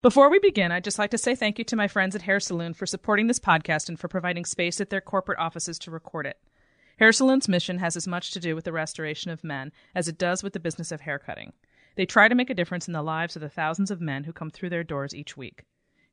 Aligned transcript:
Before 0.00 0.30
we 0.30 0.38
begin, 0.38 0.70
I'd 0.70 0.84
just 0.84 1.00
like 1.00 1.10
to 1.10 1.18
say 1.18 1.34
thank 1.34 1.58
you 1.58 1.64
to 1.64 1.74
my 1.74 1.88
friends 1.88 2.14
at 2.14 2.22
Hair 2.22 2.38
Saloon 2.38 2.72
for 2.72 2.86
supporting 2.86 3.26
this 3.26 3.40
podcast 3.40 3.88
and 3.88 3.98
for 3.98 4.06
providing 4.06 4.44
space 4.44 4.80
at 4.80 4.90
their 4.90 5.00
corporate 5.00 5.40
offices 5.40 5.76
to 5.80 5.90
record 5.90 6.24
it. 6.24 6.38
Hair 7.00 7.10
Saloon's 7.10 7.48
mission 7.48 7.78
has 7.78 7.96
as 7.96 8.06
much 8.06 8.30
to 8.30 8.38
do 8.38 8.54
with 8.54 8.64
the 8.64 8.70
restoration 8.70 9.32
of 9.32 9.42
men 9.42 9.72
as 9.96 10.06
it 10.06 10.16
does 10.16 10.40
with 10.40 10.52
the 10.52 10.60
business 10.60 10.92
of 10.92 11.00
haircutting. 11.00 11.52
They 11.96 12.06
try 12.06 12.28
to 12.28 12.36
make 12.36 12.48
a 12.48 12.54
difference 12.54 12.86
in 12.86 12.92
the 12.92 13.02
lives 13.02 13.34
of 13.34 13.42
the 13.42 13.48
thousands 13.48 13.90
of 13.90 14.00
men 14.00 14.22
who 14.22 14.32
come 14.32 14.50
through 14.50 14.70
their 14.70 14.84
doors 14.84 15.16
each 15.16 15.36
week. 15.36 15.64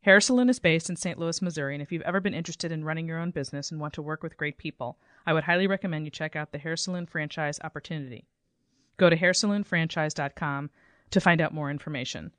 Hair 0.01 0.19
Saloon 0.19 0.49
is 0.49 0.57
based 0.57 0.89
in 0.89 0.95
St. 0.95 1.19
Louis, 1.19 1.39
Missouri, 1.43 1.75
and 1.75 1.81
if 1.83 1.91
you've 1.91 2.01
ever 2.01 2.19
been 2.19 2.33
interested 2.33 2.71
in 2.71 2.85
running 2.85 3.07
your 3.07 3.19
own 3.19 3.29
business 3.29 3.69
and 3.69 3.79
want 3.79 3.93
to 3.93 4.01
work 4.01 4.23
with 4.23 4.35
great 4.35 4.57
people, 4.57 4.97
I 5.27 5.33
would 5.33 5.43
highly 5.43 5.67
recommend 5.67 6.05
you 6.05 6.11
check 6.11 6.35
out 6.35 6.51
the 6.51 6.57
Hair 6.57 6.77
Saloon 6.77 7.05
franchise 7.05 7.59
opportunity. 7.63 8.25
Go 8.97 9.11
to 9.11 9.15
hairsaloonfranchise.com 9.15 10.71
to 11.11 11.21
find 11.21 11.39
out 11.39 11.53
more 11.53 11.69
information. 11.69 12.31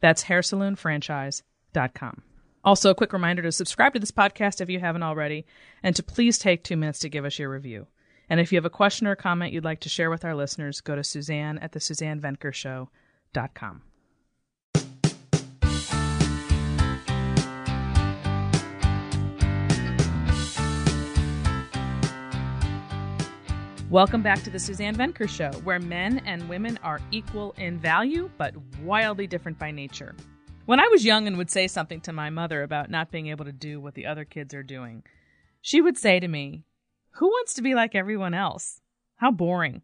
That's 0.00 0.24
hairsaloonfranchise.com. 0.24 2.22
Also, 2.62 2.90
a 2.90 2.94
quick 2.94 3.12
reminder 3.12 3.42
to 3.42 3.52
subscribe 3.52 3.94
to 3.94 3.98
this 3.98 4.10
podcast 4.10 4.60
if 4.60 4.68
you 4.68 4.80
haven't 4.80 5.02
already, 5.02 5.46
and 5.82 5.96
to 5.96 6.02
please 6.02 6.38
take 6.38 6.62
two 6.62 6.76
minutes 6.76 6.98
to 7.00 7.08
give 7.08 7.24
us 7.24 7.38
your 7.38 7.48
review. 7.48 7.86
And 8.28 8.38
if 8.38 8.52
you 8.52 8.56
have 8.56 8.66
a 8.66 8.70
question 8.70 9.06
or 9.06 9.16
comment 9.16 9.52
you'd 9.52 9.64
like 9.64 9.80
to 9.80 9.88
share 9.88 10.10
with 10.10 10.24
our 10.24 10.34
listeners, 10.34 10.80
go 10.80 10.94
to 10.94 11.02
Suzanne 11.02 11.58
at 11.58 11.72
the 11.72 11.80
Suzanne 11.80 12.20
Venker 12.20 12.52
Show.com. 12.52 13.82
Welcome 23.90 24.22
back 24.22 24.44
to 24.44 24.50
the 24.50 24.58
Suzanne 24.60 24.94
Venker 24.94 25.28
Show, 25.28 25.50
where 25.64 25.80
men 25.80 26.22
and 26.24 26.48
women 26.48 26.78
are 26.84 27.00
equal 27.10 27.56
in 27.58 27.76
value, 27.76 28.30
but 28.38 28.54
wildly 28.84 29.26
different 29.26 29.58
by 29.58 29.72
nature. 29.72 30.14
When 30.66 30.78
I 30.78 30.86
was 30.86 31.04
young 31.04 31.26
and 31.26 31.36
would 31.36 31.50
say 31.50 31.66
something 31.66 32.00
to 32.02 32.12
my 32.12 32.30
mother 32.30 32.62
about 32.62 32.88
not 32.88 33.10
being 33.10 33.26
able 33.26 33.46
to 33.46 33.52
do 33.52 33.80
what 33.80 33.94
the 33.94 34.06
other 34.06 34.24
kids 34.24 34.54
are 34.54 34.62
doing, 34.62 35.02
she 35.60 35.80
would 35.80 35.98
say 35.98 36.20
to 36.20 36.28
me, 36.28 36.62
Who 37.14 37.26
wants 37.26 37.54
to 37.54 37.62
be 37.62 37.74
like 37.74 37.96
everyone 37.96 38.32
else? 38.32 38.80
How 39.16 39.32
boring. 39.32 39.82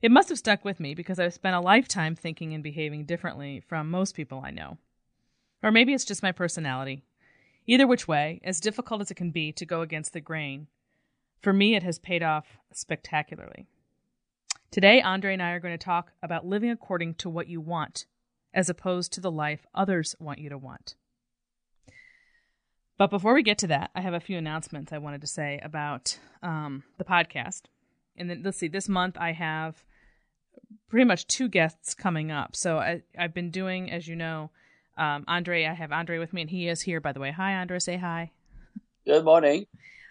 It 0.00 0.10
must 0.10 0.30
have 0.30 0.38
stuck 0.38 0.64
with 0.64 0.80
me 0.80 0.94
because 0.94 1.18
I've 1.18 1.34
spent 1.34 1.56
a 1.56 1.60
lifetime 1.60 2.16
thinking 2.16 2.54
and 2.54 2.62
behaving 2.62 3.04
differently 3.04 3.60
from 3.60 3.90
most 3.90 4.16
people 4.16 4.40
I 4.42 4.52
know. 4.52 4.78
Or 5.62 5.70
maybe 5.70 5.92
it's 5.92 6.06
just 6.06 6.22
my 6.22 6.32
personality. 6.32 7.02
Either 7.66 7.86
which 7.86 8.08
way, 8.08 8.40
as 8.42 8.58
difficult 8.58 9.02
as 9.02 9.10
it 9.10 9.16
can 9.16 9.32
be 9.32 9.52
to 9.52 9.66
go 9.66 9.82
against 9.82 10.14
the 10.14 10.20
grain, 10.22 10.68
for 11.40 11.52
me, 11.52 11.74
it 11.74 11.82
has 11.82 11.98
paid 11.98 12.22
off 12.22 12.58
spectacularly. 12.72 13.66
Today, 14.70 15.00
Andre 15.00 15.32
and 15.32 15.42
I 15.42 15.50
are 15.50 15.60
going 15.60 15.76
to 15.76 15.84
talk 15.84 16.12
about 16.22 16.46
living 16.46 16.70
according 16.70 17.14
to 17.14 17.28
what 17.28 17.48
you 17.48 17.60
want, 17.60 18.06
as 18.54 18.68
opposed 18.68 19.12
to 19.12 19.20
the 19.20 19.30
life 19.30 19.66
others 19.74 20.14
want 20.20 20.38
you 20.38 20.48
to 20.50 20.58
want. 20.58 20.94
But 22.96 23.10
before 23.10 23.34
we 23.34 23.42
get 23.42 23.58
to 23.58 23.66
that, 23.68 23.90
I 23.94 24.02
have 24.02 24.14
a 24.14 24.20
few 24.20 24.36
announcements 24.36 24.92
I 24.92 24.98
wanted 24.98 25.22
to 25.22 25.26
say 25.26 25.58
about 25.62 26.18
um, 26.42 26.84
the 26.98 27.04
podcast. 27.04 27.62
And 28.16 28.28
then 28.28 28.42
let's 28.44 28.58
see, 28.58 28.68
this 28.68 28.88
month 28.88 29.16
I 29.18 29.32
have 29.32 29.82
pretty 30.88 31.06
much 31.06 31.26
two 31.26 31.48
guests 31.48 31.94
coming 31.94 32.30
up. 32.30 32.54
So 32.54 32.78
I, 32.78 33.02
have 33.14 33.32
been 33.32 33.50
doing, 33.50 33.90
as 33.90 34.06
you 34.06 34.16
know, 34.16 34.50
um, 34.98 35.24
Andre. 35.26 35.64
I 35.64 35.72
have 35.72 35.92
Andre 35.92 36.18
with 36.18 36.34
me, 36.34 36.42
and 36.42 36.50
he 36.50 36.68
is 36.68 36.82
here, 36.82 37.00
by 37.00 37.12
the 37.12 37.20
way. 37.20 37.30
Hi, 37.30 37.54
Andre. 37.54 37.78
Say 37.78 37.96
hi. 37.96 38.32
Good 39.06 39.24
morning. 39.24 39.66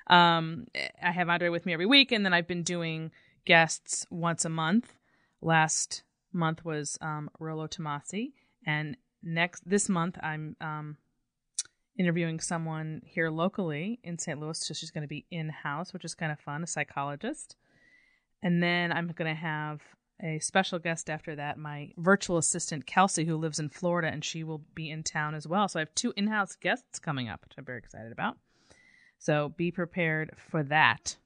Um, 0.09 0.67
I 1.03 1.11
have 1.11 1.29
Andre 1.29 1.49
with 1.49 1.65
me 1.65 1.73
every 1.73 1.85
week, 1.85 2.11
and 2.11 2.25
then 2.25 2.33
I've 2.33 2.47
been 2.47 2.63
doing 2.63 3.11
guests 3.45 4.05
once 4.09 4.45
a 4.45 4.49
month. 4.49 4.93
Last 5.41 6.03
month 6.33 6.66
was 6.66 6.97
um, 7.01 7.29
Rollo 7.39 7.67
Tomasi, 7.67 8.33
and 8.66 8.97
next 9.23 9.67
this 9.69 9.89
month 9.89 10.17
I'm 10.21 10.55
um, 10.61 10.97
interviewing 11.97 12.39
someone 12.39 13.01
here 13.05 13.29
locally 13.29 13.99
in 14.03 14.17
St. 14.17 14.39
Louis. 14.39 14.57
So 14.59 14.73
she's 14.73 14.91
going 14.91 15.03
to 15.03 15.07
be 15.07 15.25
in 15.29 15.49
house, 15.49 15.93
which 15.93 16.05
is 16.05 16.16
kind 16.16 16.31
of 16.31 16.39
fun, 16.39 16.63
a 16.63 16.67
psychologist. 16.67 17.55
And 18.41 18.63
then 18.63 18.91
I'm 18.91 19.07
going 19.07 19.34
to 19.34 19.39
have 19.39 19.81
a 20.22 20.39
special 20.39 20.79
guest 20.79 21.09
after 21.09 21.35
that, 21.35 21.57
my 21.57 21.91
virtual 21.97 22.38
assistant 22.38 22.85
Kelsey, 22.85 23.25
who 23.25 23.38
lives 23.38 23.59
in 23.59 23.69
Florida, 23.69 24.07
and 24.07 24.23
she 24.23 24.44
will 24.44 24.61
be 24.75 24.89
in 24.89 25.03
town 25.03 25.35
as 25.35 25.47
well. 25.47 25.67
So 25.67 25.79
I 25.79 25.81
have 25.81 25.95
two 25.95 26.13
in 26.17 26.28
house 26.28 26.55
guests 26.55 27.00
coming 27.00 27.29
up, 27.29 27.41
which 27.44 27.53
I'm 27.57 27.66
very 27.66 27.78
excited 27.78 28.11
about. 28.11 28.38
So 29.19 29.50
be 29.50 29.72
prepared 29.72 30.31
for 30.50 30.63
that. 30.63 31.18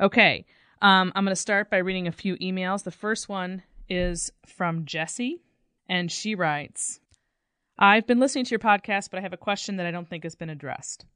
Okay, 0.00 0.46
um, 0.82 1.12
I'm 1.14 1.24
going 1.24 1.34
to 1.34 1.40
start 1.40 1.70
by 1.70 1.78
reading 1.78 2.06
a 2.06 2.12
few 2.12 2.36
emails. 2.36 2.84
The 2.84 2.90
first 2.90 3.28
one 3.28 3.62
is 3.88 4.30
from 4.46 4.84
Jessie, 4.84 5.42
and 5.88 6.10
she 6.10 6.34
writes 6.34 7.00
I've 7.78 8.06
been 8.06 8.20
listening 8.20 8.44
to 8.44 8.50
your 8.50 8.58
podcast, 8.58 9.10
but 9.10 9.18
I 9.18 9.22
have 9.22 9.32
a 9.32 9.38
question 9.38 9.76
that 9.76 9.86
I 9.86 9.90
don't 9.90 10.08
think 10.08 10.24
has 10.24 10.34
been 10.34 10.50
addressed. 10.50 11.06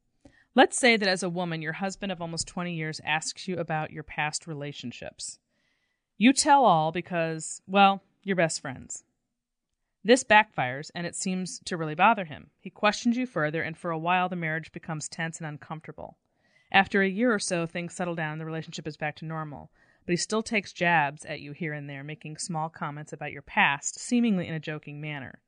Let's 0.54 0.78
say 0.78 0.96
that 0.96 1.08
as 1.08 1.22
a 1.22 1.28
woman, 1.28 1.62
your 1.62 1.74
husband 1.74 2.10
of 2.10 2.22
almost 2.22 2.48
20 2.48 2.74
years 2.74 3.00
asks 3.04 3.46
you 3.46 3.58
about 3.58 3.90
your 3.90 4.02
past 4.02 4.46
relationships. 4.46 5.38
You 6.16 6.32
tell 6.32 6.64
all 6.64 6.90
because, 6.90 7.60
well, 7.66 8.02
you're 8.22 8.36
best 8.36 8.60
friends. 8.60 9.04
This 10.06 10.22
backfires, 10.22 10.90
and 10.94 11.06
it 11.06 11.16
seems 11.16 11.60
to 11.64 11.78
really 11.78 11.94
bother 11.94 12.26
him. 12.26 12.50
He 12.60 12.68
questions 12.68 13.16
you 13.16 13.24
further, 13.24 13.62
and 13.62 13.74
for 13.74 13.90
a 13.90 13.98
while 13.98 14.28
the 14.28 14.36
marriage 14.36 14.70
becomes 14.70 15.08
tense 15.08 15.38
and 15.38 15.46
uncomfortable. 15.46 16.18
After 16.70 17.00
a 17.00 17.08
year 17.08 17.32
or 17.32 17.38
so, 17.38 17.66
things 17.66 17.94
settle 17.94 18.14
down 18.14 18.32
and 18.32 18.40
the 18.40 18.44
relationship 18.44 18.86
is 18.86 18.98
back 18.98 19.16
to 19.16 19.24
normal. 19.24 19.70
But 20.04 20.12
he 20.12 20.16
still 20.18 20.42
takes 20.42 20.74
jabs 20.74 21.24
at 21.24 21.40
you 21.40 21.52
here 21.52 21.72
and 21.72 21.88
there, 21.88 22.04
making 22.04 22.36
small 22.36 22.68
comments 22.68 23.14
about 23.14 23.32
your 23.32 23.40
past, 23.40 23.98
seemingly 23.98 24.46
in 24.46 24.52
a 24.52 24.60
joking 24.60 25.00
manner. 25.00 25.40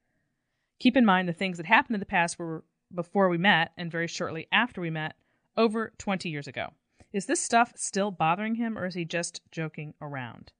Keep 0.78 0.96
in 0.96 1.04
mind 1.04 1.28
the 1.28 1.34
things 1.34 1.58
that 1.58 1.66
happened 1.66 1.96
in 1.96 2.00
the 2.00 2.06
past 2.06 2.38
were 2.38 2.64
before 2.94 3.28
we 3.28 3.36
met 3.36 3.72
and 3.76 3.92
very 3.92 4.06
shortly 4.06 4.46
after 4.50 4.80
we 4.80 4.88
met, 4.88 5.16
over 5.56 5.92
20 5.98 6.30
years 6.30 6.46
ago. 6.46 6.72
Is 7.12 7.26
this 7.26 7.40
stuff 7.40 7.72
still 7.76 8.10
bothering 8.10 8.54
him, 8.54 8.78
or 8.78 8.86
is 8.86 8.94
he 8.94 9.04
just 9.04 9.42
joking 9.50 9.92
around? 10.00 10.52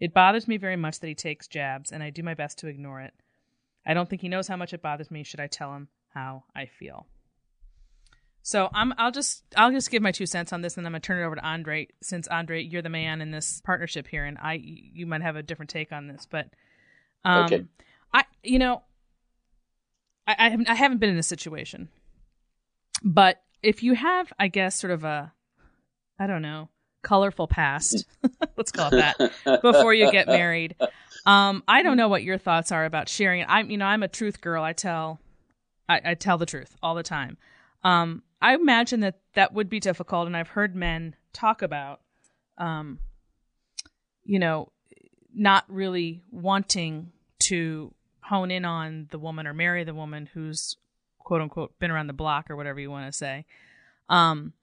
It 0.00 0.12
bothers 0.12 0.48
me 0.48 0.58
very 0.58 0.76
much 0.76 1.00
that 1.00 1.08
he 1.08 1.14
takes 1.14 1.48
jabs, 1.48 1.92
and 1.92 2.02
I 2.02 2.10
do 2.10 2.22
my 2.22 2.34
best 2.34 2.58
to 2.58 2.66
ignore 2.66 3.00
it. 3.00 3.14
I 3.88 3.94
don't 3.94 4.08
think 4.08 4.20
he 4.20 4.28
knows 4.28 4.46
how 4.46 4.56
much 4.56 4.74
it 4.74 4.82
bothers 4.82 5.10
me. 5.10 5.24
Should 5.24 5.40
I 5.40 5.46
tell 5.46 5.72
him 5.74 5.88
how 6.12 6.44
I 6.54 6.66
feel? 6.66 7.06
So 8.42 8.68
I'm 8.72 8.94
I'll 8.98 9.10
just 9.10 9.44
I'll 9.56 9.72
just 9.72 9.90
give 9.90 10.02
my 10.02 10.12
two 10.12 10.26
cents 10.26 10.52
on 10.52 10.62
this 10.62 10.76
and 10.76 10.84
then 10.84 10.90
I'm 10.90 10.92
gonna 10.92 11.00
turn 11.00 11.20
it 11.20 11.26
over 11.26 11.36
to 11.36 11.44
Andre 11.44 11.88
since 12.02 12.28
Andre 12.28 12.62
you're 12.62 12.82
the 12.82 12.88
man 12.88 13.20
in 13.20 13.30
this 13.30 13.60
partnership 13.62 14.06
here 14.06 14.24
and 14.24 14.38
I 14.38 14.54
you 14.62 15.06
might 15.06 15.22
have 15.22 15.36
a 15.36 15.42
different 15.42 15.70
take 15.70 15.92
on 15.92 16.06
this 16.06 16.26
but 16.30 16.48
um 17.24 17.44
okay. 17.44 17.64
I 18.14 18.24
you 18.42 18.58
know 18.58 18.82
I 20.26 20.36
I 20.38 20.48
haven't, 20.48 20.68
I 20.70 20.74
haven't 20.74 20.98
been 20.98 21.10
in 21.10 21.18
a 21.18 21.22
situation 21.22 21.90
but 23.02 23.42
if 23.62 23.82
you 23.82 23.94
have 23.94 24.32
I 24.38 24.48
guess 24.48 24.76
sort 24.76 24.92
of 24.92 25.04
a 25.04 25.32
I 26.18 26.26
don't 26.26 26.42
know 26.42 26.70
colorful 27.02 27.48
past 27.48 28.06
let's 28.56 28.72
call 28.72 28.94
it 28.94 29.14
that 29.18 29.60
before 29.62 29.92
you 29.92 30.10
get 30.10 30.26
married 30.26 30.74
um, 31.28 31.62
I 31.68 31.82
don't 31.82 31.98
know 31.98 32.08
what 32.08 32.22
your 32.22 32.38
thoughts 32.38 32.72
are 32.72 32.86
about 32.86 33.10
sharing 33.10 33.42
it. 33.42 33.46
I'm, 33.50 33.70
you 33.70 33.76
know, 33.76 33.84
I'm 33.84 34.02
a 34.02 34.08
truth 34.08 34.40
girl. 34.40 34.64
I 34.64 34.72
tell, 34.72 35.20
I, 35.86 36.00
I 36.02 36.14
tell 36.14 36.38
the 36.38 36.46
truth 36.46 36.74
all 36.82 36.94
the 36.94 37.02
time. 37.02 37.36
Um, 37.84 38.22
I 38.40 38.54
imagine 38.54 39.00
that 39.00 39.20
that 39.34 39.52
would 39.52 39.68
be 39.68 39.78
difficult, 39.78 40.26
and 40.26 40.34
I've 40.34 40.48
heard 40.48 40.74
men 40.74 41.14
talk 41.34 41.60
about, 41.60 42.00
um, 42.56 43.00
you 44.24 44.38
know, 44.38 44.72
not 45.34 45.66
really 45.68 46.22
wanting 46.30 47.12
to 47.40 47.92
hone 48.22 48.50
in 48.50 48.64
on 48.64 49.08
the 49.10 49.18
woman 49.18 49.46
or 49.46 49.52
marry 49.52 49.84
the 49.84 49.94
woman 49.94 50.30
who's 50.32 50.78
quote 51.18 51.42
unquote 51.42 51.78
been 51.78 51.90
around 51.90 52.06
the 52.06 52.14
block 52.14 52.50
or 52.50 52.56
whatever 52.56 52.80
you 52.80 52.90
want 52.90 53.04
to 53.04 53.12
say. 53.12 53.44
Um, 54.08 54.54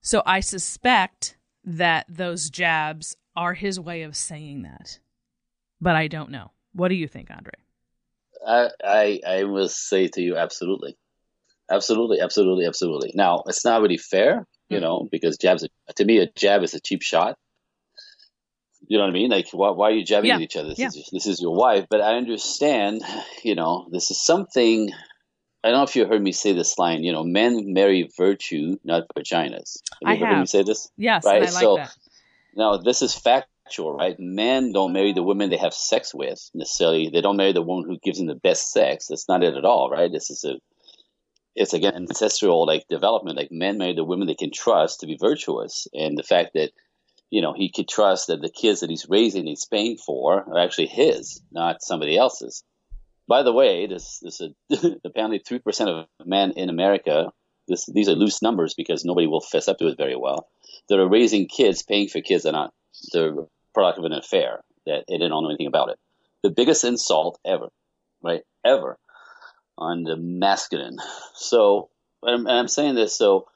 so 0.00 0.22
I 0.24 0.40
suspect 0.40 1.36
that 1.64 2.06
those 2.08 2.48
jabs 2.48 3.14
are 3.36 3.52
his 3.52 3.78
way 3.78 4.02
of 4.02 4.16
saying 4.16 4.62
that 4.62 5.00
but 5.84 5.94
I 5.94 6.08
don't 6.08 6.30
know. 6.30 6.50
What 6.72 6.88
do 6.88 6.94
you 6.94 7.06
think, 7.06 7.30
Andre? 7.30 7.52
I, 8.46 8.68
I, 8.82 9.20
I 9.26 9.44
will 9.44 9.68
say 9.68 10.08
to 10.08 10.20
you, 10.20 10.36
absolutely, 10.36 10.96
absolutely, 11.70 12.20
absolutely, 12.20 12.66
absolutely. 12.66 13.12
Now, 13.14 13.44
it's 13.46 13.64
not 13.64 13.82
really 13.82 13.98
fair, 13.98 14.46
you 14.68 14.78
mm-hmm. 14.78 14.82
know, 14.82 15.08
because 15.12 15.36
jabs. 15.36 15.68
To 15.96 16.04
me, 16.04 16.18
a 16.18 16.26
jab 16.34 16.62
is 16.62 16.72
a 16.74 16.80
cheap 16.80 17.02
shot. 17.02 17.36
You 18.86 18.98
know 18.98 19.04
what 19.04 19.10
I 19.10 19.14
mean? 19.14 19.30
Like, 19.30 19.46
why, 19.52 19.70
why 19.70 19.88
are 19.88 19.92
you 19.92 20.04
jabbing 20.04 20.28
yeah. 20.28 20.36
at 20.36 20.40
each 20.40 20.56
other? 20.56 20.70
This, 20.70 20.78
yeah. 20.78 20.88
is, 20.88 21.10
this 21.12 21.26
is 21.26 21.40
your 21.40 21.54
wife. 21.54 21.86
But 21.88 22.00
I 22.00 22.16
understand, 22.16 23.02
you 23.42 23.54
know, 23.54 23.86
this 23.92 24.10
is 24.10 24.24
something. 24.24 24.90
I 25.62 25.68
don't 25.68 25.78
know 25.78 25.84
if 25.84 25.96
you 25.96 26.06
heard 26.06 26.22
me 26.22 26.32
say 26.32 26.52
this 26.52 26.78
line. 26.78 27.04
You 27.04 27.12
know, 27.12 27.24
men 27.24 27.72
marry 27.74 28.10
virtue, 28.16 28.76
not 28.84 29.04
vaginas. 29.16 29.80
Have 29.92 30.00
you 30.02 30.08
I 30.08 30.16
heard 30.16 30.28
have. 30.28 30.40
me 30.40 30.46
say 30.46 30.62
this? 30.62 30.88
Yes, 30.96 31.24
right. 31.24 31.42
I 31.42 31.44
like 31.46 31.50
so 31.50 31.76
that. 31.76 31.94
now 32.56 32.76
this 32.78 33.02
is 33.02 33.14
fact 33.14 33.48
right? 33.78 34.16
Men 34.18 34.72
don't 34.72 34.92
marry 34.92 35.12
the 35.12 35.22
women 35.22 35.50
they 35.50 35.56
have 35.56 35.74
sex 35.74 36.14
with 36.14 36.50
necessarily. 36.54 37.10
They 37.12 37.20
don't 37.20 37.36
marry 37.36 37.52
the 37.52 37.62
woman 37.62 37.88
who 37.88 37.98
gives 37.98 38.18
them 38.18 38.26
the 38.26 38.34
best 38.34 38.70
sex. 38.70 39.06
That's 39.08 39.28
not 39.28 39.42
it 39.42 39.56
at 39.56 39.64
all, 39.64 39.90
right? 39.90 40.10
This 40.12 40.30
is 40.30 40.44
a, 40.44 40.56
it's 41.54 41.72
again 41.72 41.94
ancestral 41.94 42.66
like 42.66 42.86
development. 42.88 43.36
Like 43.36 43.50
men 43.50 43.78
marry 43.78 43.94
the 43.94 44.04
women 44.04 44.26
they 44.26 44.34
can 44.34 44.50
trust 44.52 45.00
to 45.00 45.06
be 45.06 45.16
virtuous, 45.18 45.86
and 45.94 46.18
the 46.18 46.22
fact 46.22 46.50
that 46.54 46.72
you 47.30 47.40
know 47.42 47.52
he 47.52 47.70
could 47.70 47.88
trust 47.88 48.26
that 48.26 48.40
the 48.40 48.50
kids 48.50 48.80
that 48.80 48.90
he's 48.90 49.08
raising, 49.08 49.46
he's 49.46 49.64
paying 49.64 49.96
for, 49.96 50.40
are 50.40 50.58
actually 50.58 50.88
his, 50.88 51.40
not 51.50 51.82
somebody 51.82 52.16
else's. 52.16 52.64
by 53.28 53.42
the 53.42 53.52
way, 53.52 53.86
this 53.86 54.18
this 54.20 54.40
uh, 54.40 54.48
a, 54.72 54.96
apparently 55.04 55.38
three 55.38 55.60
percent 55.60 55.90
of 55.90 56.06
men 56.24 56.52
in 56.52 56.68
America. 56.68 57.30
This, 57.66 57.86
these 57.86 58.10
are 58.10 58.14
loose 58.14 58.42
numbers 58.42 58.74
because 58.74 59.06
nobody 59.06 59.26
will 59.26 59.40
fess 59.40 59.68
up 59.68 59.78
to 59.78 59.86
it 59.86 59.96
very 59.96 60.16
well. 60.16 60.48
That 60.90 60.98
are 60.98 61.08
raising 61.08 61.48
kids, 61.48 61.82
paying 61.82 62.08
for 62.08 62.20
kids 62.20 62.42
that 62.42 62.50
are 62.50 62.64
not 62.64 62.74
the 63.12 63.48
product 63.72 63.98
of 63.98 64.04
an 64.04 64.12
affair 64.12 64.62
that 64.86 65.04
they 65.08 65.14
didn't 65.14 65.30
know 65.30 65.48
anything 65.48 65.66
about 65.66 65.90
it. 65.90 65.98
The 66.42 66.50
biggest 66.50 66.84
insult 66.84 67.38
ever, 67.44 67.68
right? 68.22 68.42
Ever 68.64 68.98
on 69.76 70.04
the 70.04 70.16
masculine. 70.16 70.98
So, 71.34 71.90
and 72.22 72.48
I'm 72.48 72.68
saying 72.68 72.94
this 72.94 73.16
so 73.16 73.46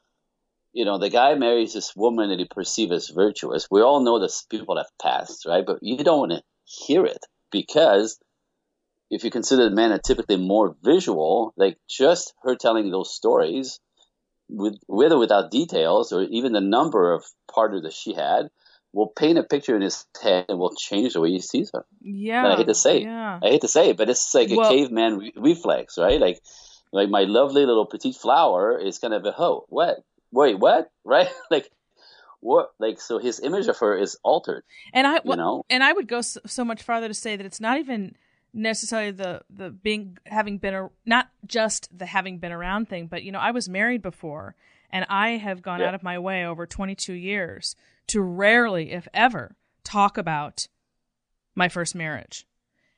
you 0.73 0.85
know, 0.85 0.99
the 0.99 1.09
guy 1.09 1.35
marries 1.35 1.73
this 1.73 1.95
woman 1.95 2.29
that 2.29 2.39
he 2.39 2.45
perceives 2.45 2.91
as 2.91 3.09
virtuous. 3.09 3.67
We 3.71 3.81
all 3.81 4.01
know 4.01 4.19
that 4.19 4.31
people 4.49 4.77
have 4.77 4.91
passed, 5.01 5.45
right? 5.45 5.65
But 5.65 5.79
you 5.81 6.03
don't 6.03 6.19
want 6.19 6.31
to 6.31 6.43
hear 6.63 7.05
it 7.05 7.25
because 7.51 8.19
if 9.09 9.23
you 9.23 9.31
consider 9.31 9.67
the 9.67 9.75
men 9.75 9.91
are 9.91 9.99
typically 9.99 10.37
more 10.37 10.75
visual, 10.83 11.53
like 11.57 11.77
just 11.89 12.33
her 12.43 12.55
telling 12.55 12.91
those 12.91 13.13
stories, 13.13 13.79
with 14.47 14.77
with 14.87 15.11
or 15.11 15.19
without 15.19 15.51
details, 15.51 16.11
or 16.11 16.23
even 16.23 16.53
the 16.53 16.61
number 16.61 17.13
of 17.13 17.23
partners 17.51 17.83
that 17.83 17.93
she 17.93 18.13
had, 18.13 18.49
will 18.93 19.07
paint 19.07 19.37
a 19.37 19.43
picture 19.43 19.75
in 19.75 19.81
his 19.81 20.05
head 20.21 20.45
and 20.49 20.57
will 20.59 20.73
change 20.75 21.13
the 21.13 21.21
way 21.21 21.29
he 21.29 21.39
sees 21.39 21.69
her. 21.73 21.85
Yeah, 22.01 22.43
and 22.43 22.53
I 22.53 22.57
hate 22.57 22.67
to 22.67 22.75
say, 22.75 23.01
yeah. 23.03 23.37
it. 23.37 23.45
I 23.45 23.49
hate 23.51 23.61
to 23.61 23.67
say 23.67 23.89
it, 23.91 23.97
but 23.97 24.09
it's 24.09 24.33
like 24.33 24.49
Well- 24.49 24.65
a 24.67 24.69
caveman 24.75 25.17
re- 25.19 25.33
reflex, 25.35 25.97
right? 25.97 26.19
Like, 26.19 26.41
like 26.91 27.09
my 27.09 27.23
lovely 27.23 27.65
little 27.65 27.85
petite 27.85 28.15
flower 28.15 28.77
is 28.79 28.97
kind 28.97 29.13
of 29.13 29.23
a 29.25 29.31
hoe. 29.31 29.65
What? 29.69 29.97
Wait, 30.31 30.57
what? 30.59 30.89
Right? 31.05 31.29
like, 31.51 31.69
what? 32.39 32.71
Like, 32.79 32.99
so 33.01 33.19
his 33.19 33.39
image 33.39 33.67
of 33.67 33.77
her 33.79 33.95
is 33.97 34.17
altered. 34.23 34.63
And 34.93 35.05
I 35.05 35.19
You 35.23 35.35
know? 35.35 35.63
and 35.69 35.83
I 35.83 35.93
would 35.93 36.07
go 36.07 36.21
so, 36.21 36.39
so 36.45 36.63
much 36.65 36.81
farther 36.81 37.07
to 37.07 37.13
say 37.13 37.35
that 37.35 37.45
it's 37.45 37.59
not 37.59 37.77
even 37.77 38.15
necessarily 38.53 39.11
the 39.11 39.41
the 39.49 39.69
being 39.69 40.17
having 40.25 40.57
been 40.57 40.73
a, 40.73 40.89
not 41.05 41.29
just 41.45 41.95
the 41.95 42.05
having 42.07 42.39
been 42.39 42.51
around 42.51 42.89
thing, 42.89 43.05
but 43.07 43.21
you 43.23 43.31
know, 43.31 43.39
I 43.39 43.51
was 43.51 43.69
married 43.69 44.01
before 44.01 44.55
and 44.91 45.05
I 45.09 45.31
have 45.37 45.61
gone 45.61 45.79
Yeah. 45.81 45.89
out 45.89 45.93
of 45.95 46.01
my 46.01 46.17
way 46.17 46.43
over 46.45 46.65
22 46.65 47.13
years 47.13 47.75
to 48.09 48.21
rarely 48.21 48.91
if 48.91 49.07
ever 49.13 49.55
talk 49.83 50.17
about 50.17 50.67
my 51.55 51.67
first 51.69 51.95
marriage 51.95 52.45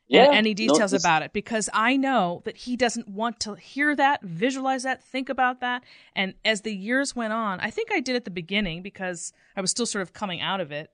Yeah. 0.07 0.25
and 0.25 0.35
any 0.35 0.53
details 0.53 0.91
this- 0.91 1.01
about 1.03 1.23
it 1.23 1.31
because 1.33 1.69
I 1.73 1.95
know 1.97 2.41
that 2.45 2.57
he 2.57 2.75
doesn't 2.75 3.07
want 3.07 3.39
to 3.41 3.55
hear 3.55 3.95
that, 3.95 4.21
visualize 4.23 4.83
that, 4.83 5.03
think 5.03 5.29
about 5.29 5.61
that. 5.61 5.83
And 6.15 6.35
as 6.43 6.61
the 6.61 6.73
years 6.75 7.15
went 7.15 7.33
on, 7.33 7.59
I 7.59 7.69
think 7.71 7.91
I 7.91 7.99
did 7.99 8.15
at 8.15 8.25
the 8.25 8.31
beginning 8.31 8.81
because 8.81 9.31
I 9.55 9.61
was 9.61 9.71
still 9.71 9.85
sort 9.85 10.01
of 10.01 10.13
coming 10.13 10.41
out 10.41 10.59
of 10.61 10.71
it 10.71 10.91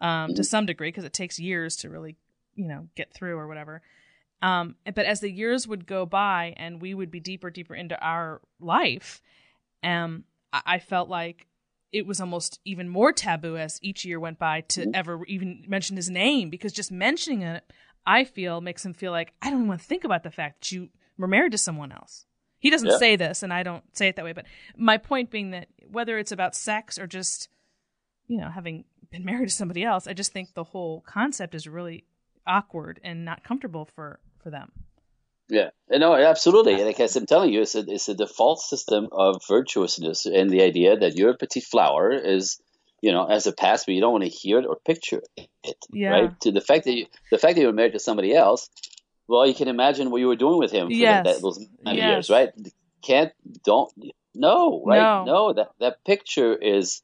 um, 0.00 0.34
to 0.34 0.44
some 0.44 0.64
degree 0.66 0.88
because 0.88 1.04
it 1.04 1.12
takes 1.12 1.38
years 1.40 1.76
to 1.78 1.90
really, 1.90 2.16
you 2.54 2.66
know, 2.68 2.88
get 2.94 3.12
through 3.12 3.36
or 3.36 3.48
whatever. 3.48 3.82
Um, 4.42 4.76
but 4.84 5.04
as 5.06 5.18
the 5.18 5.30
years 5.30 5.66
would 5.66 5.84
go 5.86 6.06
by 6.06 6.54
and 6.56 6.80
we 6.80 6.94
would 6.94 7.10
be 7.10 7.18
deeper, 7.18 7.50
deeper 7.50 7.74
into 7.74 7.98
our 8.00 8.40
life, 8.60 9.20
um, 9.82 10.22
I, 10.52 10.62
I 10.66 10.78
felt 10.78 11.08
like 11.08 11.47
it 11.92 12.06
was 12.06 12.20
almost 12.20 12.60
even 12.64 12.88
more 12.88 13.12
taboo 13.12 13.56
as 13.56 13.78
each 13.82 14.04
year 14.04 14.20
went 14.20 14.38
by 14.38 14.60
to 14.62 14.82
mm-hmm. 14.82 14.90
ever 14.94 15.24
even 15.26 15.64
mention 15.66 15.96
his 15.96 16.10
name 16.10 16.50
because 16.50 16.72
just 16.72 16.92
mentioning 16.92 17.42
it, 17.42 17.64
I 18.06 18.24
feel, 18.24 18.60
makes 18.60 18.84
him 18.84 18.94
feel 18.94 19.12
like 19.12 19.32
I 19.42 19.46
don't 19.50 19.60
even 19.60 19.68
want 19.68 19.80
to 19.80 19.86
think 19.86 20.04
about 20.04 20.22
the 20.22 20.30
fact 20.30 20.60
that 20.60 20.72
you 20.72 20.90
were 21.16 21.28
married 21.28 21.52
to 21.52 21.58
someone 21.58 21.92
else. 21.92 22.26
He 22.58 22.70
doesn't 22.70 22.88
Yeah. 22.88 22.98
say 22.98 23.16
this, 23.16 23.42
and 23.42 23.52
I 23.52 23.62
don't 23.62 23.84
say 23.96 24.08
it 24.08 24.16
that 24.16 24.24
way, 24.24 24.32
but 24.32 24.46
my 24.76 24.98
point 24.98 25.30
being 25.30 25.50
that 25.50 25.68
whether 25.90 26.18
it's 26.18 26.32
about 26.32 26.54
sex 26.54 26.98
or 26.98 27.06
just, 27.06 27.48
you 28.26 28.38
know, 28.38 28.50
having 28.50 28.84
been 29.10 29.24
married 29.26 29.48
to 29.48 29.54
somebody 29.54 29.84
else, 29.84 30.06
I 30.06 30.12
just 30.12 30.32
think 30.32 30.54
the 30.54 30.64
whole 30.64 31.02
concept 31.02 31.54
is 31.54 31.68
really 31.68 32.04
awkward 32.46 33.00
and 33.04 33.24
not 33.24 33.44
comfortable 33.44 33.84
for 33.84 34.20
for 34.42 34.50
them. 34.50 34.72
Yeah, 35.50 35.70
no, 35.90 36.14
absolutely. 36.14 36.82
Like 36.84 37.00
as 37.00 37.16
I'm 37.16 37.26
telling 37.26 37.52
you, 37.52 37.62
it's 37.62 37.74
a, 37.74 37.84
it's 37.88 38.08
a 38.08 38.14
default 38.14 38.60
system 38.60 39.08
of 39.12 39.42
virtuousness, 39.48 40.26
and 40.26 40.50
the 40.50 40.62
idea 40.62 40.96
that 40.96 41.16
your 41.16 41.34
petite 41.36 41.64
flower 41.64 42.12
is, 42.12 42.60
you 43.00 43.12
know, 43.12 43.24
as 43.26 43.46
a 43.46 43.52
past, 43.52 43.86
but 43.86 43.94
you 43.94 44.00
don't 44.00 44.12
want 44.12 44.24
to 44.24 44.30
hear 44.30 44.58
it 44.58 44.66
or 44.66 44.76
picture 44.84 45.22
it, 45.36 45.76
Yeah. 45.90 46.10
right? 46.10 46.40
To 46.42 46.52
the 46.52 46.60
fact 46.60 46.84
that 46.84 46.92
you, 46.92 47.06
the 47.30 47.38
fact 47.38 47.54
that 47.54 47.62
you 47.62 47.66
were 47.66 47.72
married 47.72 47.92
to 47.94 47.98
somebody 47.98 48.34
else, 48.34 48.68
well, 49.26 49.46
you 49.46 49.54
can 49.54 49.68
imagine 49.68 50.10
what 50.10 50.20
you 50.20 50.28
were 50.28 50.36
doing 50.36 50.58
with 50.58 50.70
him 50.72 50.88
for 50.88 50.94
Yes. 50.94 51.24
that, 51.24 51.42
those 51.42 51.64
many 51.82 51.98
Yes. 51.98 52.08
years, 52.08 52.30
right? 52.30 52.50
Can't, 53.02 53.32
don't, 53.64 53.90
no, 54.34 54.82
right? 54.84 55.24
No. 55.24 55.52
that 55.54 55.70
that 55.80 56.04
picture 56.04 56.54
is 56.54 57.02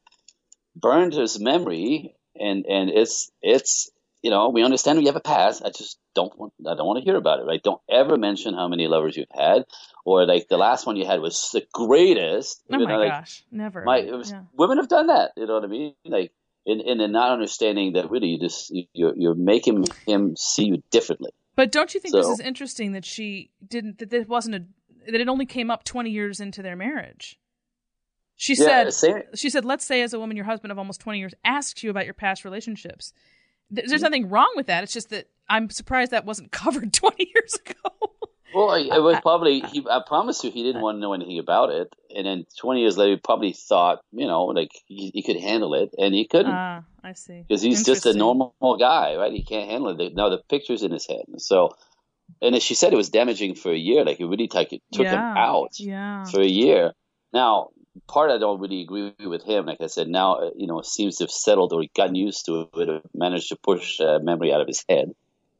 burned 0.75 1.13
his 1.13 1.39
memory, 1.39 2.15
and 2.35 2.65
and 2.65 2.89
it's 2.89 3.31
it's 3.41 3.89
you 4.25 4.31
know 4.31 4.49
we 4.49 4.63
understand 4.63 4.99
you 4.99 5.05
have 5.05 5.15
a 5.15 5.19
past. 5.35 5.61
I 5.63 5.69
just 5.69 5.99
don't 6.15 6.33
want 6.39 6.53
I 6.67 6.73
don't 6.75 6.87
want 6.87 6.97
to 6.97 7.05
hear 7.05 7.15
about 7.15 7.39
it. 7.39 7.45
Right? 7.45 7.61
Don't 7.61 7.81
ever 7.87 8.17
mention 8.17 8.55
how 8.55 8.67
many 8.67 8.87
lovers 8.87 9.15
you've 9.15 9.27
had, 9.31 9.65
or 10.03 10.25
like 10.25 10.47
the 10.47 10.57
last 10.57 10.87
one 10.87 10.95
you 10.95 11.05
had 11.05 11.21
was 11.21 11.49
the 11.53 11.63
greatest. 11.71 12.63
Oh 12.71 12.79
my 12.79 12.95
like, 12.97 13.11
gosh, 13.11 13.43
never. 13.51 13.83
my 13.83 14.01
was, 14.01 14.31
Yeah. 14.31 14.41
women 14.57 14.77
have 14.77 14.87
done 14.87 15.07
that. 15.07 15.31
You 15.37 15.45
know 15.45 15.53
what 15.53 15.63
I 15.63 15.67
mean? 15.67 15.93
Like 16.05 16.31
in 16.65 16.81
in 16.81 16.97
the 16.97 17.07
not 17.07 17.33
understanding 17.33 17.93
that 17.93 18.09
really 18.09 18.29
you 18.29 18.39
just 18.39 18.73
you're 18.93 19.13
you're 19.15 19.35
making 19.35 19.85
him 20.07 20.35
see 20.35 20.65
you 20.65 20.83
differently. 20.89 21.29
But 21.55 21.71
don't 21.71 21.93
you 21.93 21.99
think 21.99 22.15
this 22.15 22.27
is 22.27 22.39
interesting 22.39 22.93
that 22.93 23.05
she 23.05 23.51
didn't 23.65 23.99
that 23.99 24.11
it 24.11 24.27
wasn't 24.27 24.55
a 24.55 24.63
that 25.11 25.21
it 25.21 25.29
only 25.29 25.45
came 25.45 25.69
up 25.69 25.83
20 25.83 26.09
years 26.09 26.39
into 26.39 26.63
their 26.63 26.75
marriage? 26.75 27.39
She 28.35 28.55
Yeah, 28.55 28.89
said 28.89 29.23
she 29.35 29.51
said 29.51 29.65
let's 29.65 29.85
say 29.85 30.01
as 30.01 30.13
a 30.13 30.19
woman 30.19 30.35
your 30.35 30.47
husband 30.47 30.71
of 30.71 30.79
almost 30.79 30.99
20 30.99 31.19
years 31.19 31.35
asks 31.43 31.83
you 31.83 31.91
about 31.91 32.05
your 32.05 32.15
past 32.15 32.43
relationships. 32.43 33.13
Th- 33.73 33.83
Mm-hmm. 33.83 33.89
There's 33.89 34.01
nothing 34.01 34.29
wrong 34.29 34.51
with 34.55 34.67
that. 34.67 34.83
It's 34.83 34.93
just 34.93 35.09
that 35.09 35.27
I'm 35.49 35.69
surprised 35.69 36.11
that 36.11 36.25
wasn't 36.25 36.51
covered 36.51 36.93
20 36.93 37.31
years 37.33 37.55
ago. 37.55 38.11
Well, 38.53 38.73
it 38.73 39.01
was 39.03 39.19
probably 39.21 39.59
he. 39.59 39.85
I 39.91 39.99
promise 40.07 40.41
you, 40.43 40.49
he 40.49 40.63
didn't 40.63 40.81
want 40.81 40.95
to 40.95 40.99
know 41.01 41.11
anything 41.13 41.39
about 41.39 41.71
it. 41.71 41.93
And 42.15 42.25
then 42.25 42.45
20 42.57 42.79
years 42.79 42.97
later, 42.97 43.15
he 43.15 43.17
probably 43.17 43.51
thought, 43.51 43.99
you 44.13 44.27
know, 44.27 44.45
like 44.45 44.69
he, 44.85 45.11
he 45.13 45.23
could 45.23 45.35
handle 45.35 45.73
it, 45.73 45.89
and 45.97 46.13
he 46.13 46.25
couldn't 46.25 46.53
Ah, 46.53 46.83
I 47.03 47.11
see. 47.13 47.43
because 47.45 47.61
he's 47.61 47.83
just 47.83 48.05
a 48.05 48.13
normal 48.13 48.53
guy, 48.79 49.15
right? 49.17 49.33
He 49.33 49.43
can't 49.43 49.69
handle 49.69 49.99
it. 49.99 50.15
Now 50.15 50.29
the 50.29 50.37
picture's 50.47 50.83
in 50.83 50.91
his 50.91 51.05
head, 51.05 51.23
so. 51.37 51.75
And 52.41 52.55
as 52.55 52.63
she 52.63 52.75
said, 52.75 52.93
it 52.93 52.95
was 52.95 53.09
damaging 53.09 53.55
for 53.55 53.71
a 53.73 53.77
year. 53.77 54.05
Like 54.05 54.19
it 54.21 54.25
really 54.25 54.49
like, 54.53 54.71
it 54.73 54.81
took 54.93 55.05
him 55.05 55.13
out 55.19 55.71
Yeah. 55.77 56.23
for 56.23 56.39
a 56.41 56.45
year. 56.47 56.93
Now, 57.33 57.69
part 58.07 58.31
I 58.31 58.37
don't 58.37 58.59
really 58.59 58.81
agree 58.81 59.13
with 59.19 59.43
him. 59.43 59.65
Like 59.65 59.81
I 59.81 59.87
said, 59.87 60.07
now 60.07 60.35
uh, 60.35 60.51
you 60.55 60.67
know 60.67 60.79
it 60.79 60.85
seems 60.85 61.17
to 61.17 61.23
have 61.25 61.31
settled 61.31 61.73
or 61.73 61.83
gotten 61.95 62.15
used 62.15 62.45
to 62.45 62.69
it, 62.75 63.03
managed 63.13 63.49
to 63.49 63.55
push 63.55 63.99
uh, 63.99 64.19
memory 64.19 64.53
out 64.53 64.61
of 64.61 64.67
his 64.67 64.83
head, 64.87 65.13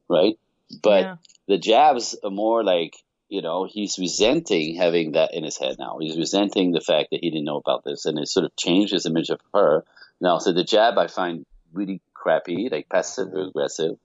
right? 0.10 0.38
But 0.82 1.04
Yeah. 1.04 1.16
the 1.48 1.58
jabs 1.58 2.16
are 2.24 2.32
more 2.32 2.64
like 2.64 2.96
you 3.30 3.42
know 3.42 3.66
he's 3.66 3.98
resenting 4.00 4.76
having 4.76 5.14
that 5.14 5.34
in 5.34 5.44
his 5.44 5.58
head 5.58 5.76
now. 5.80 5.98
He's 6.00 6.18
resenting 6.18 6.72
the 6.72 6.82
fact 6.82 7.10
that 7.12 7.22
he 7.22 7.30
didn't 7.30 7.46
know 7.46 7.58
about 7.58 7.84
this, 7.84 8.06
and 8.06 8.20
it 8.20 8.28
sort 8.28 8.46
of 8.46 8.56
changed 8.56 8.94
his 8.94 9.06
image 9.06 9.30
of 9.30 9.40
her. 9.54 9.84
Now, 10.22 10.38
so 10.38 10.52
the 10.52 10.64
jab 10.64 10.98
I 10.98 11.08
find 11.08 11.46
really 11.74 12.02
crappy, 12.14 12.70
like 12.72 12.90
passive 12.90 13.34
aggressive. 13.34 13.98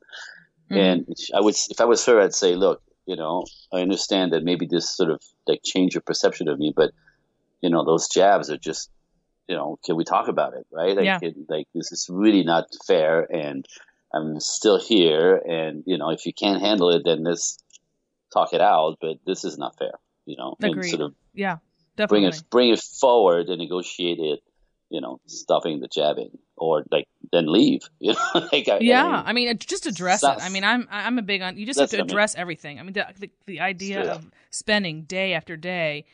Mhm. 0.70 0.76
And 0.76 1.16
I 1.34 1.40
would, 1.40 1.56
if 1.70 1.80
I 1.80 1.84
was 1.84 2.04
her, 2.06 2.20
I'd 2.20 2.34
say, 2.34 2.54
look, 2.54 2.82
you 3.06 3.16
know, 3.16 3.44
I 3.72 3.80
understand 3.80 4.32
that 4.32 4.44
maybe 4.44 4.66
this 4.66 4.88
sort 4.88 5.10
of 5.10 5.20
like 5.46 5.62
change 5.64 5.94
your 5.94 6.02
perception 6.02 6.48
of 6.48 6.58
me, 6.58 6.72
but 6.74 6.90
you 7.62 7.70
know, 7.70 7.84
those 7.84 8.08
jabs 8.08 8.50
are 8.50 8.58
just, 8.58 8.90
you 9.48 9.56
know, 9.56 9.78
can 9.84 9.96
we 9.96 10.04
talk 10.04 10.28
about 10.28 10.54
it, 10.54 10.66
right? 10.72 10.96
Like, 10.96 11.04
Yeah. 11.04 11.18
it, 11.22 11.34
like 11.48 11.66
this 11.74 11.92
is 11.92 12.08
really 12.10 12.44
not 12.44 12.66
fair, 12.86 13.26
and 13.30 13.64
I'm 14.14 14.40
still 14.40 14.78
here, 14.78 15.36
and 15.36 15.82
you 15.86 15.98
know, 15.98 16.10
if 16.10 16.26
you 16.26 16.32
can't 16.32 16.60
handle 16.60 16.90
it, 16.90 17.02
then 17.04 17.24
let's 17.24 17.58
talk 18.32 18.52
it 18.52 18.60
out. 18.60 18.96
But 19.00 19.16
this 19.26 19.44
is 19.44 19.58
not 19.58 19.76
fair, 19.78 19.92
you 20.26 20.36
know, 20.36 20.56
and 20.60 20.72
Agreed. 20.72 20.90
sort 20.90 21.02
of 21.02 21.14
Yeah. 21.34 21.58
definitely 21.96 22.26
bring 22.26 22.32
it, 22.32 22.42
bring 22.50 22.70
it 22.70 22.80
forward 22.80 23.48
and 23.48 23.58
negotiate 23.58 24.18
it. 24.18 24.40
You 24.92 25.00
know, 25.00 25.20
stopping 25.26 25.78
the 25.78 25.86
jabbing, 25.86 26.36
or 26.56 26.82
like 26.90 27.06
then 27.32 27.46
leave. 27.46 27.82
You 28.00 28.14
know, 28.14 28.48
like 28.52 28.68
I, 28.68 28.78
yeah, 28.80 29.04
I 29.04 29.32
mean, 29.32 29.46
I 29.46 29.50
mean, 29.52 29.58
just 29.58 29.86
address 29.86 30.24
it. 30.24 30.26
I 30.26 30.48
mean, 30.48 30.64
I'm 30.64 30.88
I'm 30.90 31.16
a 31.18 31.22
big 31.22 31.42
on. 31.42 31.56
You 31.56 31.64
just 31.64 31.78
have 31.78 31.90
to 31.90 31.96
what 31.98 32.00
I 32.00 32.04
mean. 32.06 32.10
address 32.10 32.34
everything. 32.34 32.80
I 32.80 32.82
mean, 32.82 32.94
the 32.94 33.06
the, 33.16 33.30
the 33.46 33.60
idea 33.60 34.02
Straight 34.02 34.08
of 34.08 34.26
spending 34.50 35.02
day 35.02 35.34
after 35.34 35.56
day, 35.56 36.06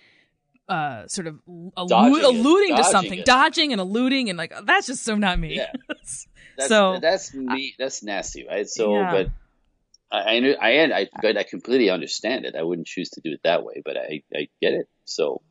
uh, 0.69 1.07
sort 1.07 1.27
of 1.29 1.39
allu- 1.47 1.89
Dodging 1.89 2.17
it. 2.19 2.25
alluding 2.25 2.77
to 2.77 2.85
something, 2.85 3.19
it. 3.21 3.25
dodging 3.25 3.73
and 3.73 3.81
alluding, 3.81 4.29
and 4.31 4.37
like 4.39 4.53
that's 4.65 4.87
just 4.87 5.05
so 5.05 5.15
not 5.17 5.39
me. 5.39 5.57
Yeah. 5.57 5.73
That's, 5.89 6.69
So- 6.69 6.99
that's 7.01 7.35
me. 7.35 7.75
That's 7.79 8.03
nasty, 8.03 8.47
right? 8.49 8.67
So, 8.67 8.95
Yeah. 8.95 9.11
but 9.13 9.31
I, 10.11 10.37
I, 10.37 10.41
knew- 10.41 10.57
I, 10.59 10.85
I, 11.01 11.09
but 11.21 11.37
I 11.37 11.43
completely 11.43 11.91
understand 11.91 12.47
it. 12.47 12.57
I 12.57 12.63
wouldn't 12.63 12.87
choose 12.87 13.11
to 13.11 13.21
do 13.21 13.33
it 13.33 13.41
that 13.45 13.63
way, 13.63 13.83
but 13.85 13.97
I, 13.99 14.23
I 14.35 14.49
get 14.63 14.73
it. 14.73 14.89
So, 15.05 15.43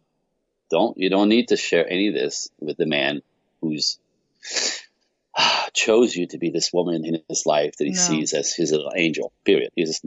don't 0.72 0.98
you 0.98 1.12
don't 1.12 1.30
need 1.30 1.50
to 1.50 1.58
share 1.58 1.88
any 1.88 2.08
of 2.08 2.16
this 2.16 2.50
with 2.60 2.78
the 2.78 2.88
man 2.88 3.22
who's 3.62 4.00
chose 5.74 6.16
you 6.16 6.26
to 6.28 6.38
be 6.38 6.50
this 6.50 6.72
woman 6.74 7.06
in 7.06 7.22
his 7.30 7.46
life 7.46 7.76
that 7.78 7.86
he 7.86 7.92
No. 7.92 8.00
sees 8.00 8.34
as 8.34 8.54
his 8.54 8.72
little 8.72 8.92
angel. 8.96 9.32
Period. 9.44 9.72
You 9.76 9.86
just 9.86 10.04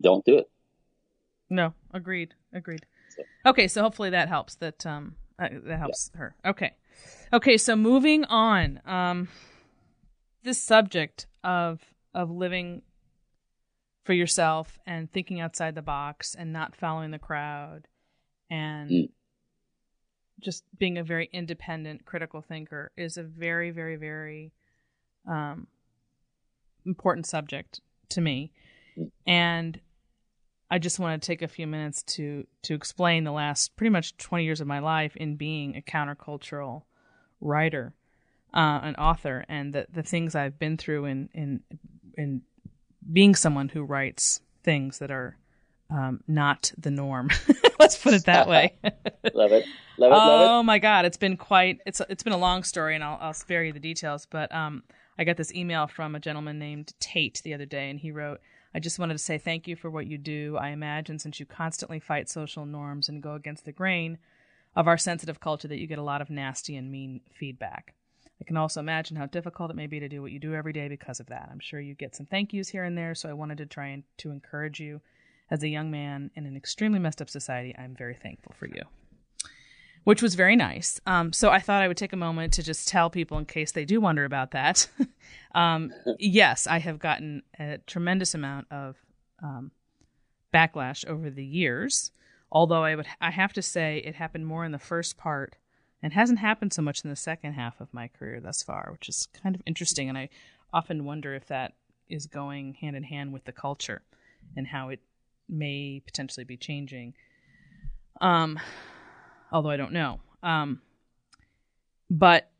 don't 0.00 0.24
do 0.24 0.38
it. 0.38 0.48
No, 1.50 1.74
agreed, 1.92 2.34
agreed. 2.52 2.86
So- 3.16 3.22
Okay, 3.46 3.68
so 3.68 3.82
hopefully 3.82 4.10
that 4.10 4.28
helps. 4.28 4.54
That 4.56 4.84
um, 4.86 5.16
uh, 5.38 5.48
that 5.64 5.78
helps 5.78 6.10
her. 6.14 6.34
Okay, 6.44 6.72
okay. 7.32 7.56
So 7.58 7.76
moving 7.76 8.24
on. 8.26 8.80
Um, 8.86 9.28
this 10.42 10.60
subject 10.62 11.26
of 11.44 11.80
of 12.14 12.30
living 12.30 12.82
for 14.04 14.12
yourself 14.12 14.78
and 14.86 15.10
thinking 15.12 15.40
outside 15.40 15.74
the 15.74 15.82
box 15.82 16.34
and 16.34 16.52
not 16.52 16.74
following 16.74 17.10
the 17.12 17.18
crowd 17.18 17.86
and 18.50 18.90
Mm. 18.90 19.10
just 20.40 20.64
being 20.76 20.98
a 20.98 21.04
very 21.04 21.28
independent 21.32 22.04
critical 22.04 22.42
thinker 22.42 22.90
is 22.96 23.16
a 23.16 23.22
very 23.22 23.70
very 23.70 23.94
very 23.96 24.52
um, 25.28 25.68
important 26.84 27.26
subject 27.26 27.80
to 28.08 28.20
me 28.20 28.50
Mm. 28.98 29.10
and 29.26 29.80
i 30.72 30.78
just 30.78 30.98
want 30.98 31.20
to 31.20 31.24
take 31.24 31.42
a 31.42 31.48
few 31.48 31.66
minutes 31.66 32.02
to 32.02 32.46
to 32.62 32.74
explain 32.74 33.22
the 33.22 33.32
last 33.32 33.76
pretty 33.76 33.90
much 33.90 34.16
20 34.16 34.44
years 34.44 34.60
of 34.60 34.66
my 34.66 34.80
life 34.80 35.14
in 35.16 35.36
being 35.36 35.76
a 35.76 35.80
countercultural 35.80 36.82
writer 37.40 37.94
uh, 38.54 38.80
an 38.82 38.96
author 38.96 39.44
and 39.48 39.72
the, 39.72 39.86
the 39.92 40.02
things 40.02 40.34
i've 40.34 40.58
been 40.58 40.76
through 40.76 41.04
in 41.04 41.28
in 41.32 41.60
in 42.16 42.42
being 43.10 43.34
someone 43.34 43.68
who 43.68 43.82
writes 43.82 44.40
things 44.62 44.98
that 44.98 45.10
are 45.10 45.36
um, 45.92 46.20
not 46.26 46.72
the 46.78 46.90
norm. 46.90 47.30
Let's 47.78 47.96
put 47.96 48.14
it 48.14 48.24
that 48.24 48.48
way. 48.48 48.74
Love 48.82 48.92
it. 48.94 49.34
Love 49.34 49.52
it. 49.52 49.66
Love 49.98 50.12
oh 50.12 50.62
my 50.62 50.78
God, 50.78 51.04
it's 51.04 51.16
been 51.16 51.36
quite. 51.36 51.80
It's 51.84 52.00
it's 52.08 52.22
been 52.22 52.32
a 52.32 52.38
long 52.38 52.62
story, 52.62 52.94
and 52.94 53.04
I'll 53.04 53.18
I'll 53.20 53.34
spare 53.34 53.62
you 53.64 53.72
the 53.72 53.80
details. 53.80 54.26
But 54.26 54.54
um, 54.54 54.84
I 55.18 55.24
got 55.24 55.36
this 55.36 55.52
email 55.52 55.86
from 55.86 56.14
a 56.14 56.20
gentleman 56.20 56.58
named 56.58 56.92
Tate 56.98 57.42
the 57.44 57.54
other 57.54 57.66
day, 57.66 57.90
and 57.90 57.98
he 57.98 58.10
wrote. 58.10 58.40
I 58.74 58.78
just 58.78 58.98
wanted 58.98 59.14
to 59.14 59.18
say 59.18 59.38
thank 59.38 59.68
you 59.68 59.76
for 59.76 59.90
what 59.90 60.06
you 60.06 60.18
do. 60.18 60.56
I 60.56 60.68
imagine 60.68 61.18
since 61.18 61.38
you 61.38 61.46
constantly 61.46 62.00
fight 62.00 62.28
social 62.28 62.64
norms 62.64 63.08
and 63.08 63.22
go 63.22 63.34
against 63.34 63.64
the 63.64 63.72
grain 63.72 64.18
of 64.74 64.88
our 64.88 64.96
sensitive 64.96 65.40
culture, 65.40 65.68
that 65.68 65.78
you 65.78 65.86
get 65.86 65.98
a 65.98 66.02
lot 66.02 66.22
of 66.22 66.30
nasty 66.30 66.76
and 66.76 66.90
mean 66.90 67.20
feedback. 67.30 67.94
I 68.40 68.44
can 68.44 68.56
also 68.56 68.80
imagine 68.80 69.16
how 69.16 69.26
difficult 69.26 69.70
it 69.70 69.76
may 69.76 69.86
be 69.86 70.00
to 70.00 70.08
do 70.08 70.22
what 70.22 70.32
you 70.32 70.38
do 70.38 70.54
every 70.54 70.72
day 70.72 70.88
because 70.88 71.20
of 71.20 71.26
that. 71.26 71.48
I'm 71.52 71.60
sure 71.60 71.80
you 71.80 71.94
get 71.94 72.16
some 72.16 72.26
thank 72.26 72.52
yous 72.52 72.70
here 72.70 72.84
and 72.84 72.96
there, 72.96 73.14
so 73.14 73.28
I 73.28 73.34
wanted 73.34 73.58
to 73.58 73.66
try 73.66 73.88
and 73.88 74.02
to 74.18 74.30
encourage 74.30 74.80
you. 74.80 75.00
As 75.50 75.62
a 75.62 75.68
young 75.68 75.90
man 75.90 76.30
in 76.34 76.46
an 76.46 76.56
extremely 76.56 76.98
messed 76.98 77.20
up 77.20 77.28
society, 77.28 77.74
I'm 77.78 77.94
very 77.94 78.14
thankful 78.14 78.54
for 78.58 78.66
you. 78.66 78.82
Which 80.04 80.20
was 80.20 80.34
very 80.34 80.56
nice. 80.56 81.00
Um, 81.06 81.32
so 81.32 81.50
I 81.50 81.60
thought 81.60 81.82
I 81.82 81.88
would 81.88 81.96
take 81.96 82.12
a 82.12 82.16
moment 82.16 82.52
to 82.54 82.62
just 82.62 82.88
tell 82.88 83.08
people, 83.08 83.38
in 83.38 83.44
case 83.44 83.72
they 83.72 83.84
do 83.84 84.00
wonder 84.00 84.24
about 84.24 84.50
that. 84.50 84.88
um, 85.54 85.92
yes, 86.18 86.66
I 86.66 86.78
have 86.78 86.98
gotten 86.98 87.42
a 87.58 87.78
tremendous 87.86 88.34
amount 88.34 88.66
of 88.72 88.96
um, 89.42 89.70
backlash 90.52 91.06
over 91.06 91.30
the 91.30 91.44
years. 91.44 92.10
Although 92.50 92.84
I 92.84 92.96
would, 92.96 93.06
I 93.20 93.30
have 93.30 93.52
to 93.54 93.62
say, 93.62 94.02
it 94.04 94.16
happened 94.16 94.46
more 94.46 94.64
in 94.64 94.72
the 94.72 94.78
first 94.78 95.16
part 95.16 95.56
and 96.02 96.12
hasn't 96.12 96.40
happened 96.40 96.72
so 96.72 96.82
much 96.82 97.04
in 97.04 97.10
the 97.10 97.16
second 97.16 97.52
half 97.52 97.80
of 97.80 97.94
my 97.94 98.08
career 98.08 98.40
thus 98.40 98.62
far, 98.62 98.88
which 98.92 99.08
is 99.08 99.28
kind 99.42 99.54
of 99.54 99.62
interesting. 99.66 100.08
And 100.08 100.18
I 100.18 100.28
often 100.72 101.04
wonder 101.04 101.34
if 101.34 101.46
that 101.46 101.74
is 102.08 102.26
going 102.26 102.74
hand 102.74 102.96
in 102.96 103.04
hand 103.04 103.32
with 103.32 103.44
the 103.44 103.52
culture 103.52 104.02
and 104.56 104.66
how 104.66 104.88
it 104.88 105.00
may 105.48 106.02
potentially 106.04 106.44
be 106.44 106.56
changing. 106.56 107.14
Um, 108.20 108.58
although 109.52 109.70
I 109.70 109.76
don't 109.76 109.92
know. 109.92 110.20
Um, 110.42 110.80
but 112.10 112.50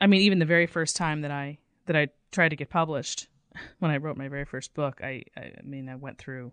I 0.00 0.06
mean, 0.06 0.22
even 0.22 0.38
the 0.38 0.46
very 0.46 0.66
first 0.66 0.96
time 0.96 1.22
that 1.22 1.30
I 1.30 1.58
that 1.86 1.96
I 1.96 2.08
tried 2.32 2.50
to 2.50 2.56
get 2.56 2.70
published, 2.70 3.28
when 3.78 3.90
I 3.90 3.98
wrote 3.98 4.16
my 4.16 4.28
very 4.28 4.44
first 4.44 4.74
book, 4.74 5.00
I 5.02 5.22
I 5.36 5.52
mean, 5.62 5.88
I 5.88 5.96
went 5.96 6.18
through 6.18 6.52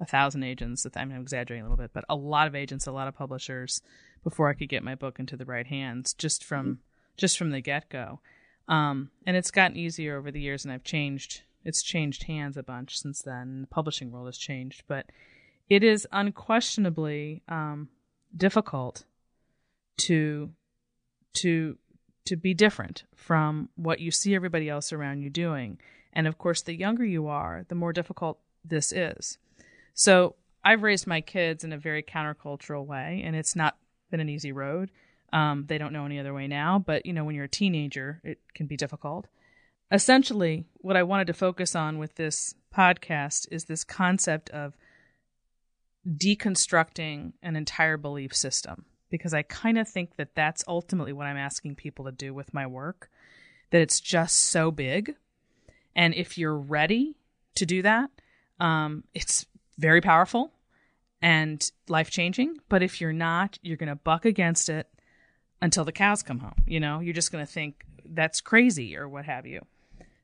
a 0.00 0.06
thousand 0.06 0.42
agents. 0.42 0.86
I 0.94 1.04
mean, 1.04 1.16
I'm 1.16 1.22
exaggerating 1.22 1.64
a 1.64 1.68
little 1.68 1.82
bit, 1.82 1.92
but 1.92 2.04
a 2.08 2.16
lot 2.16 2.46
of 2.46 2.54
agents, 2.54 2.86
a 2.86 2.92
lot 2.92 3.08
of 3.08 3.16
publishers 3.16 3.80
before 4.22 4.48
I 4.48 4.54
could 4.54 4.68
get 4.68 4.82
my 4.82 4.94
book 4.94 5.18
into 5.18 5.36
the 5.36 5.44
right 5.44 5.66
hands, 5.66 6.14
just 6.14 6.44
from 6.44 6.66
mm-hmm. 6.66 6.80
just 7.16 7.38
from 7.38 7.50
the 7.50 7.60
get 7.60 7.88
go. 7.88 8.20
Um, 8.68 9.10
and 9.26 9.36
it's 9.36 9.50
gotten 9.50 9.76
easier 9.76 10.16
over 10.16 10.30
the 10.30 10.40
years, 10.40 10.64
and 10.64 10.72
I've 10.72 10.84
changed. 10.84 11.42
It's 11.64 11.82
changed 11.82 12.24
hands 12.24 12.56
a 12.56 12.62
bunch 12.62 13.00
since 13.00 13.22
then. 13.22 13.62
The 13.62 13.66
publishing 13.66 14.12
world 14.12 14.26
has 14.26 14.38
changed, 14.38 14.84
but 14.86 15.06
it 15.68 15.82
is 15.82 16.06
unquestionably 16.12 17.42
um, 17.48 17.88
difficult 18.34 19.04
to 19.98 20.50
to 21.34 21.78
to 22.24 22.36
be 22.36 22.54
different 22.54 23.04
from 23.14 23.68
what 23.76 24.00
you 24.00 24.10
see 24.10 24.34
everybody 24.34 24.68
else 24.68 24.92
around 24.92 25.22
you 25.22 25.30
doing. 25.30 25.78
And 26.12 26.26
of 26.26 26.38
course, 26.38 26.62
the 26.62 26.74
younger 26.74 27.04
you 27.04 27.28
are, 27.28 27.64
the 27.68 27.74
more 27.74 27.92
difficult 27.92 28.38
this 28.64 28.90
is. 28.92 29.38
So 29.94 30.34
I've 30.64 30.82
raised 30.82 31.06
my 31.06 31.20
kids 31.20 31.62
in 31.62 31.72
a 31.72 31.78
very 31.78 32.02
countercultural 32.02 32.84
way, 32.84 33.22
and 33.24 33.36
it's 33.36 33.54
not 33.54 33.76
been 34.10 34.20
an 34.20 34.28
easy 34.28 34.50
road. 34.50 34.90
Um, 35.32 35.66
they 35.68 35.78
don't 35.78 35.92
know 35.92 36.04
any 36.04 36.18
other 36.18 36.34
way 36.34 36.48
now, 36.48 36.82
but 36.84 37.06
you 37.06 37.12
know, 37.12 37.24
when 37.24 37.34
you're 37.34 37.44
a 37.44 37.48
teenager, 37.48 38.20
it 38.24 38.40
can 38.54 38.66
be 38.66 38.76
difficult. 38.76 39.26
Essentially, 39.92 40.64
what 40.78 40.96
I 40.96 41.04
wanted 41.04 41.28
to 41.28 41.32
focus 41.32 41.76
on 41.76 41.98
with 41.98 42.16
this 42.16 42.54
podcast 42.74 43.46
is 43.52 43.64
this 43.64 43.84
concept 43.84 44.50
of 44.50 44.76
deconstructing 46.06 47.32
an 47.42 47.56
entire 47.56 47.96
belief 47.96 48.34
system 48.34 48.84
because 49.10 49.34
I 49.34 49.42
kind 49.42 49.78
of 49.78 49.88
think 49.88 50.16
that 50.16 50.34
that's 50.34 50.64
ultimately 50.68 51.12
what 51.12 51.26
I'm 51.26 51.36
asking 51.36 51.76
people 51.76 52.04
to 52.04 52.12
do 52.12 52.32
with 52.34 52.54
my 52.54 52.66
work 52.66 53.10
that 53.70 53.80
it's 53.80 54.00
just 54.00 54.36
so 54.36 54.70
big. 54.70 55.16
And 55.94 56.14
if 56.14 56.38
you're 56.38 56.56
ready 56.56 57.16
to 57.56 57.66
do 57.66 57.82
that 57.82 58.10
um, 58.60 59.04
it's 59.14 59.46
very 59.78 60.00
powerful 60.00 60.52
and 61.20 61.70
life 61.88 62.10
changing 62.10 62.56
but 62.68 62.82
if 62.82 63.00
you're 63.00 63.12
not 63.12 63.58
you're 63.62 63.76
going 63.76 63.88
to 63.88 63.96
buck 63.96 64.24
against 64.24 64.68
it 64.68 64.88
until 65.60 65.84
the 65.84 65.92
cows 65.92 66.22
come 66.22 66.38
home 66.38 66.62
you 66.66 66.78
know? 66.80 67.00
You're 67.00 67.14
just 67.14 67.32
going 67.32 67.44
to 67.44 67.50
think 67.50 67.84
that's 68.04 68.40
crazy 68.40 68.96
or 68.96 69.08
what 69.08 69.24
have 69.24 69.46
you. 69.46 69.64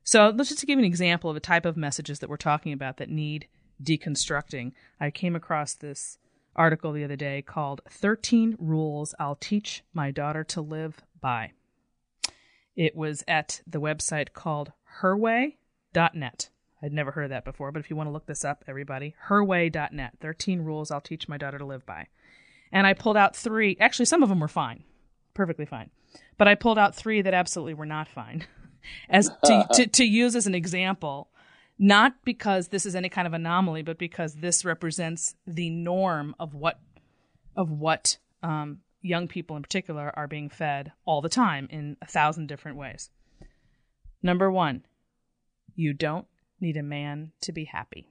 So 0.03 0.33
let's 0.35 0.49
just 0.49 0.65
give 0.65 0.79
an 0.79 0.85
example 0.85 1.29
of 1.29 1.35
a 1.35 1.41
type 1.41 1.65
of 1.65 1.77
messages 1.77 2.19
that 2.19 2.29
we're 2.29 2.37
talking 2.37 2.73
about 2.73 2.97
that 2.97 3.09
need 3.09 3.47
deconstructing. 3.83 4.71
I 4.99 5.11
came 5.11 5.35
across 5.35 5.73
this 5.73 6.17
article 6.55 6.91
the 6.91 7.03
other 7.03 7.15
day 7.15 7.41
called 7.41 7.81
13 7.89 8.55
Rules 8.59 9.15
I'll 9.19 9.35
Teach 9.35 9.83
My 9.93 10.11
Daughter 10.11 10.43
to 10.45 10.61
Live 10.61 11.01
By. 11.19 11.51
It 12.75 12.95
was 12.95 13.23
at 13.27 13.61
the 13.67 13.81
website 13.81 14.33
called 14.33 14.71
herway.net. 15.01 16.49
I'd 16.81 16.91
never 16.91 17.11
heard 17.11 17.25
of 17.25 17.29
that 17.29 17.45
before, 17.45 17.71
but 17.71 17.79
if 17.79 17.89
you 17.89 17.95
want 17.95 18.07
to 18.07 18.11
look 18.11 18.25
this 18.25 18.43
up, 18.43 18.63
everybody, 18.67 19.15
herway.net. 19.27 20.13
13 20.19 20.61
Rules 20.61 20.91
I'll 20.91 21.01
Teach 21.01 21.29
My 21.29 21.37
Daughter 21.37 21.57
to 21.57 21.65
Live 21.65 21.85
By. 21.85 22.07
And 22.71 22.85
I 22.85 22.93
pulled 22.93 23.17
out 23.17 23.35
three, 23.35 23.77
actually, 23.79 24.05
some 24.05 24.23
of 24.23 24.29
them 24.29 24.39
were 24.39 24.47
fine, 24.47 24.83
perfectly 25.33 25.65
fine. 25.65 25.91
But 26.37 26.47
I 26.47 26.55
pulled 26.55 26.79
out 26.79 26.95
three 26.95 27.21
that 27.21 27.33
absolutely 27.33 27.75
were 27.75 27.85
not 27.85 28.09
fine, 28.09 28.45
as 29.09 29.29
to, 29.45 29.67
to, 29.73 29.87
to 29.87 30.03
use 30.03 30.35
as 30.35 30.47
an 30.47 30.55
example 30.55 31.29
not 31.83 32.13
because 32.23 32.69
this 32.69 32.85
is 32.85 32.95
any 32.95 33.09
kind 33.09 33.27
of 33.27 33.33
anomaly, 33.33 33.81
but 33.81 33.97
because 33.97 34.35
this 34.35 34.63
represents 34.63 35.35
the 35.45 35.69
norm 35.69 36.33
of 36.39 36.53
what 36.53 36.79
of 37.57 37.69
what 37.69 38.17
um, 38.41 38.77
young 39.01 39.27
people 39.27 39.57
in 39.57 39.61
particular 39.61 40.09
are 40.15 40.29
being 40.29 40.49
fed 40.49 40.93
all 41.03 41.21
the 41.21 41.27
time 41.27 41.67
in 41.69 41.97
a 42.01 42.05
thousand 42.05 42.47
different 42.47 42.77
ways. 42.77 43.09
Number 44.21 44.49
one, 44.49 44.85
you 45.75 45.93
don't 45.93 46.25
need 46.61 46.77
a 46.77 46.83
man 46.83 47.33
to 47.41 47.51
be 47.51 47.65
happy. 47.65 48.07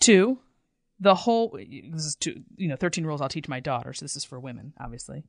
Two, 0.00 0.38
the 0.98 1.14
whole 1.14 1.58
this 1.58 2.06
is 2.06 2.16
two, 2.18 2.42
you 2.56 2.68
know, 2.68 2.76
13 2.76 3.04
rules 3.04 3.20
I'll 3.20 3.28
teach 3.28 3.48
my 3.48 3.60
daughter, 3.60 3.92
so 3.92 4.02
this 4.06 4.16
is 4.16 4.24
for 4.24 4.40
women, 4.40 4.72
obviously. 4.80 5.24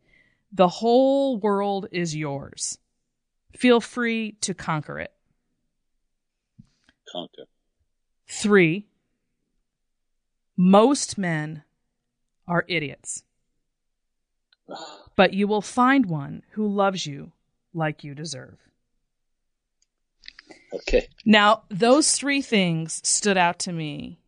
The 0.54 0.70
whole 0.70 1.42
world 1.42 1.88
is 1.92 2.16
yours. 2.16 2.78
Feel 3.56 3.82
free 3.82 4.34
to 4.42 4.54
conquer 4.54 5.00
it. 5.00 5.14
Conquer. 7.12 7.44
Three, 8.28 8.88
most 10.58 11.18
men 11.18 11.64
are 12.48 12.66
idiots, 12.68 13.24
but 15.16 15.34
you 15.34 15.48
will 15.48 15.62
find 15.62 16.06
one 16.08 16.44
who 16.52 16.68
loves 16.68 17.06
you 17.06 17.32
like 17.74 18.04
you 18.04 18.16
deserve. 18.16 18.58
Okay. 20.74 21.08
Now, 21.26 21.64
those 21.70 22.14
three 22.14 22.42
things 22.42 23.02
stood 23.08 23.38
out 23.38 23.60
to 23.60 23.72
me. 23.72 24.20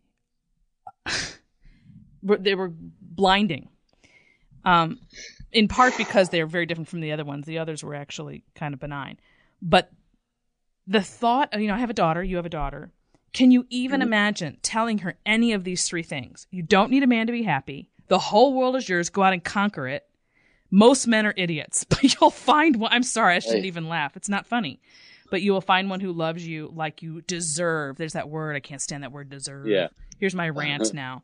they 2.23 2.55
were 2.55 2.71
blinding. 2.71 3.69
Um, 4.63 4.99
in 5.55 5.69
part 5.69 5.97
because 5.97 6.29
they're 6.29 6.45
very 6.45 6.65
different 6.65 6.89
from 6.89 6.99
the 6.99 7.13
other 7.13 7.23
ones. 7.23 7.45
The 7.45 7.59
others 7.59 7.81
were 7.81 7.95
actually 7.95 8.43
kind 8.55 8.73
of 8.73 8.79
benign. 8.79 9.17
But 9.61 9.89
the 10.85 11.01
thought, 11.01 11.59
you 11.59 11.67
know, 11.67 11.73
I 11.73 11.79
have 11.79 11.89
a 11.89 11.93
daughter, 11.93 12.21
you 12.21 12.35
have 12.35 12.45
a 12.45 12.49
daughter. 12.49 12.91
Can 13.31 13.51
you 13.51 13.65
even 13.69 14.01
mm-hmm. 14.01 14.07
imagine 14.07 14.57
telling 14.61 14.99
her 14.99 15.15
any 15.25 15.53
of 15.53 15.63
these 15.63 15.87
three 15.87 16.03
things? 16.03 16.45
You 16.51 16.61
don't 16.61 16.91
need 16.91 17.03
a 17.03 17.07
man 17.07 17.27
to 17.27 17.33
be 17.33 17.43
happy. 17.43 17.89
The 18.07 18.19
whole 18.19 18.53
world 18.53 18.75
is 18.75 18.87
yours. 18.87 19.09
Go 19.09 19.23
out 19.23 19.33
and 19.33 19.43
conquer 19.43 19.87
it. 19.87 20.05
Most 20.71 21.07
men 21.07 21.25
are 21.25 21.33
idiots, 21.37 21.83
but 21.89 22.03
you'll 22.03 22.29
find 22.29 22.75
one. 22.75 22.91
I'm 22.91 23.03
sorry, 23.03 23.35
I 23.35 23.39
shouldn't 23.39 23.61
hey. 23.61 23.67
even 23.67 23.87
laugh. 23.87 24.17
It's 24.17 24.29
not 24.29 24.45
funny. 24.45 24.81
But 25.31 25.41
you 25.41 25.53
will 25.53 25.61
find 25.61 25.89
one 25.89 26.01
who 26.01 26.11
loves 26.11 26.45
you 26.45 26.71
like 26.75 27.01
you 27.01 27.21
deserve. 27.21 27.95
There's 27.95 28.13
that 28.13 28.29
word. 28.29 28.55
I 28.55 28.59
can't 28.59 28.81
stand 28.81 29.03
that 29.03 29.11
word 29.11 29.29
deserve. 29.29 29.67
Yeah. 29.67 29.87
Here's 30.19 30.35
my 30.35 30.49
rant 30.49 30.93
now. 30.93 31.23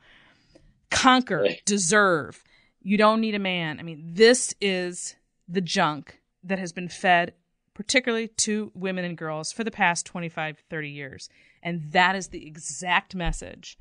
Conquer, 0.89 1.47
deserve. 1.65 2.43
You 2.81 2.97
don't 2.97 3.21
need 3.21 3.35
a 3.35 3.39
man. 3.39 3.79
I 3.79 3.83
mean, 3.83 4.01
this 4.13 4.55
is 4.59 5.15
the 5.47 5.61
junk 5.61 6.19
that 6.43 6.59
has 6.59 6.71
been 6.71 6.89
fed 6.89 7.33
particularly 7.73 8.27
to 8.27 8.71
women 8.75 9.05
and 9.05 9.17
girls, 9.17 9.51
for 9.51 9.63
the 9.63 9.71
past 9.71 10.05
25, 10.05 10.63
30 10.69 10.89
years. 10.89 11.29
And 11.63 11.91
that 11.91 12.15
is 12.15 12.27
the 12.27 12.45
exact 12.45 13.15
message 13.15 13.77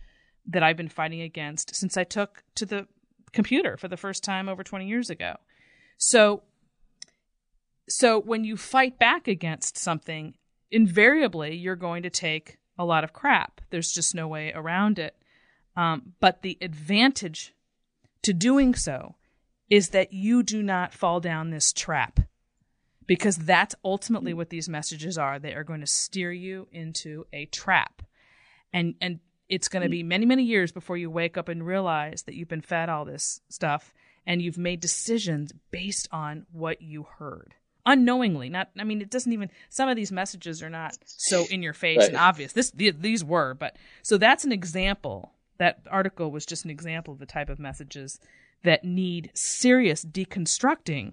that 0.46 0.62
I've 0.62 0.76
been 0.76 0.88
fighting 0.88 1.20
against 1.20 1.74
since 1.74 1.96
I 1.96 2.04
took 2.04 2.42
to 2.54 2.66
the 2.66 2.86
computer 3.32 3.76
for 3.76 3.88
the 3.88 3.96
first 3.96 4.24
time 4.24 4.48
over 4.48 4.64
20 4.64 4.86
years 4.86 5.10
ago. 5.10 5.36
So 5.98 6.42
so 7.88 8.20
when 8.20 8.44
you 8.44 8.56
fight 8.56 8.98
back 8.98 9.26
against 9.26 9.76
something, 9.76 10.34
invariably 10.70 11.56
you're 11.56 11.76
going 11.76 12.02
to 12.04 12.10
take 12.10 12.58
a 12.78 12.84
lot 12.84 13.04
of 13.04 13.12
crap. 13.12 13.60
There's 13.70 13.92
just 13.92 14.14
no 14.14 14.28
way 14.28 14.52
around 14.54 14.98
it. 14.98 15.14
Um, 15.76 16.14
but 16.20 16.42
the 16.42 16.56
advantage 16.62 17.54
to 18.22 18.32
doing 18.32 18.74
so 18.74 19.16
is 19.68 19.90
that 19.90 20.12
you 20.12 20.42
do 20.42 20.62
not 20.62 20.92
fall 20.92 21.20
down 21.20 21.50
this 21.50 21.72
trap 21.72 22.20
because 23.06 23.36
that's 23.36 23.74
ultimately 23.84 24.34
what 24.34 24.50
these 24.50 24.68
messages 24.68 25.16
are. 25.16 25.38
They 25.38 25.54
are 25.54 25.64
going 25.64 25.80
to 25.80 25.86
steer 25.86 26.32
you 26.32 26.68
into 26.72 27.26
a 27.32 27.46
trap. 27.46 28.02
And, 28.72 28.94
and 29.00 29.20
it's 29.48 29.68
going 29.68 29.82
to 29.82 29.88
be 29.88 30.02
many, 30.02 30.26
many 30.26 30.44
years 30.44 30.70
before 30.70 30.96
you 30.96 31.10
wake 31.10 31.36
up 31.36 31.48
and 31.48 31.66
realize 31.66 32.22
that 32.22 32.34
you've 32.34 32.48
been 32.48 32.60
fed 32.60 32.88
all 32.88 33.04
this 33.04 33.40
stuff 33.48 33.92
and 34.26 34.42
you've 34.42 34.58
made 34.58 34.80
decisions 34.80 35.52
based 35.70 36.08
on 36.12 36.46
what 36.52 36.82
you 36.82 37.06
heard 37.18 37.54
unknowingly 37.86 38.50
not 38.50 38.68
i 38.78 38.84
mean 38.84 39.00
it 39.00 39.10
doesn't 39.10 39.32
even 39.32 39.50
some 39.70 39.88
of 39.88 39.96
these 39.96 40.12
messages 40.12 40.62
are 40.62 40.68
not 40.68 40.96
so 41.04 41.46
in 41.50 41.62
your 41.62 41.72
face 41.72 41.98
right. 41.98 42.08
and 42.08 42.16
obvious 42.16 42.52
this 42.52 42.70
these 42.72 43.24
were 43.24 43.54
but 43.54 43.76
so 44.02 44.18
that's 44.18 44.44
an 44.44 44.52
example 44.52 45.32
that 45.60 45.78
article 45.88 46.32
was 46.32 46.44
just 46.44 46.64
an 46.64 46.70
example 46.70 47.14
of 47.14 47.20
the 47.20 47.26
type 47.26 47.48
of 47.48 47.58
messages 47.58 48.18
that 48.64 48.84
need 48.84 49.30
serious 49.34 50.04
deconstructing 50.04 51.12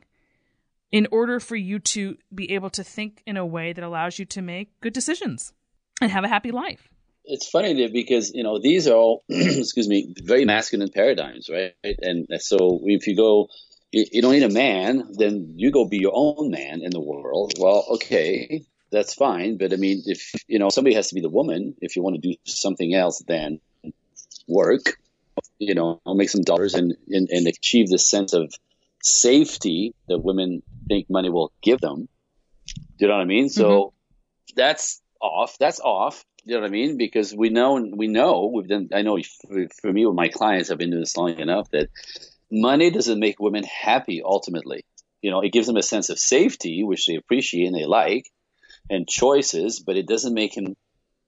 in 0.92 1.08
order 1.12 1.40
for 1.40 1.56
you 1.56 1.80
to 1.80 2.18
be 2.34 2.52
able 2.52 2.70
to 2.72 2.84
think 2.84 3.22
in 3.28 3.38
a 3.38 3.46
way 3.46 3.74
that 3.74 3.84
allows 3.84 4.18
you 4.18 4.26
to 4.26 4.42
make 4.42 4.72
good 4.82 4.94
decisions 4.94 5.54
and 6.02 6.12
have 6.12 6.24
a 6.24 6.30
happy 6.30 6.52
life 6.52 6.90
it's 7.26 7.50
funny 7.50 7.88
because 7.90 8.32
you 8.34 8.44
know 8.44 8.58
these 8.60 8.88
are 8.88 8.96
all 8.96 9.24
excuse 9.30 9.88
me 9.88 10.14
very 10.24 10.46
masculine 10.46 10.90
paradigms 10.90 11.50
right 11.52 11.76
and 11.84 12.26
so 12.40 12.80
if 12.86 13.06
you 13.06 13.16
go 13.16 13.48
you 13.92 14.22
don't 14.22 14.34
need 14.34 14.44
a 14.44 14.50
man, 14.50 15.12
then 15.18 15.54
you 15.56 15.72
go 15.72 15.88
be 15.88 15.98
your 15.98 16.12
own 16.14 16.52
man 16.52 16.82
in 16.82 16.92
the 16.92 17.00
world. 17.00 17.54
Well, 17.58 17.86
okay, 17.96 18.64
that's 18.92 19.14
fine. 19.14 19.58
But 19.58 19.74
I 19.74 19.78
mean, 19.78 20.04
if, 20.06 20.32
you 20.48 20.60
know, 20.60 20.70
somebody 20.70 20.96
has 20.96 21.10
to 21.10 21.16
be 21.16 21.22
the 21.22 21.30
woman 21.30 21.76
if 21.80 21.96
you 21.96 22.04
want 22.04 22.16
to 22.16 22.22
do 22.22 22.36
something 22.46 22.94
else 22.94 23.24
than 23.28 23.60
work, 24.48 24.98
you 25.60 25.76
know, 25.76 26.02
I'll 26.06 26.16
make 26.16 26.30
some 26.30 26.42
dollars 26.42 26.74
and, 26.74 26.96
and, 27.10 27.30
and 27.30 27.48
achieve 27.48 27.90
this 27.90 28.10
sense 28.10 28.34
of 28.34 28.54
safety 29.04 29.94
that 30.08 30.20
women 30.20 30.64
think 30.88 31.10
money 31.10 31.30
will 31.30 31.52
give 31.62 31.80
them. 31.80 32.08
Do 32.66 33.06
you 33.06 33.08
know 33.08 33.16
what 33.16 33.22
I 33.22 33.26
mean? 33.26 33.50
So 33.50 33.70
mm-hmm. 33.70 34.54
that's 34.56 35.02
off. 35.22 35.58
That's 35.60 35.80
off. 35.80 36.24
You 36.44 36.56
know 36.56 36.62
what 36.62 36.68
I 36.68 36.72
mean? 36.72 36.98
Because 36.98 37.34
we 37.36 37.50
know, 37.50 37.74
we 37.76 38.08
know, 38.08 38.52
we've 38.54 38.68
done, 38.68 38.90
I 38.94 39.02
know 39.02 39.20
for, 39.48 39.68
for 39.82 39.92
me 39.92 40.06
with 40.06 40.16
my 40.16 40.30
clients, 40.30 40.72
I've 40.72 40.78
been 40.78 40.92
doing 40.92 41.02
this 41.02 41.18
long 41.18 41.38
enough 41.40 41.70
that 41.72 41.90
money 42.50 42.90
doesn't 42.90 43.20
make 43.20 43.40
women 43.40 43.64
happy 43.64 44.22
ultimately. 44.24 44.86
You 45.22 45.32
know, 45.32 45.42
it 45.42 45.52
gives 45.52 45.68
them 45.68 45.76
a 45.76 45.84
sense 45.84 46.10
of 46.10 46.20
safety, 46.20 46.84
which 46.84 47.06
they 47.06 47.16
appreciate 47.16 47.66
and 47.66 47.76
they 47.76 47.86
like, 47.86 48.30
and 48.90 49.08
choices, 49.08 49.82
but 49.82 49.98
it 49.98 50.08
doesn't 50.08 50.34
make 50.34 50.56
him 50.56 50.76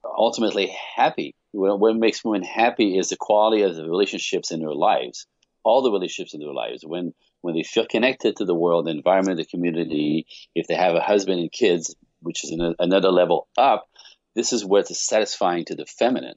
ultimately 0.04 0.76
happy. 0.96 1.36
What 1.52 1.96
makes 1.96 2.24
women 2.24 2.44
happy 2.44 2.98
is 2.98 3.10
the 3.10 3.18
quality 3.18 3.64
of 3.64 3.76
the 3.76 3.90
relationships 3.90 4.52
in 4.52 4.60
their 4.60 4.74
lives, 4.74 5.26
all 5.64 5.82
the 5.82 5.92
relationships 5.92 6.34
in 6.34 6.40
their 6.40 6.54
lives. 6.54 6.84
When 6.86 7.14
when 7.42 7.56
they 7.56 7.64
feel 7.64 7.86
connected 7.86 8.36
to 8.36 8.46
the 8.46 8.54
world, 8.54 8.86
the 8.86 8.92
environment, 8.92 9.38
the 9.38 9.46
community, 9.46 10.28
if 10.54 10.68
they 10.68 10.76
have 10.76 10.96
a 10.96 11.02
husband 11.02 11.40
and 11.40 11.52
kids, 11.52 11.96
which 12.22 12.44
is 12.44 12.52
another 12.80 13.12
level 13.12 13.48
up, 13.58 13.88
this 14.36 14.52
is 14.52 14.66
where 14.66 14.82
it's 14.82 15.08
satisfying 15.08 15.66
to 15.66 15.76
the 15.76 15.86
feminine. 15.86 16.36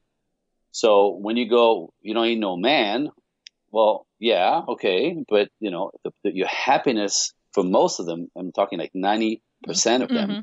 So 0.71 1.11
when 1.11 1.37
you 1.37 1.49
go, 1.49 1.93
you 2.01 2.15
don't 2.15 2.27
need 2.27 2.39
no 2.39 2.57
man, 2.57 3.11
well, 3.73 4.07
yeah, 4.19 4.63
okay, 4.69 5.17
but 5.29 5.49
you 5.59 5.71
know, 5.71 5.91
the, 6.05 6.13
the, 6.23 6.37
your 6.37 6.47
happiness 6.47 7.33
for 7.53 7.65
most 7.65 8.01
of 8.01 8.07
them, 8.07 8.31
I'm 8.37 8.53
talking 8.53 8.79
like 8.79 8.93
90% 8.95 9.41
of 9.67 10.09
them, 10.09 10.31
mm-hmm. 10.31 10.41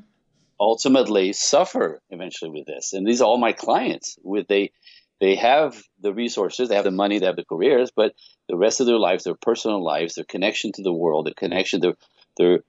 Ultimately 0.60 1.34
suffer 1.34 2.02
eventually 2.10 2.52
with 2.52 2.65
this. 2.65 2.93
And 2.93 3.08
these 3.08 3.22
are 3.22 3.26
all 3.26 3.38
my 3.38 3.54
clients. 3.54 4.17
With 4.24 4.48
they, 4.48 4.72
they 5.19 5.36
have 5.36 5.82
the 6.00 6.13
resources, 6.13 6.69
they 6.69 6.76
have 6.76 6.86
the 6.86 6.91
money, 6.91 7.19
they 7.19 7.26
have 7.26 7.36
the 7.36 7.45
careers, 7.45 7.91
but 7.95 8.13
the 8.48 8.58
rest 8.58 8.80
of 8.80 8.88
their 8.88 8.98
lives, 8.98 9.24
their 9.24 9.36
personal 9.36 9.84
lives, 9.84 10.15
their 10.15 10.26
connection 10.26 10.72
to 10.74 10.84
the 10.84 10.93
world, 10.93 11.26
their 11.26 11.34
connection, 11.34 11.82
their, 11.82 11.93
their, 12.38 12.60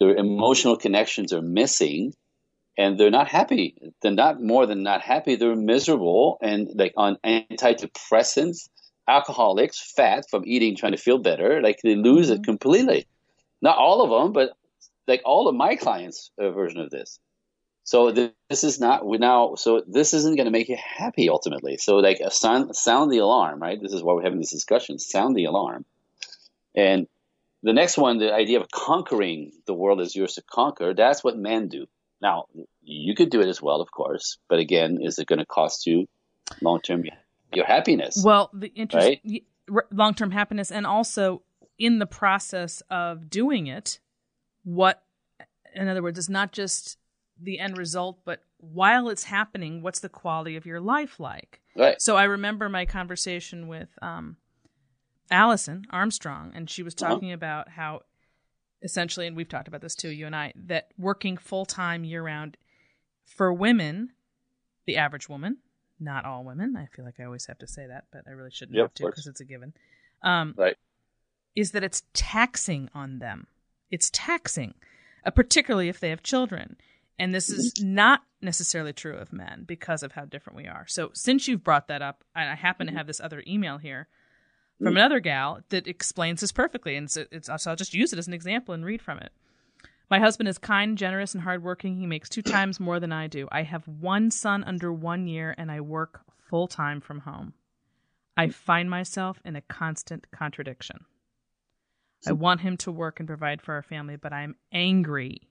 their 0.00 0.14
emotional 0.14 0.76
connections 0.76 1.32
are 1.32 1.42
missing 1.42 2.14
and 2.76 2.98
they're 2.98 3.10
not 3.10 3.28
happy. 3.28 3.76
They're 4.00 4.12
not 4.12 4.40
more 4.40 4.66
than 4.66 4.82
not 4.82 5.02
happy. 5.02 5.34
They're 5.34 5.56
miserable 5.56 6.38
and 6.40 6.68
like 6.74 6.94
on 6.96 7.18
antidepressants 7.24 8.68
alcoholics 9.08 9.92
fat 9.96 10.24
from 10.30 10.44
eating, 10.46 10.76
trying 10.76 10.92
to 10.92 10.98
feel 10.98 11.18
better, 11.18 11.60
like 11.62 11.80
they 11.82 11.96
lose 11.96 12.30
mm-hmm. 12.30 12.42
it 12.42 12.44
completely. 12.44 13.06
Not 13.60 13.78
all 13.78 14.02
of 14.02 14.10
them, 14.10 14.32
but 14.32 14.50
like 15.08 15.22
all 15.24 15.48
of 15.48 15.56
my 15.56 15.74
clients' 15.74 16.30
a 16.38 16.50
version 16.50 16.80
of 16.80 16.90
this. 16.90 17.18
So 17.88 18.10
this 18.10 18.64
is 18.64 18.78
not 18.78 19.06
we 19.06 19.16
now. 19.16 19.54
So 19.54 19.82
this 19.86 20.12
isn't 20.12 20.36
going 20.36 20.44
to 20.44 20.50
make 20.50 20.68
you 20.68 20.76
happy 20.76 21.30
ultimately. 21.30 21.78
So 21.78 21.96
like 21.96 22.20
sound 22.28 22.76
sound 22.76 23.10
the 23.10 23.16
alarm, 23.16 23.62
right? 23.62 23.80
This 23.80 23.94
is 23.94 24.02
why 24.02 24.12
we're 24.12 24.24
having 24.24 24.40
this 24.40 24.50
discussion. 24.50 24.98
Sound 24.98 25.34
the 25.34 25.46
alarm. 25.46 25.86
And 26.76 27.06
the 27.62 27.72
next 27.72 27.96
one, 27.96 28.18
the 28.18 28.30
idea 28.30 28.60
of 28.60 28.70
conquering 28.70 29.52
the 29.66 29.72
world 29.72 30.02
is 30.02 30.14
yours 30.14 30.34
to 30.34 30.42
conquer. 30.42 30.92
That's 30.92 31.24
what 31.24 31.38
men 31.38 31.68
do. 31.68 31.86
Now 32.20 32.44
you 32.82 33.14
could 33.14 33.30
do 33.30 33.40
it 33.40 33.48
as 33.48 33.62
well, 33.62 33.80
of 33.80 33.90
course, 33.90 34.36
but 34.50 34.58
again, 34.58 34.98
is 35.00 35.18
it 35.18 35.26
going 35.26 35.38
to 35.38 35.46
cost 35.46 35.86
you 35.86 36.06
long 36.60 36.82
term 36.82 37.04
your 37.54 37.64
happiness. 37.64 38.22
Well, 38.22 38.50
the 38.52 38.68
interest, 38.74 39.18
right? 39.24 39.44
long 39.90 40.12
term 40.12 40.32
happiness, 40.32 40.70
and 40.70 40.86
also 40.86 41.40
in 41.78 42.00
the 42.00 42.06
process 42.06 42.82
of 42.90 43.30
doing 43.30 43.66
it, 43.66 43.98
what, 44.62 45.04
in 45.74 45.88
other 45.88 46.02
words, 46.02 46.18
it's 46.18 46.28
not 46.28 46.52
just 46.52 46.98
the 47.40 47.58
end 47.58 47.78
result, 47.78 48.20
but 48.24 48.42
while 48.58 49.08
it's 49.08 49.24
happening, 49.24 49.82
what's 49.82 50.00
the 50.00 50.08
quality 50.08 50.56
of 50.56 50.66
your 50.66 50.80
life 50.80 51.20
like? 51.20 51.60
Right. 51.76 52.00
So 52.00 52.16
I 52.16 52.24
remember 52.24 52.68
my 52.68 52.84
conversation 52.84 53.68
with 53.68 53.88
um, 54.02 54.36
Alison 55.30 55.84
Armstrong, 55.90 56.52
and 56.54 56.68
she 56.68 56.82
was 56.82 56.94
uh-huh. 56.94 57.14
talking 57.14 57.28
uh-huh. 57.28 57.34
about 57.34 57.68
how 57.70 58.02
essentially, 58.82 59.26
and 59.26 59.36
we've 59.36 59.48
talked 59.48 59.68
about 59.68 59.80
this 59.80 59.94
too, 59.94 60.10
you 60.10 60.26
and 60.26 60.36
I, 60.36 60.52
that 60.66 60.88
working 60.96 61.36
full 61.36 61.66
time 61.66 62.04
year 62.04 62.22
round 62.22 62.56
for 63.24 63.52
women, 63.52 64.10
the 64.86 64.96
average 64.96 65.28
woman, 65.28 65.58
not 66.00 66.24
all 66.24 66.44
women. 66.44 66.76
I 66.76 66.86
feel 66.94 67.04
like 67.04 67.20
I 67.20 67.24
always 67.24 67.46
have 67.46 67.58
to 67.58 67.66
say 67.66 67.86
that, 67.86 68.04
but 68.12 68.22
I 68.26 68.30
really 68.30 68.50
shouldn't 68.50 68.76
yep, 68.76 68.84
have 68.84 68.94
to 68.94 69.06
because 69.06 69.26
it's 69.26 69.40
a 69.40 69.44
given. 69.44 69.72
Um, 70.22 70.54
right. 70.56 70.76
Is 71.54 71.72
that 71.72 71.84
it's 71.84 72.02
taxing 72.12 72.88
on 72.94 73.18
them. 73.18 73.46
It's 73.90 74.10
taxing, 74.12 74.74
uh, 75.24 75.30
particularly 75.30 75.88
if 75.88 75.98
they 75.98 76.10
have 76.10 76.22
children. 76.22 76.76
And 77.18 77.34
this 77.34 77.48
is 77.48 77.74
mm-hmm. 77.74 77.94
not 77.94 78.22
necessarily 78.40 78.92
true 78.92 79.16
of 79.16 79.32
men 79.32 79.64
because 79.66 80.02
of 80.02 80.12
how 80.12 80.24
different 80.24 80.56
we 80.56 80.66
are. 80.66 80.86
So, 80.86 81.10
since 81.14 81.48
you've 81.48 81.64
brought 81.64 81.88
that 81.88 82.02
up, 82.02 82.24
and 82.34 82.48
I 82.48 82.54
happen 82.54 82.86
to 82.86 82.92
mm-hmm. 82.92 82.98
have 82.98 83.06
this 83.06 83.20
other 83.20 83.42
email 83.46 83.78
here 83.78 84.08
from 84.78 84.88
mm-hmm. 84.88 84.96
another 84.96 85.20
gal 85.20 85.60
that 85.70 85.88
explains 85.88 86.40
this 86.40 86.52
perfectly. 86.52 86.96
And 86.96 87.10
so, 87.10 87.24
it's, 87.32 87.48
so 87.48 87.70
I'll 87.70 87.76
just 87.76 87.94
use 87.94 88.12
it 88.12 88.18
as 88.18 88.28
an 88.28 88.34
example 88.34 88.74
and 88.74 88.84
read 88.84 89.02
from 89.02 89.18
it. 89.18 89.32
My 90.10 90.20
husband 90.20 90.48
is 90.48 90.56
kind, 90.56 90.96
generous, 90.96 91.34
and 91.34 91.42
hardworking. 91.42 91.96
He 91.96 92.06
makes 92.06 92.28
two 92.30 92.40
times 92.40 92.80
more 92.80 92.98
than 92.98 93.12
I 93.12 93.26
do. 93.26 93.46
I 93.52 93.62
have 93.62 93.86
one 93.86 94.30
son 94.30 94.64
under 94.64 94.92
one 94.92 95.26
year, 95.26 95.54
and 95.58 95.70
I 95.70 95.80
work 95.80 96.22
full 96.48 96.66
time 96.66 97.00
from 97.00 97.20
home. 97.20 97.52
I 98.36 98.48
find 98.48 98.88
myself 98.88 99.42
in 99.44 99.56
a 99.56 99.60
constant 99.62 100.30
contradiction. 100.30 101.04
I 102.26 102.32
want 102.32 102.60
him 102.60 102.76
to 102.78 102.92
work 102.92 103.20
and 103.20 103.26
provide 103.26 103.60
for 103.60 103.74
our 103.74 103.82
family, 103.82 104.16
but 104.16 104.32
I'm 104.32 104.56
angry. 104.72 105.42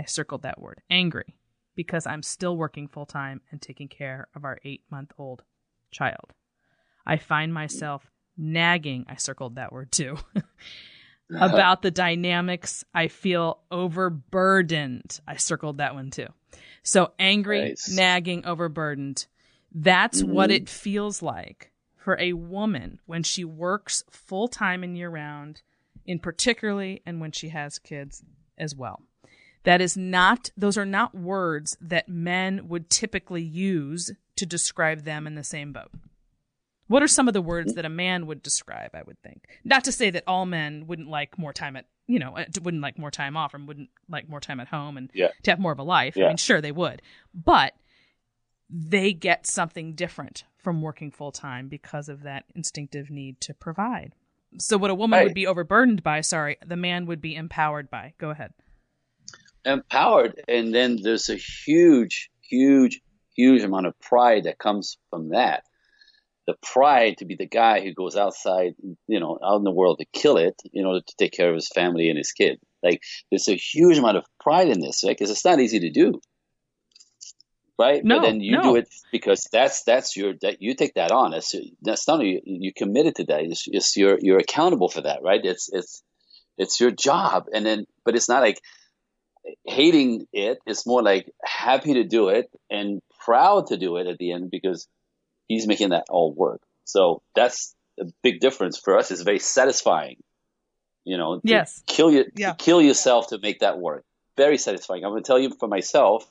I 0.00 0.04
circled 0.06 0.42
that 0.42 0.60
word 0.60 0.80
angry 0.88 1.36
because 1.76 2.06
I'm 2.06 2.22
still 2.22 2.56
working 2.56 2.88
full 2.88 3.04
time 3.04 3.42
and 3.50 3.60
taking 3.60 3.88
care 3.88 4.28
of 4.34 4.44
our 4.44 4.58
eight 4.64 4.82
month 4.90 5.12
old 5.18 5.42
child. 5.90 6.32
I 7.06 7.18
find 7.18 7.52
myself 7.52 8.10
nagging. 8.36 9.04
I 9.08 9.16
circled 9.16 9.56
that 9.56 9.72
word 9.72 9.92
too. 9.92 10.16
about 11.38 11.82
the 11.82 11.90
dynamics. 11.90 12.82
I 12.94 13.08
feel 13.08 13.60
overburdened. 13.70 15.20
I 15.28 15.36
circled 15.36 15.78
that 15.78 15.94
one 15.94 16.10
too. 16.10 16.28
So 16.82 17.12
angry, 17.18 17.60
nice. 17.60 17.94
nagging, 17.94 18.46
overburdened. 18.46 19.26
That's 19.72 20.22
mm-hmm. 20.22 20.32
what 20.32 20.50
it 20.50 20.68
feels 20.68 21.20
like 21.22 21.72
for 21.96 22.18
a 22.18 22.32
woman 22.32 23.00
when 23.04 23.22
she 23.22 23.44
works 23.44 24.02
full 24.10 24.48
time 24.48 24.82
and 24.82 24.96
year 24.96 25.10
round, 25.10 25.60
in 26.06 26.18
particularly, 26.18 27.02
and 27.04 27.20
when 27.20 27.32
she 27.32 27.50
has 27.50 27.78
kids 27.78 28.24
as 28.58 28.74
well. 28.74 29.02
That 29.64 29.80
is 29.80 29.96
not, 29.96 30.50
those 30.56 30.78
are 30.78 30.86
not 30.86 31.14
words 31.14 31.76
that 31.80 32.08
men 32.08 32.68
would 32.68 32.88
typically 32.88 33.42
use 33.42 34.10
to 34.36 34.46
describe 34.46 35.04
them 35.04 35.26
in 35.26 35.34
the 35.34 35.44
same 35.44 35.72
boat 35.72 35.90
What 36.86 37.02
are 37.02 37.08
some 37.08 37.28
of 37.28 37.34
the 37.34 37.42
words 37.42 37.74
that 37.74 37.84
a 37.84 37.90
man 37.90 38.26
would 38.26 38.42
describe? 38.42 38.90
I 38.94 39.02
would 39.02 39.20
think. 39.22 39.44
Not 39.64 39.84
to 39.84 39.92
say 39.92 40.10
that 40.10 40.24
all 40.26 40.46
men 40.46 40.86
wouldn't 40.86 41.08
like 41.10 41.38
more 41.38 41.52
time 41.52 41.76
at 41.76 41.86
you 42.06 42.18
know 42.18 42.36
uh, 42.36 42.44
wouldn't 42.62 42.82
like 42.82 42.98
more 42.98 43.10
time 43.12 43.36
off 43.36 43.54
and 43.54 43.68
wouldn't 43.68 43.90
like 44.08 44.28
more 44.28 44.40
time 44.40 44.58
at 44.60 44.66
home 44.68 44.96
and 44.96 45.10
Yeah. 45.14 45.28
to 45.44 45.50
have 45.52 45.60
more 45.60 45.70
of 45.72 45.78
a 45.78 45.84
life. 45.84 46.16
I 46.16 46.22
mean, 46.28 46.36
sure 46.38 46.60
they 46.60 46.72
would, 46.72 47.02
but 47.34 47.74
they 48.68 49.12
get 49.12 49.46
something 49.46 49.94
different 49.94 50.44
from 50.56 50.80
working 50.82 51.10
full 51.10 51.32
time 51.32 51.68
because 51.68 52.08
of 52.08 52.22
that 52.22 52.44
instinctive 52.54 53.10
need 53.10 53.40
to 53.42 53.54
provide. 53.54 54.14
So 54.58 54.76
what 54.78 54.90
a 54.90 54.94
woman 54.94 55.18
Right. 55.18 55.24
would 55.24 55.34
be 55.34 55.46
overburdened 55.46 56.02
by, 56.02 56.20
sorry, 56.22 56.56
the 56.66 56.76
man 56.76 57.06
would 57.06 57.20
be 57.20 57.36
empowered 57.36 57.90
by. 57.90 58.14
Go 58.18 58.30
ahead. 58.30 58.52
Empowered. 59.64 60.42
And 60.48 60.74
then 60.74 60.98
there's 61.02 61.28
a 61.28 61.36
huge 61.36 62.30
huge 62.42 63.00
huge 63.36 63.62
amount 63.62 63.86
of 63.86 63.98
pride 64.00 64.44
that 64.44 64.58
comes 64.58 64.98
from 65.10 65.30
that. 65.30 65.62
The 66.46 66.54
pride 66.62 67.18
to 67.18 67.24
be 67.24 67.36
the 67.36 67.46
guy 67.46 67.80
who 67.80 67.94
goes 67.94 68.16
outside 68.16 68.74
you 69.06 69.20
know 69.20 69.38
out 69.44 69.56
in 69.56 69.64
the 69.64 69.70
world 69.70 69.98
to 69.98 70.06
kill 70.12 70.36
it 70.36 70.60
in 70.72 70.84
order 70.84 71.00
to 71.00 71.16
take 71.16 71.32
care 71.32 71.48
of 71.48 71.54
his 71.54 71.68
family 71.68 72.08
and 72.08 72.18
his 72.18 72.32
kid. 72.32 72.58
Like 72.82 73.02
there's 73.30 73.48
a 73.48 73.54
huge 73.54 73.98
amount 73.98 74.16
of 74.16 74.24
pride 74.40 74.68
in 74.68 74.80
this 74.80 75.02
right? 75.04 75.16
Because 75.16 75.30
it's 75.30 75.44
not 75.44 75.60
easy 75.60 75.80
to 75.80 75.90
do. 75.90 76.20
Right? 77.78 78.04
No, 78.04 78.18
but 78.18 78.26
then 78.26 78.40
you 78.40 78.58
no. 78.58 78.62
do 78.62 78.76
it 78.76 78.88
because 79.10 79.48
that's 79.50 79.84
that's 79.84 80.14
your 80.14 80.34
that 80.42 80.60
you 80.60 80.74
take 80.74 80.94
that 80.94 81.12
on. 81.12 81.30
That's 81.30 81.54
that's 81.80 82.06
not 82.06 82.22
you, 82.22 82.40
you 82.44 82.74
committed 82.74 83.16
to 83.16 83.24
that. 83.26 83.40
It's, 83.42 83.64
it's 83.66 83.96
you're 83.96 84.18
you're 84.20 84.38
accountable 84.38 84.88
for 84.88 85.02
that 85.02 85.22
right? 85.22 85.40
It's 85.42 85.70
it's 85.72 86.02
it's 86.58 86.78
your 86.78 86.90
job. 86.90 87.46
And 87.54 87.64
then 87.64 87.86
but 88.04 88.16
it's 88.16 88.28
not 88.28 88.42
like 88.42 88.60
hating 89.64 90.26
it. 90.32 90.58
It's 90.66 90.86
more 90.86 91.02
like 91.02 91.30
happy 91.44 91.94
to 91.94 92.04
do 92.04 92.28
it 92.28 92.50
and 92.70 93.00
proud 93.24 93.68
to 93.68 93.76
do 93.76 93.96
it 93.96 94.06
at 94.06 94.18
the 94.18 94.32
end 94.32 94.50
because 94.50 94.88
he's 95.48 95.66
making 95.66 95.90
that 95.90 96.04
all 96.10 96.32
work. 96.32 96.60
So 96.84 97.22
that's 97.34 97.74
a 97.98 98.04
big 98.22 98.40
difference 98.40 98.78
for 98.78 98.98
us. 98.98 99.10
It's 99.10 99.22
very 99.22 99.38
satisfying. 99.38 100.16
You 101.04 101.16
know, 101.16 101.36
to 101.36 101.40
Yes. 101.44 101.82
kill 101.86 102.10
you, 102.10 102.26
Yeah. 102.36 102.50
to 102.52 102.56
kill 102.56 102.82
yourself 102.82 103.28
to 103.28 103.38
make 103.38 103.60
that 103.60 103.78
work. 103.78 104.04
Very 104.36 104.58
satisfying. 104.58 105.04
I'm 105.04 105.10
going 105.10 105.22
to 105.22 105.26
tell 105.26 105.38
you 105.38 105.50
for 105.58 105.68
myself, 105.68 106.30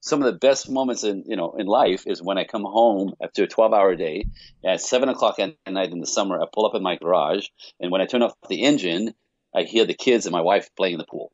some 0.00 0.20
of 0.22 0.26
the 0.26 0.38
best 0.38 0.68
moments 0.70 1.02
in 1.02 1.24
you 1.26 1.36
know 1.36 1.52
in 1.52 1.66
life 1.66 2.06
is 2.06 2.22
when 2.22 2.36
I 2.36 2.44
come 2.44 2.64
home 2.64 3.14
after 3.22 3.44
a 3.44 3.46
12 3.46 3.72
hour 3.72 3.94
day 3.96 4.26
at 4.64 4.80
seven 4.80 5.08
o'clock 5.08 5.38
at 5.38 5.54
night 5.66 5.92
in 5.92 6.00
the 6.00 6.06
summer. 6.06 6.40
I 6.40 6.46
pull 6.52 6.66
up 6.66 6.74
in 6.74 6.82
my 6.82 6.96
garage, 6.96 7.46
and 7.80 7.90
when 7.90 8.00
I 8.02 8.06
turn 8.06 8.22
off 8.22 8.34
the 8.48 8.62
engine, 8.62 9.14
I 9.54 9.62
hear 9.62 9.86
the 9.86 9.94
kids 9.94 10.26
and 10.26 10.32
my 10.32 10.42
wife 10.42 10.68
playing 10.76 10.94
in 10.94 10.98
the 10.98 11.06
pool. 11.06 11.32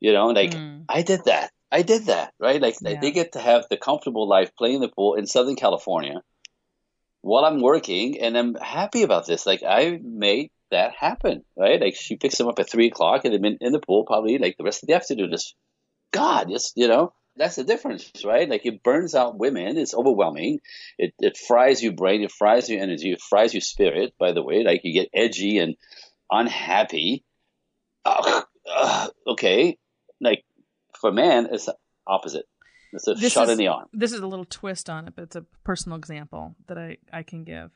You 0.00 0.12
know, 0.12 0.28
like 0.28 0.52
Mm. 0.54 0.84
I 0.88 1.02
did 1.02 1.24
that. 1.26 1.52
I 1.70 1.82
did 1.82 2.06
that, 2.06 2.34
right? 2.40 2.60
Like 2.60 2.78
they- 2.78 2.92
Yeah. 2.94 3.00
they 3.00 3.10
get 3.12 3.32
to 3.32 3.38
have 3.40 3.66
the 3.70 3.76
comfortable 3.76 4.26
life 4.28 4.50
playing 4.56 4.80
the 4.80 4.88
pool 4.88 5.14
in 5.14 5.26
Southern 5.26 5.56
California 5.56 6.22
while 7.22 7.44
I'm 7.44 7.60
working, 7.60 8.18
and 8.20 8.36
I'm 8.36 8.54
happy 8.54 9.02
about 9.02 9.26
this. 9.26 9.46
Like 9.46 9.62
I 9.62 9.98
made 10.02 10.50
that 10.70 10.92
happen, 10.94 11.44
right? 11.56 11.80
Like 11.80 11.94
she 11.96 12.16
picks 12.16 12.38
them 12.38 12.48
up 12.48 12.58
at 12.58 12.70
three 12.70 12.86
o'clock, 12.88 13.24
and 13.24 13.32
they've 13.34 13.42
been 13.42 13.58
in 13.60 13.72
the 13.72 13.78
pool 13.80 14.04
probably 14.04 14.38
like 14.38 14.56
the 14.56 14.64
rest 14.64 14.82
of 14.82 14.86
the 14.88 14.94
afternoon. 14.94 15.30
Just 15.30 15.54
God, 16.12 16.48
just 16.50 16.72
you 16.76 16.88
know, 16.88 17.12
that's 17.36 17.56
the 17.56 17.64
difference, 17.64 18.10
right? 18.24 18.48
Like 18.48 18.66
it 18.66 18.82
burns 18.82 19.14
out 19.14 19.38
women. 19.38 19.76
It's 19.78 19.94
overwhelming. 19.94 20.60
It 20.98 21.14
it 21.20 21.36
fries 21.36 21.82
your 21.82 21.92
brain. 21.92 22.22
It 22.22 22.32
fries 22.32 22.68
your 22.68 22.82
energy. 22.82 23.12
It 23.12 23.20
fries 23.20 23.54
your 23.54 23.60
spirit. 23.60 24.14
By 24.18 24.32
the 24.32 24.42
way, 24.42 24.64
like 24.64 24.80
you 24.82 24.92
get 24.92 25.10
edgy 25.14 25.58
and 25.58 25.76
unhappy. 26.30 27.22
Ugh, 28.04 28.44
ugh, 28.66 29.10
okay, 29.26 29.76
like 30.20 30.44
for 31.00 31.10
man, 31.12 31.48
it's 31.50 31.66
the 31.66 31.76
opposite. 32.06 32.46
It's 32.92 33.06
a 33.06 33.14
This 33.14 33.32
shot 33.32 33.44
is- 33.44 33.50
in 33.50 33.58
the 33.58 33.68
arm. 33.68 33.86
This 33.92 34.12
is 34.12 34.20
a 34.20 34.26
little 34.26 34.44
twist 34.44 34.90
on 34.90 35.06
it, 35.08 35.14
but 35.14 35.22
it's 35.22 35.36
a 35.36 35.44
personal 35.64 35.96
example 35.96 36.54
that 36.66 36.76
I, 36.78 36.96
I 37.12 37.22
can 37.22 37.44
give. 37.44 37.70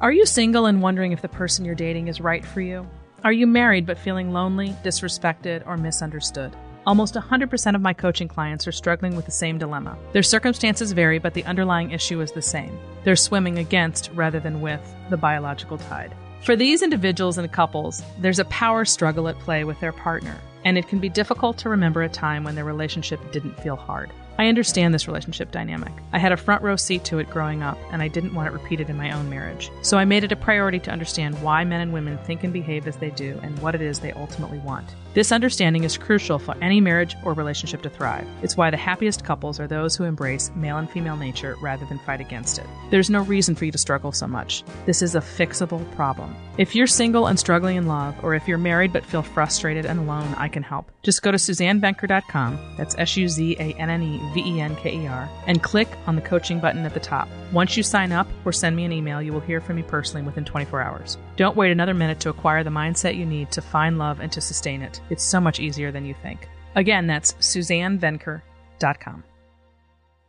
Are 0.00 0.12
you 0.12 0.26
single 0.26 0.66
and 0.66 0.82
wondering 0.82 1.12
if 1.12 1.22
the 1.22 1.28
person 1.28 1.64
you're 1.64 1.74
dating 1.74 2.08
is 2.08 2.20
right 2.20 2.44
for 2.44 2.60
you? 2.60 2.86
Are 3.24 3.32
you 3.32 3.46
married 3.46 3.86
but 3.86 3.96
feeling 3.98 4.32
lonely, 4.32 4.70
disrespected, 4.84 5.66
or 5.66 5.76
misunderstood? 5.76 6.54
Almost 6.86 7.14
100% 7.14 7.74
of 7.74 7.80
my 7.80 7.92
coaching 7.92 8.28
clients 8.28 8.68
are 8.68 8.72
struggling 8.72 9.16
with 9.16 9.24
the 9.24 9.32
same 9.32 9.58
dilemma. 9.58 9.96
Their 10.12 10.22
circumstances 10.22 10.92
vary, 10.92 11.18
but 11.18 11.34
the 11.34 11.44
underlying 11.44 11.90
issue 11.92 12.20
is 12.20 12.30
the 12.30 12.42
same. 12.42 12.78
They're 13.04 13.16
swimming 13.16 13.58
against 13.58 14.10
rather 14.14 14.38
than 14.38 14.60
with 14.60 14.80
the 15.10 15.16
biological 15.16 15.78
tide. 15.78 16.14
For 16.46 16.54
these 16.54 16.80
individuals 16.80 17.38
and 17.38 17.50
couples, 17.50 18.04
there's 18.20 18.38
a 18.38 18.44
power 18.44 18.84
struggle 18.84 19.26
at 19.26 19.36
play 19.40 19.64
with 19.64 19.80
their 19.80 19.90
partner, 19.90 20.38
and 20.64 20.78
it 20.78 20.86
can 20.86 21.00
be 21.00 21.08
difficult 21.08 21.58
to 21.58 21.68
remember 21.68 22.04
a 22.04 22.08
time 22.08 22.44
when 22.44 22.54
their 22.54 22.64
relationship 22.64 23.18
didn't 23.32 23.60
feel 23.60 23.74
hard. 23.74 24.12
I 24.38 24.46
understand 24.46 24.94
this 24.94 25.08
relationship 25.08 25.50
dynamic. 25.50 25.92
I 26.12 26.20
had 26.20 26.30
a 26.30 26.36
front 26.36 26.62
row 26.62 26.76
seat 26.76 27.02
to 27.06 27.18
it 27.18 27.30
growing 27.30 27.64
up, 27.64 27.78
and 27.90 28.00
I 28.00 28.06
didn't 28.06 28.32
want 28.32 28.46
it 28.46 28.52
repeated 28.52 28.88
in 28.88 28.96
my 28.96 29.10
own 29.10 29.28
marriage. 29.28 29.72
So 29.82 29.98
I 29.98 30.04
made 30.04 30.22
it 30.22 30.30
a 30.30 30.36
priority 30.36 30.78
to 30.78 30.92
understand 30.92 31.42
why 31.42 31.64
men 31.64 31.80
and 31.80 31.92
women 31.92 32.16
think 32.18 32.44
and 32.44 32.52
behave 32.52 32.86
as 32.86 32.96
they 32.98 33.10
do 33.10 33.40
and 33.42 33.58
what 33.58 33.74
it 33.74 33.80
is 33.80 33.98
they 33.98 34.12
ultimately 34.12 34.60
want. 34.60 34.94
This 35.16 35.32
understanding 35.32 35.84
is 35.84 35.96
crucial 35.96 36.38
for 36.38 36.54
any 36.60 36.78
marriage 36.78 37.16
or 37.24 37.32
relationship 37.32 37.80
to 37.80 37.88
thrive. 37.88 38.28
It's 38.42 38.58
why 38.58 38.70
the 38.70 38.76
happiest 38.76 39.24
couples 39.24 39.58
are 39.58 39.66
those 39.66 39.96
who 39.96 40.04
embrace 40.04 40.50
male 40.54 40.76
and 40.76 40.90
female 40.90 41.16
nature 41.16 41.56
rather 41.62 41.86
than 41.86 41.98
fight 42.00 42.20
against 42.20 42.58
it. 42.58 42.66
There's 42.90 43.08
no 43.08 43.22
reason 43.22 43.54
for 43.54 43.64
you 43.64 43.72
to 43.72 43.78
struggle 43.78 44.12
so 44.12 44.26
much. 44.26 44.62
This 44.84 45.00
is 45.00 45.14
a 45.14 45.20
fixable 45.20 45.90
problem. 45.96 46.36
If 46.58 46.74
you're 46.74 46.86
single 46.86 47.26
and 47.26 47.38
struggling 47.38 47.76
in 47.76 47.86
love, 47.86 48.14
or 48.22 48.34
if 48.34 48.48
you're 48.48 48.56
married 48.56 48.90
but 48.90 49.04
feel 49.04 49.22
frustrated 49.22 49.84
and 49.84 49.98
alone, 49.98 50.34
I 50.38 50.48
can 50.48 50.62
help. 50.62 50.90
Just 51.02 51.20
go 51.20 51.30
to 51.30 51.36
SuzanneVenker.com, 51.36 52.58
that's 52.78 52.94
S 52.96 53.14
U 53.18 53.28
Z 53.28 53.56
A 53.60 53.74
N 53.74 53.90
N 53.90 54.02
E 54.02 54.30
V 54.32 54.40
E 54.40 54.60
N 54.62 54.74
K 54.76 54.96
E 54.96 55.06
R, 55.06 55.28
and 55.46 55.62
click 55.62 55.86
on 56.06 56.16
the 56.16 56.22
coaching 56.22 56.58
button 56.58 56.86
at 56.86 56.94
the 56.94 57.00
top. 57.00 57.28
Once 57.52 57.76
you 57.76 57.82
sign 57.82 58.10
up 58.10 58.26
or 58.46 58.52
send 58.52 58.74
me 58.74 58.86
an 58.86 58.92
email, 58.92 59.20
you 59.20 59.34
will 59.34 59.40
hear 59.40 59.60
from 59.60 59.76
me 59.76 59.82
personally 59.82 60.24
within 60.24 60.46
24 60.46 60.80
hours. 60.80 61.18
Don't 61.36 61.58
wait 61.58 61.72
another 61.72 61.92
minute 61.92 62.20
to 62.20 62.30
acquire 62.30 62.64
the 62.64 62.70
mindset 62.70 63.18
you 63.18 63.26
need 63.26 63.52
to 63.52 63.60
find 63.60 63.98
love 63.98 64.20
and 64.20 64.32
to 64.32 64.40
sustain 64.40 64.80
it. 64.80 64.98
It's 65.10 65.24
so 65.24 65.40
much 65.40 65.60
easier 65.60 65.92
than 65.92 66.06
you 66.06 66.14
think. 66.22 66.48
Again, 66.74 67.06
that's 67.06 67.34
SuzanneVenker.com. 67.34 69.24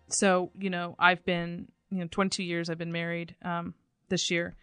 So, 0.09 0.51
you 0.59 0.69
know, 0.69 0.95
I've 0.99 1.23
been, 1.23 1.69
you 1.89 1.99
know, 1.99 2.07
22 2.11 2.43
years 2.43 2.69
I've 2.69 2.77
been 2.77 2.91
married 2.91 3.35
um, 3.43 3.75
this 4.09 4.29
year, 4.29 4.57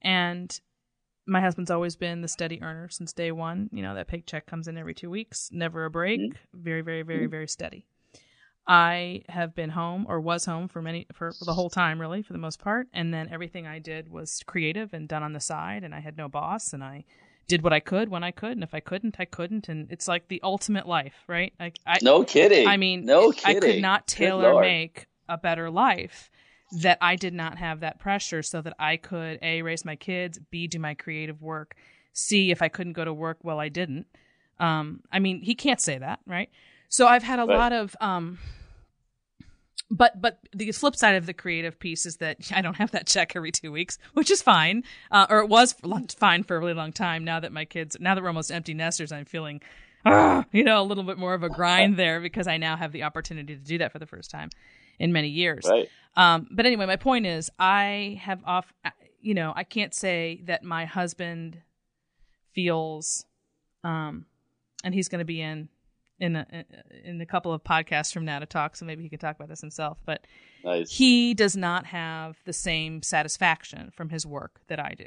and 0.00 0.56
my 1.28 1.40
husband's 1.40 1.70
always 1.70 1.94
been 1.94 2.22
the 2.22 2.28
steady 2.28 2.60
earner 2.62 2.88
since 2.88 3.12
day 3.12 3.30
one. 3.30 3.68
You 3.72 3.82
know, 3.82 3.94
that 3.94 4.08
paycheck 4.08 4.46
comes 4.46 4.66
in 4.66 4.76
every 4.78 4.94
two 4.94 5.10
weeks, 5.10 5.50
never 5.52 5.84
a 5.84 5.90
break, 5.90 6.20
very, 6.54 6.80
very, 6.80 7.02
very, 7.02 7.26
very 7.26 7.46
steady. 7.46 7.86
I 8.68 9.22
have 9.30 9.54
been 9.54 9.70
home 9.70 10.04
or 10.08 10.20
was 10.20 10.44
home 10.44 10.68
for 10.68 10.82
many 10.82 11.06
for 11.14 11.32
the 11.40 11.54
whole 11.54 11.70
time 11.70 11.98
really 11.98 12.20
for 12.22 12.34
the 12.34 12.38
most 12.38 12.60
part 12.60 12.86
and 12.92 13.14
then 13.14 13.30
everything 13.32 13.66
I 13.66 13.78
did 13.78 14.10
was 14.10 14.42
creative 14.46 14.92
and 14.92 15.08
done 15.08 15.22
on 15.22 15.32
the 15.32 15.40
side 15.40 15.84
and 15.84 15.94
I 15.94 16.00
had 16.00 16.18
no 16.18 16.28
boss 16.28 16.74
and 16.74 16.84
I 16.84 17.04
did 17.46 17.62
what 17.62 17.72
I 17.72 17.80
could 17.80 18.10
when 18.10 18.22
I 18.22 18.30
could 18.30 18.52
and 18.52 18.62
if 18.62 18.74
I 18.74 18.80
couldn't 18.80 19.16
I 19.18 19.24
couldn't 19.24 19.70
and 19.70 19.90
it's 19.90 20.06
like 20.06 20.28
the 20.28 20.40
ultimate 20.42 20.86
life 20.86 21.24
right 21.26 21.54
like 21.58 21.78
I 21.86 21.96
No 22.02 22.24
kidding. 22.24 22.68
I 22.68 22.76
mean 22.76 23.06
no 23.06 23.32
kidding. 23.32 23.56
I 23.56 23.60
could 23.60 23.80
not 23.80 24.06
tailor 24.06 24.60
make 24.60 25.06
a 25.30 25.38
better 25.38 25.70
life 25.70 26.30
that 26.72 26.98
I 27.00 27.16
did 27.16 27.34
not 27.34 27.58
have 27.58 27.80
that 27.80 27.98
pressure 27.98 28.42
so 28.42 28.60
that 28.60 28.74
I 28.78 28.96
could 28.96 29.38
a 29.42 29.62
raise 29.62 29.84
my 29.84 29.96
kids 29.96 30.38
b 30.50 30.66
do 30.66 30.78
my 30.78 30.94
creative 30.94 31.40
work 31.42 31.74
c 32.12 32.50
if 32.50 32.60
I 32.62 32.68
couldn't 32.68 32.92
go 32.92 33.04
to 33.04 33.12
work 33.12 33.38
well 33.42 33.58
I 33.60 33.68
didn't. 33.68 34.06
Um 34.58 35.00
I 35.10 35.18
mean 35.18 35.40
he 35.42 35.54
can't 35.54 35.80
say 35.80 35.98
that 35.98 36.20
right? 36.26 36.50
So 36.88 37.06
I've 37.06 37.22
had 37.22 37.38
a 37.38 37.46
Right. 37.46 37.56
lot 37.56 37.72
of 37.72 37.96
um 38.00 38.38
but 39.90 40.20
but 40.20 40.38
the 40.54 40.70
flip 40.72 40.96
side 40.96 41.14
of 41.16 41.26
the 41.26 41.32
creative 41.32 41.78
piece 41.78 42.04
is 42.06 42.16
that 42.18 42.36
I 42.54 42.60
don't 42.60 42.76
have 42.76 42.90
that 42.90 43.06
check 43.06 43.34
every 43.34 43.52
two 43.52 43.72
weeks, 43.72 43.98
which 44.12 44.30
is 44.30 44.42
fine, 44.42 44.84
uh, 45.10 45.26
or 45.30 45.38
it 45.38 45.48
was 45.48 45.74
fine 46.18 46.42
for 46.42 46.56
a 46.56 46.58
really 46.58 46.74
long 46.74 46.92
time. 46.92 47.24
Now 47.24 47.40
that 47.40 47.52
my 47.52 47.64
kids, 47.64 47.96
now 47.98 48.14
that 48.14 48.20
we're 48.20 48.28
almost 48.28 48.50
empty 48.52 48.74
nesters, 48.74 49.12
I'm 49.12 49.24
feeling, 49.24 49.62
ah, 50.04 50.44
you 50.52 50.62
know, 50.64 50.82
a 50.82 50.84
little 50.84 51.04
bit 51.04 51.16
more 51.18 51.34
of 51.34 51.42
a 51.42 51.48
grind 51.48 51.96
there 51.96 52.20
because 52.20 52.46
I 52.46 52.58
now 52.58 52.76
have 52.76 52.92
the 52.92 53.04
opportunity 53.04 53.56
to 53.56 53.62
do 53.62 53.78
that 53.78 53.92
for 53.92 53.98
the 53.98 54.06
first 54.06 54.30
time 54.30 54.50
in 54.98 55.12
many 55.12 55.28
years. 55.28 55.64
Right. 55.68 55.88
Um, 56.16 56.48
but 56.50 56.66
anyway, 56.66 56.86
my 56.86 56.96
point 56.96 57.26
is, 57.26 57.50
I 57.58 58.20
have 58.22 58.40
off, 58.44 58.72
you 59.20 59.34
know, 59.34 59.52
I 59.54 59.64
can't 59.64 59.94
say 59.94 60.42
that 60.46 60.64
my 60.64 60.84
husband 60.84 61.60
feels, 62.54 63.24
um, 63.84 64.26
and 64.82 64.94
he's 64.94 65.08
going 65.08 65.20
to 65.20 65.24
be 65.24 65.40
in 65.40 65.68
in 66.20 66.34
a, 66.34 66.64
in 67.04 67.20
a 67.20 67.26
couple 67.26 67.52
of 67.52 67.62
podcasts 67.62 68.12
from 68.12 68.24
now 68.24 68.40
to 68.40 68.46
talk, 68.46 68.74
so 68.74 68.84
maybe 68.84 69.04
he 69.04 69.08
can 69.08 69.20
talk 69.20 69.36
about 69.36 69.48
this 69.48 69.60
himself. 69.60 69.98
But 70.04 70.26
Nice. 70.64 70.90
he 70.90 71.32
does 71.32 71.56
not 71.56 71.86
have 71.86 72.36
the 72.44 72.52
same 72.52 73.02
satisfaction 73.02 73.92
from 73.94 74.08
his 74.08 74.26
work 74.26 74.60
that 74.66 74.80
I 74.80 74.94
do. 74.98 75.06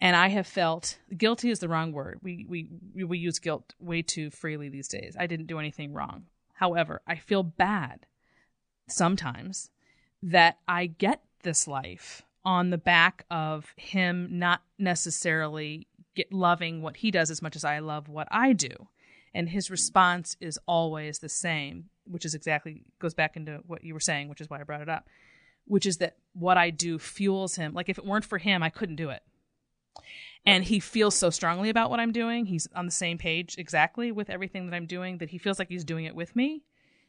And 0.00 0.16
I 0.16 0.28
have 0.28 0.46
felt 0.46 0.98
guilty 1.16 1.50
is 1.50 1.60
the 1.60 1.68
wrong 1.68 1.92
word. 1.92 2.18
We 2.22 2.46
we 2.48 3.04
we 3.04 3.18
use 3.18 3.38
guilt 3.38 3.74
way 3.78 4.02
too 4.02 4.30
freely 4.30 4.68
these 4.68 4.88
days. 4.88 5.14
I 5.18 5.26
didn't 5.26 5.46
do 5.46 5.58
anything 5.58 5.92
wrong. 5.92 6.24
However, 6.54 7.02
I 7.06 7.16
feel 7.16 7.42
bad 7.42 8.06
sometimes 8.88 9.70
that 10.22 10.58
I 10.66 10.86
get 10.86 11.22
this 11.42 11.68
life 11.68 12.22
on 12.44 12.70
the 12.70 12.78
back 12.78 13.24
of 13.30 13.72
him 13.76 14.28
not 14.30 14.62
necessarily 14.78 15.86
get 16.14 16.32
loving 16.32 16.82
what 16.82 16.96
he 16.96 17.10
does 17.10 17.30
as 17.30 17.42
much 17.42 17.54
as 17.54 17.64
I 17.64 17.78
love 17.78 18.08
what 18.08 18.26
I 18.30 18.52
do. 18.52 18.88
And 19.34 19.50
his 19.50 19.70
response 19.70 20.36
is 20.40 20.58
always 20.66 21.18
the 21.18 21.28
same, 21.28 21.90
which 22.04 22.24
is 22.24 22.34
exactly 22.34 22.82
goes 22.98 23.14
back 23.14 23.36
into 23.36 23.60
what 23.66 23.84
you 23.84 23.94
were 23.94 24.00
saying, 24.00 24.28
which 24.28 24.40
is 24.40 24.48
why 24.48 24.60
I 24.60 24.64
brought 24.64 24.80
it 24.80 24.88
up. 24.88 25.06
which 25.68 25.86
is 25.86 25.98
that 25.98 26.16
what 26.32 26.56
I 26.56 26.70
do 26.70 26.98
fuels 26.98 27.56
him. 27.56 27.74
Like 27.74 27.88
if 27.88 27.98
it 27.98 28.06
weren't 28.06 28.24
for 28.24 28.38
him, 28.38 28.62
I 28.62 28.70
couldn't 28.70 28.96
do 28.96 29.10
it. 29.10 29.22
And 30.46 30.64
he 30.64 30.80
feels 30.80 31.14
so 31.14 31.30
strongly 31.30 31.68
about 31.68 31.90
what 31.90 32.00
I'm 32.00 32.12
doing. 32.12 32.46
He's 32.46 32.68
on 32.74 32.86
the 32.86 32.92
same 32.92 33.18
page 33.18 33.56
exactly 33.58 34.10
with 34.10 34.30
everything 34.30 34.66
that 34.66 34.76
I'm 34.76 34.86
doing 34.86 35.18
that 35.18 35.30
he 35.30 35.38
feels 35.38 35.58
like 35.58 35.68
he's 35.68 35.84
doing 35.84 36.06
it 36.06 36.14
with 36.14 36.34
me 36.34 36.62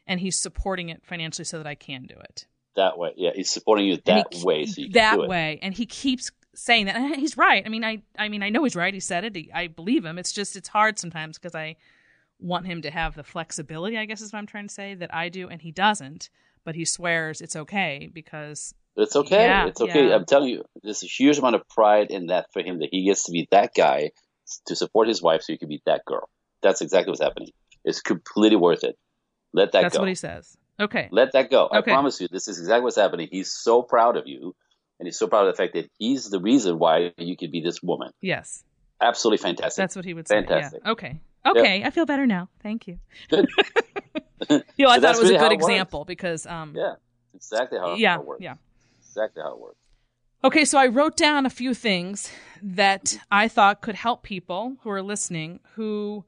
and 0.10 0.20
he's 0.20 0.38
supporting 0.38 0.90
it 0.90 1.06
financially 1.06 1.46
so 1.46 1.60
that 1.60 1.68
I 1.68 1.76
can 1.76 2.04
do 2.04 2.16
it. 2.16 2.48
That 2.76 2.98
way. 2.98 3.14
Yeah, 3.16 3.30
he's 3.34 3.52
supporting 3.52 3.86
you 3.86 3.98
that 4.06 4.34
he, 4.34 4.44
way 4.44 4.66
so 4.66 4.82
you 4.82 4.90
that 4.90 5.20
way. 5.20 5.60
And 5.62 5.74
he 5.74 5.86
keeps 5.86 6.32
saying 6.56 6.88
that 6.88 6.96
and 6.96 7.16
he's 7.16 7.38
right. 7.38 7.64
I 7.66 7.70
mean, 7.70 7.86
I 7.86 8.02
I 8.18 8.28
mean, 8.28 8.44
I 8.44 8.50
know 8.50 8.64
he's 8.64 8.76
right. 8.76 8.94
He 8.94 9.00
said 9.00 9.24
it. 9.24 9.36
He, 9.36 9.52
I 9.54 9.68
believe 9.68 10.04
him. 10.04 10.18
It's 10.18 10.34
just 10.34 10.56
it's 10.56 10.68
hard 10.68 11.00
sometimes 11.00 11.38
because 11.38 11.56
I 11.56 11.78
want 12.40 12.66
him 12.66 12.82
to 12.82 12.92
have 12.92 13.16
the 13.16 13.24
flexibility, 13.24 13.98
I 13.98 14.06
guess 14.06 14.22
is 14.22 14.34
what 14.34 14.40
I'm 14.40 14.48
trying 14.48 14.68
to 14.68 14.74
say, 14.74 14.96
that 14.96 15.14
I 15.14 15.30
do 15.30 15.48
and 15.48 15.62
he 15.62 15.72
doesn't, 15.72 16.30
but 16.66 16.76
he 16.76 16.86
swears 16.86 17.42
it's 17.42 17.56
okay 17.56 18.10
because 18.12 18.74
it's 18.96 19.16
okay. 19.16 19.46
Yeah, 19.46 19.68
it's 19.68 19.82
okay. 19.82 20.08
yeah. 20.10 20.16
I'm 20.16 20.26
telling 20.26 20.50
you, 20.50 20.64
there's 20.82 21.04
a 21.04 21.08
huge 21.08 21.38
amount 21.38 21.56
of 21.56 21.68
pride 21.70 22.10
in 22.10 22.28
that 22.28 22.48
for 22.52 22.62
him 22.62 22.80
that 22.80 22.90
he 22.92 23.06
gets 23.06 23.26
to 23.26 23.32
be 23.32 23.48
that 23.52 23.74
guy 23.76 24.12
to 24.66 24.76
support 24.76 25.08
his 25.08 25.22
wife 25.22 25.44
so 25.44 25.54
he 25.54 25.58
can 25.58 25.70
be 25.70 25.82
that 25.86 26.04
girl. 26.06 26.30
That's 26.64 26.82
exactly 26.82 27.12
what's 27.12 27.22
happening. 27.22 27.50
It's 27.84 28.02
completely 28.02 28.58
worth 28.58 28.84
it. 28.84 28.98
Let 29.54 29.72
that 29.74 29.80
go. 29.80 29.84
That's 29.84 29.96
go. 29.98 30.02
what 30.02 30.10
he 30.10 30.16
says. 30.16 30.58
Okay. 30.80 31.10
Let 31.12 31.34
that 31.34 31.50
go. 31.50 31.68
I 31.72 31.82
promise 31.82 32.22
you, 32.22 32.28
this 32.30 32.48
is 32.48 32.60
exactly 32.60 32.84
what's 32.84 32.96
happening. 32.96 33.28
He's 33.32 33.52
so 33.52 33.82
proud 33.82 34.16
of 34.18 34.28
you, 34.28 34.56
and 35.00 35.08
he's 35.08 35.18
so 35.18 35.28
proud 35.28 35.48
of 35.48 35.54
the 35.54 35.58
fact 35.58 35.74
that 35.74 35.90
he's 35.98 36.30
the 36.30 36.40
reason 36.40 36.80
why 36.80 37.12
you 37.18 37.36
could 37.36 37.52
be 37.52 37.62
this 37.62 37.82
woman. 37.84 38.12
Yes. 38.22 38.64
Absolutely 39.02 39.38
fantastic. 39.38 39.82
That's 39.82 39.96
what 39.96 40.06
he 40.06 40.14
would 40.14 40.28
say. 40.28 40.36
Fantastic. 40.36 40.82
Yeah. 40.86 40.92
Okay. 40.92 41.20
Okay. 41.46 41.84
I 41.84 41.90
feel 41.90 42.06
better 42.06 42.26
now. 42.28 42.50
Thank 42.62 42.88
you. 42.88 43.00
Good. 43.30 43.48
You 44.78 44.86
know, 44.86 44.90
I 44.90 44.96
So 44.96 45.02
thought 45.02 45.16
it 45.16 45.20
was 45.20 45.20
really 45.20 45.36
a 45.36 45.40
good 45.40 45.52
it 45.52 45.56
works. 45.56 45.66
example 45.66 46.06
because 46.06 46.46
um 46.46 46.74
yeah, 46.76 46.94
exactly 47.36 47.78
how, 47.78 47.96
yeah, 47.96 48.16
how 48.16 48.22
it 48.22 48.26
works. 48.28 48.42
yeah. 48.42 48.56
Exactly 49.00 49.44
how 49.44 49.54
it 49.54 49.60
works. 49.60 49.76
Okay, 50.46 50.64
so 50.66 50.78
I 50.80 50.88
wrote 50.88 51.18
down 51.18 51.46
a 51.46 51.50
few 51.50 51.74
things 51.74 52.32
that 52.64 53.20
I 53.30 53.50
thought 53.50 53.82
could 53.82 53.96
help 53.96 54.24
people 54.24 54.78
who 54.82 54.90
are 54.90 55.02
listening 55.02 55.60
who 55.76 56.24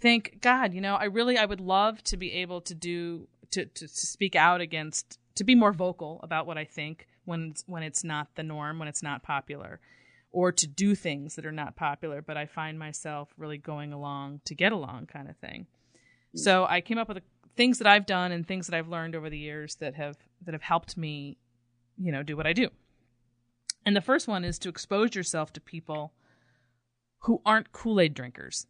think, 0.00 0.38
God, 0.40 0.72
you 0.72 0.80
know, 0.80 0.94
I 0.94 1.04
really 1.04 1.36
I 1.38 1.44
would 1.44 1.60
love 1.60 2.02
to 2.04 2.16
be 2.16 2.32
able 2.34 2.60
to 2.62 2.74
do 2.74 3.28
to 3.50 3.66
to, 3.66 3.86
to 3.86 3.88
speak 3.88 4.36
out 4.36 4.60
against 4.60 5.18
to 5.36 5.44
be 5.44 5.54
more 5.54 5.72
vocal 5.72 6.20
about 6.22 6.46
what 6.46 6.58
I 6.58 6.64
think 6.64 7.06
when 7.24 7.50
it's, 7.50 7.64
when 7.66 7.82
it's 7.82 8.02
not 8.02 8.34
the 8.34 8.42
norm, 8.42 8.78
when 8.78 8.88
it's 8.88 9.02
not 9.02 9.22
popular, 9.22 9.80
or 10.32 10.50
to 10.52 10.66
do 10.66 10.94
things 10.94 11.36
that 11.36 11.46
are 11.46 11.52
not 11.52 11.76
popular, 11.76 12.20
but 12.20 12.36
I 12.36 12.46
find 12.46 12.78
myself 12.78 13.32
really 13.36 13.58
going 13.58 13.92
along 13.92 14.40
to 14.46 14.54
get 14.54 14.72
along 14.72 15.06
kind 15.06 15.28
of 15.28 15.36
thing. 15.36 15.66
Mm. 16.34 16.40
So 16.40 16.66
I 16.68 16.80
came 16.80 16.98
up 16.98 17.08
with 17.08 17.18
a, 17.18 17.22
things 17.56 17.78
that 17.78 17.86
I've 17.86 18.06
done 18.06 18.32
and 18.32 18.46
things 18.46 18.66
that 18.66 18.76
I've 18.76 18.88
learned 18.88 19.14
over 19.14 19.30
the 19.30 19.38
years 19.38 19.76
that 19.76 19.94
have 19.94 20.16
that 20.44 20.54
have 20.54 20.62
helped 20.62 20.96
me, 20.96 21.38
you 21.96 22.12
know, 22.12 22.22
do 22.22 22.36
what 22.36 22.46
I 22.46 22.52
do. 22.52 22.68
And 23.86 23.96
the 23.96 24.00
first 24.00 24.28
one 24.28 24.44
is 24.44 24.58
to 24.60 24.68
expose 24.68 25.14
yourself 25.14 25.52
to 25.54 25.60
people 25.60 26.12
who 27.20 27.40
aren't 27.46 27.72
Kool-Aid 27.72 28.14
drinkers. 28.14 28.66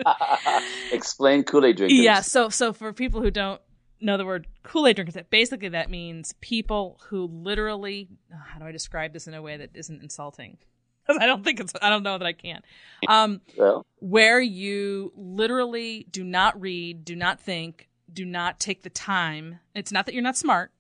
Explain 0.93 1.45
Kool-Aid 1.45 1.77
drinkers. 1.77 1.99
Yeah, 1.99 2.21
so 2.21 2.49
so 2.49 2.73
for 2.73 2.93
people 2.93 3.21
who 3.23 3.31
don't 3.31 3.61
know 4.01 4.17
the 4.17 4.25
word 4.25 4.47
Kool-Aid 4.63 4.97
drinkers, 4.97 5.15
that 5.15 5.31
basically 5.31 5.69
that 5.71 5.91
means 5.91 6.35
people 6.41 7.01
who 7.09 7.27
literally 7.27 8.09
how 8.47 8.59
do 8.59 8.65
I 8.65 8.73
describe 8.73 9.13
this 9.13 9.27
in 9.27 9.35
a 9.35 9.43
way 9.43 9.57
that 9.57 9.71
isn't 9.75 10.03
insulting? 10.03 10.59
I 11.09 11.27
don't 11.27 11.45
think 11.45 11.61
it's 11.61 11.73
I 11.81 11.91
don't 11.91 12.03
know 12.03 12.19
that 12.19 12.27
I 12.27 12.33
can. 12.33 12.63
Um 13.09 13.41
Well, 13.57 13.87
where 13.99 14.41
you 14.41 15.13
literally 15.17 16.07
do 16.11 16.25
not 16.25 16.61
read, 16.61 17.05
do 17.05 17.17
not 17.17 17.41
think, 17.41 17.89
do 18.13 18.25
not 18.25 18.61
take 18.61 18.83
the 18.83 18.91
time. 18.91 19.61
It's 19.75 19.93
not 19.93 20.07
that 20.07 20.15
you're 20.15 20.23
not 20.23 20.37
smart, 20.37 20.73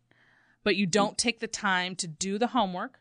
but 0.64 0.76
you 0.76 0.86
don't 0.86 1.18
take 1.18 1.40
the 1.40 1.48
time 1.48 1.96
to 1.96 2.06
do 2.06 2.38
the 2.38 2.48
homework 2.48 3.00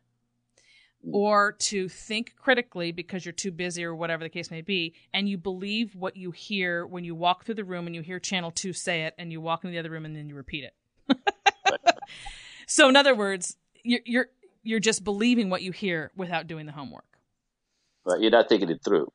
or 1.12 1.53
to 1.53 1.88
think 1.88 2.35
critically 2.35 2.91
because 2.91 3.25
you're 3.25 3.31
too 3.31 3.51
busy 3.51 3.83
or 3.83 3.95
whatever 3.95 4.23
the 4.23 4.29
case 4.29 4.51
may 4.51 4.62
be, 4.62 4.93
and 5.13 5.29
you 5.29 5.38
believe 5.38 5.95
what 5.95 6.17
you 6.17 6.31
hear 6.31 6.85
when 6.85 7.03
you 7.03 7.15
walk 7.15 7.45
through 7.45 7.55
the 7.55 7.63
room 7.63 7.88
and 7.88 7.95
you 7.95 8.01
hear 8.01 8.19
channel 8.19 8.51
2 8.51 8.73
say 8.73 9.03
it 9.03 9.15
and 9.17 9.31
you 9.31 9.39
walk 9.39 9.63
in 9.63 9.71
the 9.71 9.79
other 9.79 9.89
room 9.89 10.05
and 10.05 10.15
then 10.15 10.27
you 10.29 10.35
repeat 10.35 10.65
it. 10.65 11.17
so 12.67 12.89
in 12.89 12.95
other 12.95 13.15
words, 13.15 13.55
you're 13.83 14.01
you're 14.05 14.27
you're 14.63 14.79
just 14.79 15.03
believing 15.03 15.49
what 15.49 15.62
you 15.62 15.71
hear 15.71 16.12
without 16.15 16.47
doing 16.47 16.65
the 16.65 16.71
homework. 16.71 17.05
but 18.05 18.21
you're 18.21 18.31
not 18.31 18.49
thinking 18.49 18.69
it 18.69 18.83
through. 18.83 19.07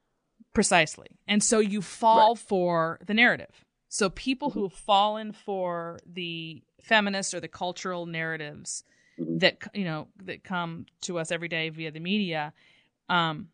Precisely. 0.55 1.09
And 1.29 1.43
so 1.43 1.59
you 1.59 1.83
fall 1.83 2.37
for 2.37 3.01
the 3.05 3.15
narrative. 3.15 3.65
So 3.89 4.09
people 4.09 4.51
mm-hmm. 4.51 4.59
who 4.59 4.65
have 4.67 4.73
fallen 4.73 5.33
for 5.33 6.01
the 6.07 6.63
feminist 6.81 7.35
or 7.35 7.41
the 7.41 7.49
cultural 7.49 8.07
narratives 8.07 8.85
Mhm. 9.19 9.41
that 9.41 9.59
you 9.75 9.85
know 9.85 10.09
that 10.25 10.45
come 10.45 10.87
to 11.03 11.19
us 11.19 11.31
every 11.31 11.49
day 11.49 11.69
via 11.71 11.91
the 11.91 12.01
media, 12.01 12.53
um, 13.09 13.49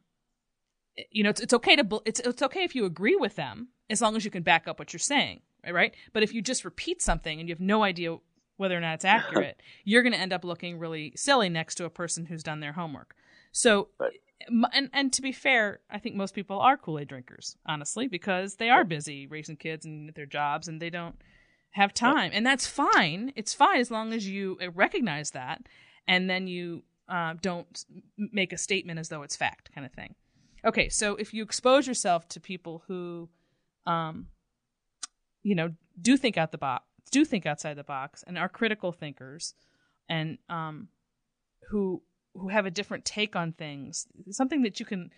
you 1.10 1.22
know, 1.22 1.30
it's 1.30 1.40
it's 1.40 1.54
okay 1.54 1.76
to 1.76 2.02
it's 2.04 2.20
it's 2.20 2.42
okay 2.42 2.64
if 2.64 2.74
you 2.74 2.84
agree 2.84 3.16
with 3.16 3.36
them 3.36 3.68
as 3.88 4.00
long 4.00 4.16
as 4.16 4.24
you 4.24 4.30
can 4.30 4.42
back 4.42 4.68
up 4.68 4.78
what 4.78 4.92
you're 4.92 5.00
saying, 5.00 5.40
right? 5.68 5.94
But 6.12 6.22
if 6.22 6.34
you 6.34 6.42
just 6.42 6.64
repeat 6.64 7.02
something 7.02 7.38
and 7.40 7.48
you 7.48 7.54
have 7.54 7.60
no 7.60 7.82
idea 7.82 8.16
whether 8.56 8.76
or 8.76 8.80
not 8.80 8.94
it's 8.94 9.04
accurate, 9.04 9.60
you're 9.84 10.02
going 10.02 10.12
to 10.12 10.18
end 10.18 10.32
up 10.32 10.44
looking 10.44 10.78
really 10.78 11.12
silly 11.16 11.48
next 11.48 11.76
to 11.76 11.84
a 11.86 11.90
person 11.90 12.26
who's 12.26 12.42
done 12.42 12.60
their 12.60 12.72
homework. 12.72 13.14
So 13.52 13.88
Right. 13.98 14.20
And 14.72 14.88
and 14.94 15.12
to 15.12 15.22
be 15.22 15.32
fair, 15.32 15.80
I 15.90 15.98
think 15.98 16.16
most 16.16 16.34
people 16.34 16.58
are 16.60 16.76
Kool 16.78 16.98
Aid 16.98 17.08
drinkers, 17.08 17.56
honestly, 17.66 18.08
because 18.08 18.56
they 18.56 18.70
are 18.70 18.84
busy 18.84 19.26
raising 19.26 19.56
kids 19.56 19.84
and 19.84 20.12
their 20.14 20.26
jobs, 20.26 20.66
and 20.66 20.80
they 20.80 20.88
don't 20.90 21.14
have 21.70 21.94
time, 21.94 22.30
and 22.34 22.44
that's 22.44 22.66
fine. 22.66 23.32
It's 23.36 23.54
fine 23.54 23.80
as 23.80 23.90
long 23.90 24.12
as 24.12 24.28
you 24.28 24.58
uh, 24.62 24.70
recognize 24.70 25.30
that, 25.32 25.62
and 26.06 26.28
then 26.28 26.46
you 26.46 26.82
uh, 27.08 27.34
don't 27.40 27.84
make 28.16 28.52
a 28.52 28.58
statement 28.58 28.98
as 28.98 29.08
though 29.08 29.22
it's 29.22 29.36
fact, 29.36 29.70
kind 29.74 29.86
of 29.86 29.92
thing. 29.92 30.14
Okay, 30.64 30.88
so 30.88 31.16
if 31.16 31.32
you 31.32 31.42
expose 31.42 31.86
yourself 31.86 32.28
to 32.28 32.40
people 32.40 32.82
who, 32.86 33.28
um, 33.86 34.26
you 35.42 35.54
know, 35.54 35.70
do 36.00 36.16
think 36.16 36.36
out 36.36 36.52
the 36.52 36.58
box, 36.58 36.84
do 37.10 37.24
think 37.24 37.46
outside 37.46 37.74
the 37.74 37.84
box, 37.84 38.22
and 38.26 38.36
are 38.36 38.48
critical 38.48 38.92
thinkers, 38.92 39.54
and 40.08 40.38
um, 40.48 40.88
who 41.70 42.02
who 42.34 42.48
have 42.48 42.66
a 42.66 42.70
different 42.70 43.04
take 43.04 43.34
on 43.34 43.52
things, 43.52 44.06
something 44.30 44.62
that 44.62 44.78
you 44.78 44.86
can 44.86 45.10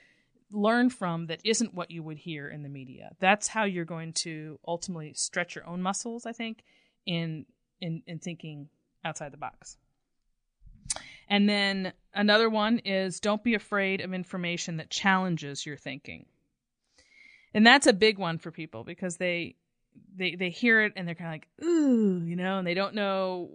learn 0.52 0.90
from 0.90 1.26
that 1.26 1.40
isn't 1.44 1.74
what 1.74 1.90
you 1.90 2.02
would 2.02 2.18
hear 2.18 2.48
in 2.48 2.62
the 2.62 2.68
media. 2.68 3.12
That's 3.18 3.48
how 3.48 3.64
you're 3.64 3.84
going 3.84 4.12
to 4.14 4.58
ultimately 4.66 5.12
stretch 5.14 5.54
your 5.54 5.66
own 5.66 5.82
muscles, 5.82 6.26
I 6.26 6.32
think, 6.32 6.62
in 7.06 7.46
in, 7.80 8.02
in 8.06 8.18
thinking 8.18 8.68
outside 9.04 9.32
the 9.32 9.38
box. 9.38 9.76
And 11.28 11.48
then 11.48 11.92
another 12.14 12.48
one 12.48 12.78
is 12.80 13.18
don't 13.18 13.42
be 13.42 13.54
afraid 13.54 14.00
of 14.00 14.12
information 14.12 14.76
that 14.76 14.90
challenges 14.90 15.64
your 15.64 15.76
thinking. 15.76 16.26
And 17.54 17.66
that's 17.66 17.86
a 17.86 17.92
big 17.92 18.18
one 18.18 18.38
for 18.38 18.50
people 18.50 18.84
because 18.84 19.16
they 19.16 19.56
they 20.16 20.34
they 20.34 20.50
hear 20.50 20.82
it 20.82 20.92
and 20.96 21.06
they're 21.06 21.14
kind 21.14 21.28
of 21.28 21.32
like 21.34 21.48
ooh 21.64 22.22
you 22.24 22.36
know 22.36 22.58
and 22.58 22.66
they 22.66 22.74
don't 22.74 22.94
know 22.94 23.50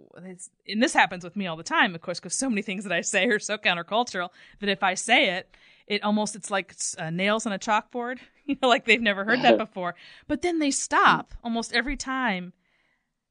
and 0.66 0.82
this 0.82 0.92
happens 0.92 1.24
with 1.24 1.34
me 1.36 1.46
all 1.46 1.56
the 1.56 1.62
time 1.62 1.94
of 1.94 2.00
course 2.00 2.20
because 2.20 2.34
so 2.34 2.48
many 2.48 2.62
things 2.62 2.84
that 2.84 2.92
i 2.92 3.00
say 3.00 3.26
are 3.26 3.38
so 3.38 3.56
countercultural 3.58 4.28
that 4.60 4.68
if 4.68 4.82
i 4.82 4.94
say 4.94 5.30
it 5.30 5.56
it 5.88 6.02
almost 6.04 6.36
it's 6.36 6.50
like 6.50 6.74
uh, 6.98 7.10
nails 7.10 7.46
on 7.46 7.52
a 7.52 7.58
chalkboard 7.58 8.18
you 8.46 8.56
know 8.62 8.68
like 8.68 8.84
they've 8.84 9.02
never 9.02 9.24
heard 9.24 9.42
that 9.42 9.58
before. 9.66 9.94
But 10.26 10.42
then 10.42 10.58
they 10.58 10.70
stop 10.70 11.34
almost 11.42 11.72
every 11.72 11.96
time 11.96 12.52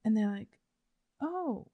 and 0.03 0.15
they're 0.17 0.29
like 0.31 0.49
oh 1.21 1.67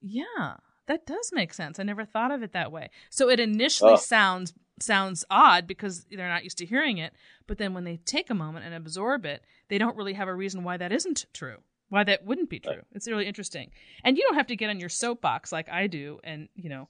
yeah 0.00 0.54
that 0.86 1.06
does 1.06 1.30
make 1.32 1.54
sense. 1.54 1.78
I 1.78 1.84
never 1.84 2.04
thought 2.04 2.32
of 2.32 2.42
it 2.42 2.52
that 2.52 2.72
way. 2.72 2.90
So 3.10 3.28
it 3.30 3.38
initially 3.38 3.92
Oh. 3.92 3.96
sounds 3.96 4.54
sounds 4.80 5.24
odd 5.30 5.66
because 5.66 6.06
they're 6.10 6.26
not 6.28 6.42
used 6.42 6.56
to 6.56 6.64
hearing 6.64 6.96
it 6.96 7.12
but 7.46 7.58
then 7.58 7.74
when 7.74 7.84
they 7.84 7.98
take 7.98 8.30
a 8.30 8.34
moment 8.34 8.64
and 8.64 8.74
absorb 8.74 9.26
it 9.26 9.44
they 9.68 9.76
don't 9.76 9.94
really 9.94 10.14
have 10.14 10.26
a 10.26 10.34
reason 10.34 10.64
why 10.64 10.78
that 10.78 10.90
isn't 10.90 11.26
true 11.34 11.58
why 11.90 12.02
that 12.04 12.24
wouldn't 12.24 12.48
be 12.48 12.60
true. 12.60 12.80
It's 12.92 13.06
really 13.08 13.26
interesting. 13.26 13.72
And 14.04 14.16
you 14.16 14.22
don't 14.22 14.36
have 14.36 14.46
to 14.46 14.56
get 14.56 14.70
on 14.70 14.80
your 14.80 14.88
soapbox 14.88 15.52
like 15.52 15.68
i 15.68 15.86
do 15.86 16.18
and 16.24 16.48
you 16.54 16.70
know 16.70 16.88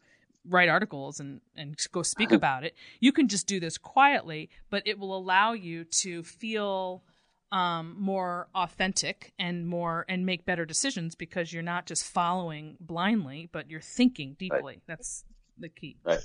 write 0.48 0.68
articles 0.68 1.20
and 1.20 1.40
and 1.56 1.76
go 1.92 2.02
speak 2.02 2.32
about 2.40 2.64
it 2.64 2.74
you 2.98 3.12
can 3.12 3.28
just 3.28 3.46
do 3.46 3.60
this 3.60 3.76
quietly 3.76 4.48
but 4.70 4.82
it 4.86 4.98
will 4.98 5.16
allow 5.16 5.52
you 5.52 5.84
to 5.84 6.22
feel 6.22 7.02
um, 7.52 7.96
more 7.98 8.48
authentic 8.54 9.32
and 9.38 9.66
more 9.66 10.06
and 10.08 10.24
make 10.24 10.46
better 10.46 10.64
decisions 10.64 11.14
because 11.16 11.52
you're 11.52 11.62
not 11.64 11.84
just 11.84 12.04
following 12.04 12.76
blindly 12.80 13.48
but 13.52 13.68
you're 13.68 13.80
thinking 13.80 14.36
deeply 14.38 14.82
that's 14.86 15.24
the 15.58 15.68
key 15.68 15.96
Right. 16.04 16.20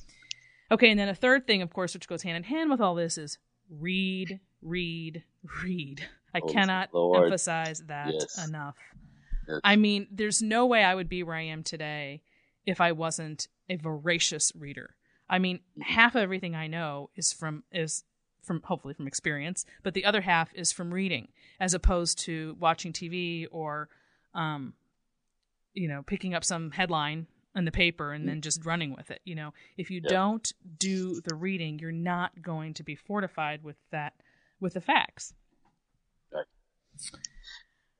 okay 0.72 0.90
and 0.92 1.00
then 1.00 1.10
a 1.10 1.16
third 1.16 1.46
thing 1.48 1.62
of 1.62 1.74
course 1.74 1.94
which 1.94 2.08
goes 2.08 2.22
hand 2.24 2.38
in 2.38 2.44
hand 2.44 2.70
with 2.70 2.80
all 2.80 2.96
this 2.96 3.18
is 3.18 3.38
read 3.70 4.40
read 4.62 5.24
read 5.64 6.08
i 6.34 6.40
Oh, 6.42 6.48
cannot 6.48 6.94
Lord. 6.94 7.26
emphasize 7.26 7.82
that 7.88 8.14
Yes. 8.14 8.48
enough 8.48 8.76
Yes. 9.48 9.60
i 9.64 9.76
mean 9.76 10.08
there's 10.12 10.42
no 10.42 10.66
way 10.68 10.84
i 10.84 10.94
would 10.96 11.10
be 11.10 11.24
where 11.24 11.36
i 11.36 11.42
am 11.42 11.64
today 11.64 12.22
if 12.66 12.82
i 12.82 12.92
wasn't 12.92 13.48
a 13.70 13.76
voracious 13.76 14.52
reader 14.56 14.96
i 15.30 15.40
mean 15.40 15.60
half 15.82 16.16
of 16.16 16.22
everything 16.22 16.56
i 16.56 16.68
know 16.68 17.10
is 17.16 17.34
from 17.34 17.64
is 17.72 18.04
from 18.42 18.62
hopefully 18.64 18.94
from 18.94 19.08
experience 19.08 19.66
but 19.84 19.94
the 19.94 20.06
other 20.06 20.22
half 20.22 20.54
is 20.54 20.72
from 20.72 20.94
reading 20.94 21.28
as 21.60 21.74
opposed 21.74 22.20
to 22.20 22.56
watching 22.60 22.94
tv 22.94 23.48
or 23.52 23.90
um 24.34 24.74
you 25.74 25.88
know 25.88 26.04
picking 26.04 26.34
up 26.34 26.44
some 26.44 26.72
headline 26.72 27.28
in 27.56 27.66
the 27.66 27.72
paper 27.72 28.12
and 28.12 28.28
then 28.28 28.42
just 28.42 28.66
running 28.66 28.94
with 28.94 29.10
it. 29.10 29.22
You 29.24 29.36
know, 29.36 29.54
if 29.78 29.90
you 29.90 30.02
don't 30.02 30.52
do 30.78 31.22
the 31.22 31.36
reading, 31.36 31.80
you're 31.80 31.92
not 31.92 32.42
going 32.42 32.74
to 32.76 32.84
be 32.84 32.96
fortified 32.96 33.64
with 33.64 33.78
that 33.92 34.14
with 34.60 34.74
the 34.74 34.82
facts. 34.82 35.34
Right. 36.32 36.46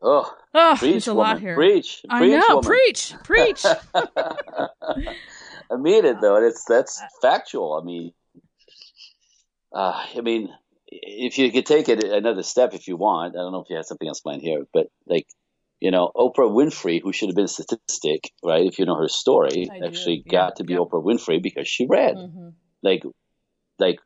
Oh, 0.08 0.32
oh 0.54 0.76
preach, 0.78 0.92
there's 0.92 1.08
a 1.08 1.16
woman. 1.16 1.32
lot 1.32 1.40
here. 1.42 1.56
Preach, 1.56 2.06
I 2.08 2.20
preach, 2.20 2.32
know, 2.48 2.56
woman. 2.58 2.64
preach, 2.64 3.14
preach. 3.24 3.66
I 5.72 5.78
mean 5.78 6.06
it 6.06 6.22
though. 6.22 6.36
It's 6.46 6.64
that's 6.66 7.02
factual. 7.24 7.74
I 7.74 7.84
mean, 7.84 8.14
uh, 9.74 10.06
I 10.16 10.22
mean, 10.22 10.50
if 10.88 11.40
you 11.40 11.52
could 11.52 11.66
take 11.66 11.90
it 11.90 12.04
another 12.04 12.44
step, 12.44 12.76
if 12.76 12.88
you 12.88 12.98
want. 12.98 13.36
I 13.36 13.40
don't 13.40 13.52
know 13.52 13.62
if 13.62 13.70
you 13.70 13.78
had 13.78 13.86
something 13.86 14.08
else 14.08 14.20
planned 14.20 14.44
here, 14.44 14.64
but 14.72 14.88
like, 15.08 15.26
you 15.80 15.90
know, 15.90 16.12
Oprah 16.16 16.52
Winfrey, 16.52 17.02
who 17.02 17.12
should 17.12 17.30
have 17.30 17.36
been 17.36 17.46
a 17.46 17.48
statistic, 17.48 18.32
right? 18.44 18.66
If 18.68 18.78
you 18.78 18.86
know 18.86 18.96
her 18.96 19.10
story, 19.10 19.70
I 19.72 19.80
do, 19.80 19.86
actually 19.88 20.24
yeah, 20.26 20.32
got 20.32 20.58
to 20.58 20.64
be 20.64 20.74
yeah. 20.74 20.80
Oprah 20.80 21.04
Winfrey 21.04 21.42
because 21.42 21.68
she 21.68 21.88
read. 21.88 22.16
Mhm. 22.16 22.54
Like, 22.84 23.04
like, 23.80 24.00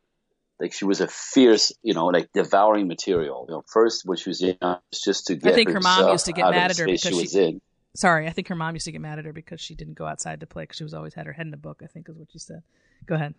like 0.60 0.72
she 0.72 0.84
was 0.84 1.00
a 1.00 1.08
fierce, 1.08 1.72
you 1.82 1.94
know, 1.94 2.06
like 2.06 2.30
devouring 2.32 2.86
material. 2.88 3.46
You 3.48 3.54
know, 3.54 3.64
first 3.66 4.02
when 4.04 4.18
she 4.18 4.30
was 4.30 4.40
young, 4.40 4.78
it's 4.92 5.02
just 5.02 5.26
to 5.26 5.36
get 5.36 5.52
I 5.52 5.54
think 5.54 5.70
her 5.70 5.80
mom 5.80 6.10
used 6.10 6.26
to 6.26 6.32
get 6.32 6.50
mad 6.50 6.70
at 6.70 6.78
her 6.78 6.86
because 6.86 7.00
she 7.02 7.14
was 7.14 7.34
in. 7.34 7.60
Sorry, 7.96 8.28
I 8.28 8.30
think 8.30 8.48
her 8.48 8.54
mom 8.54 8.74
used 8.74 8.84
to 8.84 8.92
get 8.92 9.00
mad 9.00 9.18
at 9.18 9.24
her 9.24 9.32
because 9.32 9.60
she 9.60 9.74
didn't 9.74 9.94
go 9.94 10.06
outside 10.06 10.40
to 10.40 10.46
play 10.46 10.62
because 10.64 10.76
she 10.76 10.84
was 10.84 10.94
always 10.94 11.14
had 11.14 11.26
her 11.26 11.32
head 11.32 11.46
in 11.46 11.54
a 11.54 11.58
book. 11.58 11.80
I 11.82 11.86
think 11.86 12.08
is 12.08 12.16
what 12.16 12.32
you 12.32 12.40
said. 12.40 12.62
Go 13.06 13.16
ahead. 13.16 13.34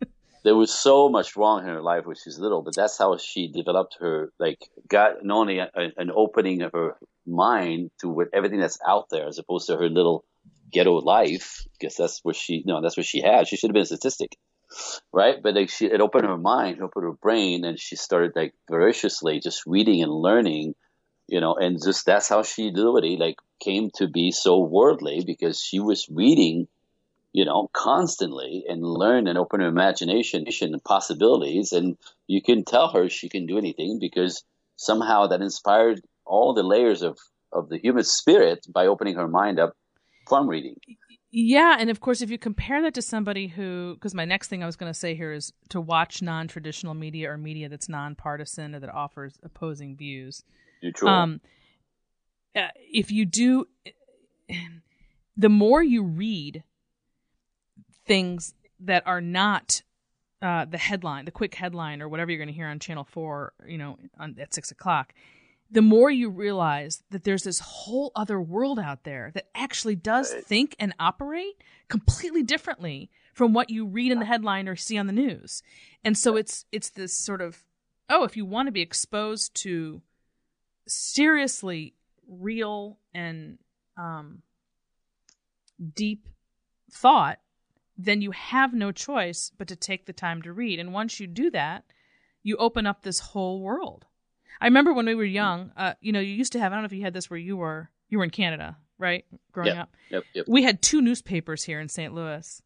there 0.44 0.54
was 0.54 0.72
so 0.72 1.08
much 1.08 1.36
wrong 1.36 1.60
in 1.60 1.68
her 1.68 1.82
life 1.82 2.04
when 2.04 2.14
she 2.14 2.28
was 2.28 2.38
little, 2.38 2.62
but 2.62 2.76
that's 2.76 2.98
how 2.98 3.16
she 3.16 3.50
developed 3.50 3.96
her, 4.00 4.30
like, 4.38 4.58
got 4.86 5.24
not 5.24 5.38
only 5.38 5.58
a, 5.58 5.70
an 5.74 6.10
opening 6.14 6.62
of 6.62 6.72
her 6.72 6.96
mind 7.26 7.90
to 8.00 8.08
what, 8.08 8.28
everything 8.34 8.60
that's 8.60 8.78
out 8.86 9.08
there 9.10 9.26
as 9.26 9.38
opposed 9.38 9.68
to 9.68 9.76
her 9.76 9.88
little 9.88 10.24
ghetto 10.70 11.00
life, 11.00 11.64
because 11.72 11.96
that's 11.96 12.20
what 12.22 12.36
she, 12.36 12.62
no, 12.66 12.82
that's 12.82 12.96
what 12.96 13.06
she 13.06 13.22
had. 13.22 13.48
She 13.48 13.56
should 13.56 13.70
have 13.70 13.74
been 13.74 13.82
a 13.82 13.86
statistic, 13.86 14.36
right? 15.12 15.42
But 15.42 15.54
like, 15.54 15.70
she, 15.70 15.86
it 15.86 16.00
opened 16.00 16.26
her 16.26 16.36
mind, 16.36 16.82
opened 16.82 17.04
her 17.04 17.12
brain, 17.12 17.64
and 17.64 17.78
she 17.78 17.96
started 17.96 18.32
like 18.34 18.54
voraciously 18.68 19.40
just 19.40 19.64
reading 19.66 20.02
and 20.02 20.12
learning, 20.12 20.74
you 21.28 21.40
know, 21.40 21.54
and 21.54 21.82
just 21.82 22.06
that's 22.06 22.28
how 22.28 22.42
she 22.42 22.70
literally 22.70 23.16
like 23.16 23.36
came 23.60 23.90
to 23.96 24.08
be 24.08 24.30
so 24.30 24.58
worldly 24.60 25.22
because 25.26 25.60
she 25.60 25.80
was 25.80 26.08
reading 26.10 26.68
you 27.34 27.44
know, 27.44 27.68
constantly 27.72 28.64
and 28.68 28.82
learn 28.84 29.26
and 29.26 29.36
open 29.36 29.60
her 29.60 29.66
imagination 29.66 30.46
and 30.46 30.84
possibilities. 30.84 31.72
And 31.72 31.98
you 32.28 32.40
can 32.40 32.64
tell 32.64 32.92
her 32.92 33.10
she 33.10 33.28
can 33.28 33.44
do 33.44 33.58
anything 33.58 33.98
because 34.00 34.44
somehow 34.76 35.26
that 35.26 35.42
inspired 35.42 36.00
all 36.24 36.54
the 36.54 36.62
layers 36.62 37.02
of, 37.02 37.18
of 37.52 37.68
the 37.68 37.78
human 37.78 38.04
spirit 38.04 38.64
by 38.72 38.86
opening 38.86 39.16
her 39.16 39.26
mind 39.26 39.58
up 39.58 39.76
from 40.28 40.48
reading. 40.48 40.76
Yeah, 41.36 41.78
and 41.80 41.90
of 41.90 41.98
course, 41.98 42.22
if 42.22 42.30
you 42.30 42.38
compare 42.38 42.80
that 42.82 42.94
to 42.94 43.02
somebody 43.02 43.48
who, 43.48 43.94
because 43.94 44.14
my 44.14 44.24
next 44.24 44.46
thing 44.46 44.62
I 44.62 44.66
was 44.66 44.76
going 44.76 44.92
to 44.92 44.96
say 44.96 45.16
here 45.16 45.32
is 45.32 45.52
to 45.70 45.80
watch 45.80 46.22
non-traditional 46.22 46.94
media 46.94 47.28
or 47.32 47.36
media 47.36 47.68
that's 47.68 47.88
nonpartisan 47.88 48.72
or 48.72 48.78
that 48.78 48.94
offers 48.94 49.40
opposing 49.42 49.96
views. 49.96 50.44
Neutral. 50.80 51.10
Um, 51.10 51.40
uh, 52.54 52.68
if 52.76 53.10
you 53.10 53.26
do, 53.26 53.66
the 55.36 55.48
more 55.48 55.82
you 55.82 56.04
read 56.04 56.62
things 58.06 58.54
that 58.78 59.04
are 59.04 59.20
not 59.20 59.82
uh, 60.40 60.66
the 60.66 60.78
headline, 60.78 61.24
the 61.24 61.32
quick 61.32 61.56
headline, 61.56 62.00
or 62.00 62.08
whatever 62.08 62.30
you're 62.30 62.38
going 62.38 62.46
to 62.46 62.54
hear 62.54 62.68
on 62.68 62.78
Channel 62.78 63.08
Four, 63.10 63.54
you 63.66 63.78
know, 63.78 63.98
on, 64.20 64.36
at 64.38 64.54
six 64.54 64.70
o'clock, 64.70 65.12
the 65.74 65.82
more 65.82 66.08
you 66.08 66.30
realize 66.30 67.02
that 67.10 67.24
there's 67.24 67.42
this 67.42 67.58
whole 67.58 68.12
other 68.14 68.40
world 68.40 68.78
out 68.78 69.02
there 69.02 69.32
that 69.34 69.48
actually 69.56 69.96
does 69.96 70.32
think 70.32 70.76
and 70.78 70.94
operate 71.00 71.60
completely 71.88 72.44
differently 72.44 73.10
from 73.32 73.52
what 73.52 73.70
you 73.70 73.84
read 73.84 74.12
in 74.12 74.20
the 74.20 74.24
headline 74.24 74.68
or 74.68 74.76
see 74.76 74.96
on 74.96 75.08
the 75.08 75.12
news. 75.12 75.64
And 76.04 76.16
so 76.16 76.36
it's 76.36 76.64
it's 76.70 76.90
this 76.90 77.12
sort 77.12 77.40
of 77.40 77.64
oh, 78.08 78.22
if 78.22 78.36
you 78.36 78.46
want 78.46 78.68
to 78.68 78.72
be 78.72 78.82
exposed 78.82 79.52
to 79.62 80.00
seriously 80.86 81.94
real 82.28 82.98
and 83.12 83.58
um, 83.96 84.42
deep 85.96 86.28
thought, 86.92 87.40
then 87.98 88.20
you 88.20 88.30
have 88.30 88.74
no 88.74 88.92
choice 88.92 89.50
but 89.58 89.66
to 89.66 89.74
take 89.74 90.06
the 90.06 90.12
time 90.12 90.40
to 90.42 90.52
read. 90.52 90.78
And 90.78 90.92
once 90.92 91.18
you 91.18 91.26
do 91.26 91.50
that, 91.50 91.84
you 92.44 92.56
open 92.58 92.86
up 92.86 93.02
this 93.02 93.18
whole 93.18 93.60
world. 93.60 94.06
I 94.60 94.66
remember 94.66 94.92
when 94.92 95.06
we 95.06 95.14
were 95.14 95.24
young, 95.24 95.72
uh, 95.76 95.94
you 96.00 96.12
know, 96.12 96.20
you 96.20 96.32
used 96.34 96.52
to 96.52 96.60
have, 96.60 96.72
I 96.72 96.76
don't 96.76 96.82
know 96.82 96.86
if 96.86 96.92
you 96.92 97.02
had 97.02 97.14
this 97.14 97.28
where 97.30 97.38
you 97.38 97.56
were, 97.56 97.90
you 98.08 98.18
were 98.18 98.24
in 98.24 98.30
Canada, 98.30 98.76
right? 98.98 99.24
Growing 99.52 99.68
Yep. 99.74 99.78
up. 99.78 99.90
yep, 100.10 100.24
yep. 100.34 100.44
We 100.48 100.62
had 100.62 100.80
two 100.82 101.00
newspapers 101.02 101.64
here 101.64 101.80
in 101.80 101.88
St. 101.88 102.14
Louis. 102.14 102.62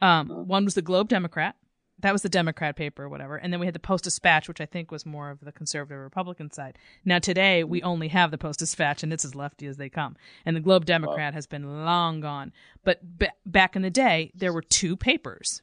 Um, 0.00 0.28
one 0.28 0.64
was 0.64 0.74
the 0.74 0.82
Globe 0.82 1.08
Democrat. 1.08 1.56
That 1.98 2.12
was 2.12 2.22
the 2.22 2.28
Democrat 2.28 2.74
paper 2.74 3.04
or 3.04 3.08
whatever. 3.08 3.36
And 3.36 3.52
then 3.52 3.60
we 3.60 3.66
had 3.66 3.74
the 3.76 3.78
Post 3.80 4.04
Dispatch, 4.04 4.48
which 4.48 4.60
I 4.60 4.66
think 4.66 4.90
was 4.90 5.06
more 5.06 5.30
of 5.30 5.38
the 5.40 5.52
conservative 5.52 6.00
Republican 6.02 6.50
side. 6.50 6.76
Now 7.04 7.20
today 7.20 7.62
we 7.62 7.80
only 7.82 8.08
have 8.08 8.32
the 8.32 8.38
Post 8.38 8.58
Dispatch 8.58 9.04
and 9.04 9.12
it's 9.12 9.24
as 9.24 9.36
lefty 9.36 9.66
as 9.68 9.76
they 9.76 9.88
come. 9.88 10.16
And 10.44 10.56
the 10.56 10.60
Globe 10.60 10.84
Democrat 10.84 11.32
has 11.34 11.46
been 11.46 11.84
long 11.84 12.20
gone. 12.20 12.52
But 12.82 13.18
b- 13.18 13.28
back 13.46 13.76
in 13.76 13.82
the 13.82 13.90
day, 13.90 14.32
there 14.34 14.52
were 14.52 14.62
two 14.62 14.96
papers. 14.96 15.62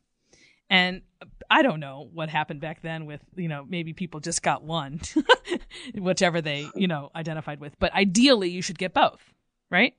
And 0.70 1.02
I 1.50 1.62
don't 1.64 1.80
know 1.82 2.08
what 2.14 2.30
happened 2.30 2.62
back 2.62 2.84
then 2.84 3.06
with, 3.06 3.22
you 3.36 3.50
know, 3.50 3.66
maybe 3.68 3.92
people 3.92 4.20
just 4.22 4.42
got 4.44 4.64
one, 4.64 5.02
whichever 5.96 6.42
they, 6.42 6.70
you 6.76 6.88
know, 6.88 7.10
identified 7.16 7.60
with. 7.60 7.78
But 7.80 7.94
ideally, 7.94 8.50
you 8.50 8.62
should 8.62 8.78
get 8.80 8.94
both, 8.94 9.22
right? 9.70 9.96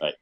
Right. 0.00 0.14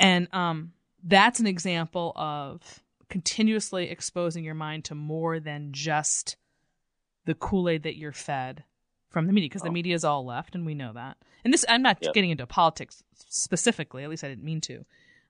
And 0.00 0.28
um, 0.34 0.72
that's 1.02 1.40
an 1.40 1.46
example 1.46 2.12
of 2.16 2.82
continuously 3.08 3.90
exposing 3.90 4.44
your 4.44 4.54
mind 4.54 4.84
to 4.86 4.94
more 4.94 5.38
than 5.40 5.72
just 5.72 6.36
the 7.26 7.34
Kool 7.34 7.68
Aid 7.68 7.82
that 7.84 7.96
you're 7.96 8.12
fed 8.12 8.64
from 9.10 9.26
the 9.26 9.32
media, 9.32 9.48
because 9.48 9.62
the 9.62 9.68
Oh. 9.68 9.72
media 9.72 9.94
is 9.94 10.04
all 10.04 10.24
left, 10.24 10.54
and 10.56 10.66
we 10.66 10.74
know 10.74 10.92
that. 10.92 11.16
And 11.44 11.52
this, 11.52 11.64
I'm 11.68 11.82
not 11.82 11.98
Yep. 12.02 12.14
getting 12.14 12.30
into 12.30 12.46
politics 12.46 13.02
specifically. 13.14 14.02
At 14.02 14.10
least 14.10 14.24
I 14.24 14.28
didn't 14.28 14.44
mean 14.44 14.60
to. 14.62 14.84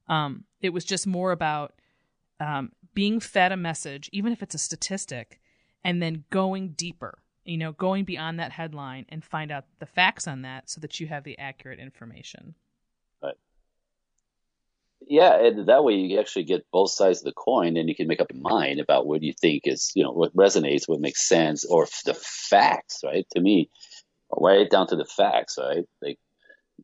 Um, 0.08 0.44
it 0.60 0.70
was 0.70 0.84
just 0.84 1.06
more 1.06 1.32
about 1.32 1.74
um, 2.40 2.72
being 2.94 3.20
fed 3.20 3.52
a 3.52 3.56
message, 3.56 4.08
even 4.12 4.32
if 4.32 4.42
it's 4.42 4.54
a 4.54 4.58
statistic, 4.58 5.40
and 5.84 6.02
then 6.02 6.24
going 6.30 6.70
deeper. 6.70 7.18
You 7.44 7.58
know, 7.58 7.72
going 7.72 8.04
beyond 8.04 8.40
that 8.40 8.52
headline 8.52 9.04
and 9.10 9.22
find 9.22 9.52
out 9.52 9.64
the 9.78 9.86
facts 9.86 10.26
on 10.26 10.42
that, 10.42 10.70
so 10.70 10.80
that 10.80 10.98
you 10.98 11.06
have 11.08 11.24
the 11.24 11.38
accurate 11.38 11.78
information. 11.78 12.54
Right. 13.22 13.34
Yeah, 15.06 15.38
and 15.38 15.66
that 15.68 15.84
way 15.84 15.94
you 15.94 16.18
actually 16.18 16.44
get 16.44 16.64
both 16.72 16.90
sides 16.90 17.18
of 17.18 17.26
the 17.26 17.32
coin, 17.32 17.76
and 17.76 17.88
you 17.88 17.94
can 17.94 18.08
make 18.08 18.22
up 18.22 18.32
your 18.32 18.42
mind 18.42 18.80
about 18.80 19.06
what 19.06 19.22
you 19.22 19.34
think 19.38 19.62
is, 19.66 19.92
you 19.94 20.02
know, 20.02 20.12
what 20.12 20.34
resonates, 20.34 20.88
what 20.88 21.00
makes 21.00 21.28
sense, 21.28 21.66
or 21.66 21.86
the 22.06 22.14
facts, 22.14 23.00
right? 23.04 23.26
To 23.34 23.40
me, 23.40 23.68
right 24.30 24.70
down 24.70 24.86
to 24.86 24.96
the 24.96 25.04
facts, 25.04 25.58
right? 25.58 25.84
Like 26.00 26.18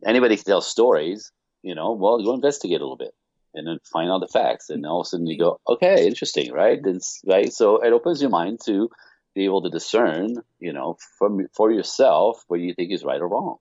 anybody 0.04 0.36
can 0.36 0.44
tell 0.44 0.60
stories, 0.60 1.32
you 1.62 1.74
know. 1.74 1.92
Well, 1.92 2.22
go 2.22 2.34
investigate 2.34 2.80
a 2.80 2.84
little 2.84 2.98
bit, 2.98 3.14
and 3.54 3.66
then 3.66 3.78
find 3.90 4.10
out 4.10 4.20
the 4.20 4.28
facts, 4.28 4.68
and 4.68 4.84
all 4.84 5.00
of 5.00 5.06
a 5.06 5.08
sudden 5.08 5.26
you 5.26 5.38
go, 5.38 5.58
okay, 5.66 6.06
interesting, 6.06 6.52
right? 6.52 6.78
It's, 6.84 7.22
right. 7.26 7.50
So 7.50 7.78
it 7.78 7.94
opens 7.94 8.20
your 8.20 8.30
mind 8.30 8.60
to 8.66 8.90
be 9.34 9.44
able 9.44 9.62
to 9.62 9.70
discern, 9.70 10.36
you 10.58 10.72
know, 10.72 10.96
from 11.18 11.46
for 11.52 11.70
yourself 11.70 12.44
what 12.48 12.60
you 12.60 12.74
think 12.74 12.92
is 12.92 13.04
right 13.04 13.20
or 13.20 13.28
wrong, 13.28 13.56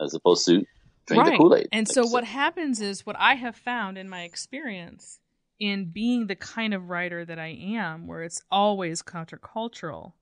as 0.00 0.14
opposed 0.14 0.46
to 0.46 0.64
drink 1.06 1.24
the 1.24 1.36
Kool 1.36 1.56
Aid. 1.56 1.68
And 1.72 1.88
so 1.88 2.06
what 2.06 2.24
happens 2.24 2.80
is 2.80 3.04
what 3.04 3.16
I 3.18 3.34
have 3.34 3.56
found 3.56 3.98
in 3.98 4.08
my 4.08 4.22
experience 4.22 5.18
in 5.58 5.86
being 5.86 6.26
the 6.26 6.36
kind 6.36 6.72
of 6.72 6.88
writer 6.88 7.24
that 7.24 7.38
I 7.38 7.48
am, 7.48 8.06
where 8.06 8.22
it's 8.22 8.42
always 8.50 9.02
countercultural, 9.02 10.12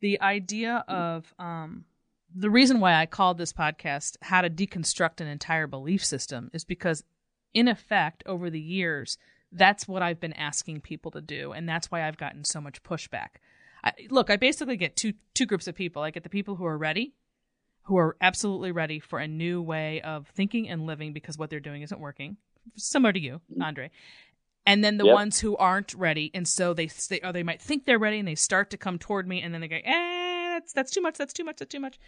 the 0.00 0.20
idea 0.20 0.84
of 0.88 1.32
um, 1.38 1.84
the 2.34 2.50
reason 2.50 2.80
why 2.80 2.94
I 2.94 3.06
called 3.06 3.38
this 3.38 3.52
podcast 3.52 4.16
"How 4.22 4.40
to 4.40 4.50
Deconstruct 4.50 5.20
an 5.20 5.28
Entire 5.28 5.66
Belief 5.66 6.04
System" 6.04 6.50
is 6.52 6.64
because, 6.64 7.04
in 7.54 7.68
effect, 7.68 8.22
over 8.26 8.50
the 8.50 8.60
years, 8.60 9.18
that's 9.52 9.86
what 9.86 10.02
I've 10.02 10.20
been 10.20 10.32
asking 10.32 10.80
people 10.80 11.10
to 11.12 11.20
do, 11.20 11.52
and 11.52 11.68
that's 11.68 11.90
why 11.90 12.06
I've 12.06 12.16
gotten 12.16 12.44
so 12.44 12.60
much 12.60 12.82
pushback. 12.82 13.38
I, 13.84 13.92
look, 14.10 14.30
I 14.30 14.36
basically 14.36 14.76
get 14.76 14.96
two 14.96 15.14
two 15.34 15.46
groups 15.46 15.66
of 15.66 15.74
people. 15.74 16.02
I 16.02 16.10
get 16.10 16.22
the 16.22 16.28
people 16.28 16.56
who 16.56 16.64
are 16.66 16.78
ready, 16.78 17.14
who 17.84 17.96
are 17.98 18.16
absolutely 18.20 18.72
ready 18.72 19.00
for 19.00 19.18
a 19.18 19.26
new 19.26 19.60
way 19.60 20.00
of 20.02 20.28
thinking 20.28 20.68
and 20.68 20.86
living 20.86 21.12
because 21.12 21.36
what 21.36 21.50
they're 21.50 21.60
doing 21.60 21.82
isn't 21.82 22.00
working, 22.00 22.36
similar 22.76 23.12
to 23.12 23.20
you, 23.20 23.40
Andre. 23.60 23.90
And 24.64 24.84
then 24.84 24.96
the 24.96 25.06
Yep. 25.06 25.14
ones 25.14 25.40
who 25.40 25.56
aren't 25.56 25.92
ready, 25.94 26.30
and 26.34 26.46
so 26.46 26.72
they, 26.72 26.86
they 27.08 27.20
or 27.20 27.32
they 27.32 27.42
might 27.42 27.60
think 27.60 27.84
they're 27.84 27.98
ready, 27.98 28.20
and 28.20 28.28
they 28.28 28.36
start 28.36 28.70
to 28.70 28.76
come 28.76 28.98
toward 28.98 29.26
me, 29.26 29.42
and 29.42 29.52
then 29.52 29.60
they 29.60 29.68
go, 29.68 29.76
"Eh, 29.82 30.50
that's 30.52 30.72
that's 30.72 30.92
too 30.92 31.00
much, 31.00 31.18
that's 31.18 31.32
too 31.32 31.42
much, 31.42 31.56
that's 31.56 31.72
too 31.72 31.80
much," 31.80 31.98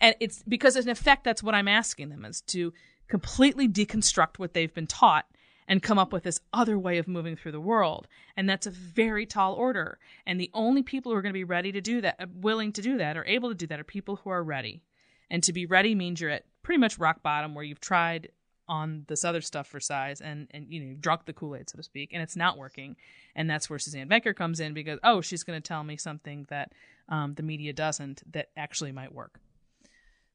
and 0.00 0.14
it's 0.20 0.44
because 0.46 0.76
in 0.76 0.88
effect 0.88 1.24
that's 1.24 1.42
what 1.42 1.56
I'm 1.56 1.66
asking 1.66 2.10
them 2.10 2.24
is 2.24 2.40
to 2.42 2.72
completely 3.08 3.68
deconstruct 3.68 4.38
what 4.38 4.54
they've 4.54 4.72
been 4.72 4.86
taught 4.86 5.26
and 5.68 5.82
come 5.82 5.98
up 5.98 6.12
with 6.12 6.22
this 6.22 6.40
other 6.52 6.78
way 6.78 6.98
of 6.98 7.08
moving 7.08 7.36
through 7.36 7.52
the 7.52 7.60
world. 7.60 8.06
And 8.36 8.48
that's 8.48 8.66
a 8.66 8.70
very 8.70 9.26
tall 9.26 9.54
order. 9.54 9.98
And 10.26 10.40
the 10.40 10.50
only 10.54 10.82
people 10.82 11.12
who 11.12 11.18
are 11.18 11.22
going 11.22 11.32
to 11.32 11.38
be 11.38 11.44
ready 11.44 11.72
to 11.72 11.80
do 11.80 12.00
that, 12.00 12.16
uh, 12.20 12.26
willing 12.34 12.72
to 12.72 12.82
do 12.82 12.98
that, 12.98 13.16
or 13.16 13.24
able 13.26 13.48
to 13.48 13.54
do 13.54 13.66
that, 13.68 13.80
are 13.80 13.84
people 13.84 14.16
who 14.16 14.30
are 14.30 14.42
ready. 14.42 14.82
And 15.30 15.42
to 15.42 15.52
be 15.52 15.66
ready 15.66 15.94
means 15.94 16.20
you're 16.20 16.30
at 16.30 16.44
pretty 16.62 16.78
much 16.78 16.98
rock 16.98 17.22
bottom 17.22 17.54
where 17.54 17.64
you've 17.64 17.80
tried 17.80 18.30
on 18.68 19.04
this 19.08 19.24
other 19.24 19.40
stuff 19.40 19.66
for 19.66 19.78
size 19.78 20.20
and 20.20 20.48
and 20.50 20.66
you 20.68 20.80
know 20.80 20.96
drunk 20.98 21.24
the 21.24 21.32
kool-aid 21.32 21.70
so 21.70 21.76
to 21.76 21.82
speak 21.84 22.10
and 22.12 22.20
it's 22.20 22.34
not 22.34 22.58
working 22.58 22.96
and 23.36 23.48
that's 23.48 23.70
where 23.70 23.78
suzanne 23.78 24.08
Venker 24.08 24.34
comes 24.34 24.58
in 24.58 24.74
because 24.74 24.98
oh 25.04 25.20
she's 25.20 25.44
going 25.44 25.60
to 25.60 25.66
tell 25.66 25.84
me 25.84 25.96
something 25.96 26.46
that 26.48 26.72
um, 27.08 27.34
the 27.34 27.44
media 27.44 27.72
doesn't 27.72 28.24
that 28.32 28.48
actually 28.56 28.90
might 28.90 29.14
work 29.14 29.38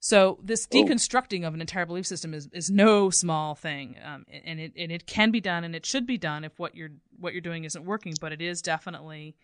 so 0.02 0.40
this 0.44 0.68
oh. 0.70 0.76
deconstructing 0.76 1.48
of 1.48 1.54
an 1.54 1.62
entire 1.62 1.86
belief 1.86 2.06
system 2.06 2.34
is, 2.34 2.50
is 2.52 2.70
no 2.70 3.10
small 3.10 3.56
thing. 3.56 3.96
Um, 4.04 4.26
and 4.46 4.60
it 4.60 4.74
and 4.76 4.92
it 4.92 5.06
can 5.06 5.32
be 5.32 5.40
done 5.40 5.64
and 5.64 5.76
it 5.76 5.86
should 5.86 6.06
be 6.06 6.18
done 6.18 6.44
if 6.44 6.60
what 6.60 6.76
you're 6.76 6.92
what 7.18 7.34
you're 7.34 7.42
doing 7.42 7.64
isn't 7.64 7.86
working 7.86 8.14
but 8.20 8.34
it 8.34 8.42
is 8.42 8.62
definitely 8.62 9.36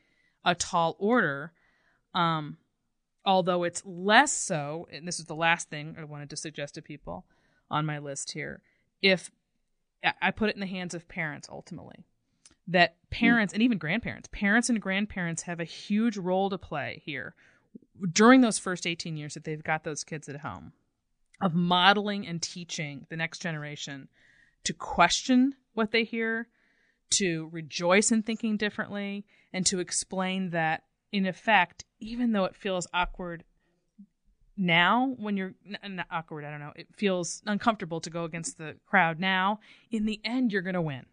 a 0.43 0.55
tall 0.55 0.97
order. 0.99 1.53
Um, 2.13 2.57
although 3.23 3.63
it's 3.63 3.83
less 3.85 4.33
so 4.33 4.87
and 4.91 5.07
this 5.07 5.19
is 5.19 5.25
the 5.25 5.35
last 5.35 5.69
thing 5.69 5.97
i 5.99 6.03
wanted 6.05 6.29
to 6.29 6.37
suggest 6.37 6.75
to 6.75 6.81
people 6.81 7.25
on 7.69 7.85
my 7.85 7.99
list 7.99 8.31
here 8.31 8.61
if 9.01 9.29
I 10.21 10.31
put 10.31 10.49
it 10.49 10.55
in 10.55 10.61
the 10.61 10.67
hands 10.67 10.93
of 10.93 11.07
parents 11.07 11.47
ultimately, 11.51 12.05
that 12.67 12.95
parents 13.09 13.53
and 13.53 13.63
even 13.63 13.77
grandparents, 13.77 14.29
parents 14.31 14.69
and 14.69 14.81
grandparents 14.81 15.43
have 15.43 15.59
a 15.59 15.65
huge 15.65 16.17
role 16.17 16.49
to 16.49 16.57
play 16.57 17.01
here 17.05 17.33
during 18.11 18.41
those 18.41 18.59
first 18.59 18.85
18 18.85 19.17
years 19.17 19.33
that 19.33 19.43
they've 19.43 19.63
got 19.63 19.83
those 19.83 20.03
kids 20.03 20.29
at 20.29 20.41
home 20.41 20.73
of 21.41 21.53
modeling 21.53 22.25
and 22.27 22.41
teaching 22.41 23.05
the 23.09 23.15
next 23.15 23.39
generation 23.39 24.07
to 24.63 24.73
question 24.73 25.55
what 25.73 25.91
they 25.91 26.03
hear, 26.03 26.47
to 27.11 27.49
rejoice 27.51 28.11
in 28.11 28.23
thinking 28.23 28.57
differently, 28.57 29.25
and 29.53 29.65
to 29.65 29.79
explain 29.79 30.49
that, 30.49 30.83
in 31.11 31.25
effect, 31.25 31.85
even 31.99 32.31
though 32.31 32.45
it 32.45 32.55
feels 32.55 32.87
awkward 32.93 33.43
now 34.57 35.15
when 35.19 35.37
you're 35.37 35.53
not 35.87 36.07
awkward 36.09 36.43
i 36.43 36.49
don't 36.49 36.59
know 36.59 36.73
it 36.75 36.87
feels 36.95 37.43
uncomfortable 37.45 38.01
to 38.01 38.09
go 38.09 38.23
against 38.23 38.57
the 38.57 38.75
crowd 38.87 39.19
now 39.19 39.59
in 39.91 40.05
the 40.05 40.19
end 40.25 40.51
you're 40.51 40.63
going 40.63 40.73
to 40.73 40.81
win 40.81 41.05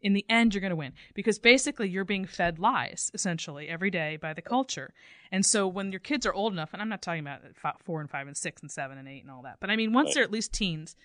in 0.00 0.12
the 0.12 0.24
end 0.28 0.54
you're 0.54 0.60
going 0.60 0.70
to 0.70 0.76
win. 0.76 0.92
Because 1.14 1.38
basically 1.38 1.88
you're 1.88 2.04
being 2.04 2.26
fed 2.26 2.58
lies 2.58 3.10
essentially 3.14 3.68
every 3.68 3.90
day 3.90 4.16
by 4.16 4.32
the 4.32 4.42
culture. 4.42 4.92
And 5.30 5.44
so 5.44 5.66
when 5.66 5.90
your 5.90 6.00
kids 6.00 6.26
are 6.26 6.32
old 6.32 6.52
enough 6.52 6.70
and 6.72 6.80
i'm 6.80 6.88
not 6.88 7.02
talking 7.02 7.20
about 7.20 7.42
four 7.82 8.00
and 8.00 8.08
five 8.08 8.26
and 8.26 8.36
six 8.36 8.62
and 8.62 8.70
seven 8.70 8.96
and 8.96 9.08
eight 9.08 9.22
and 9.22 9.30
all 9.30 9.42
that 9.42 9.58
but 9.60 9.68
i 9.68 9.76
mean 9.76 9.92
once 9.92 10.14
they're 10.14 10.22
at 10.22 10.30
least 10.30 10.52
teens 10.52 10.96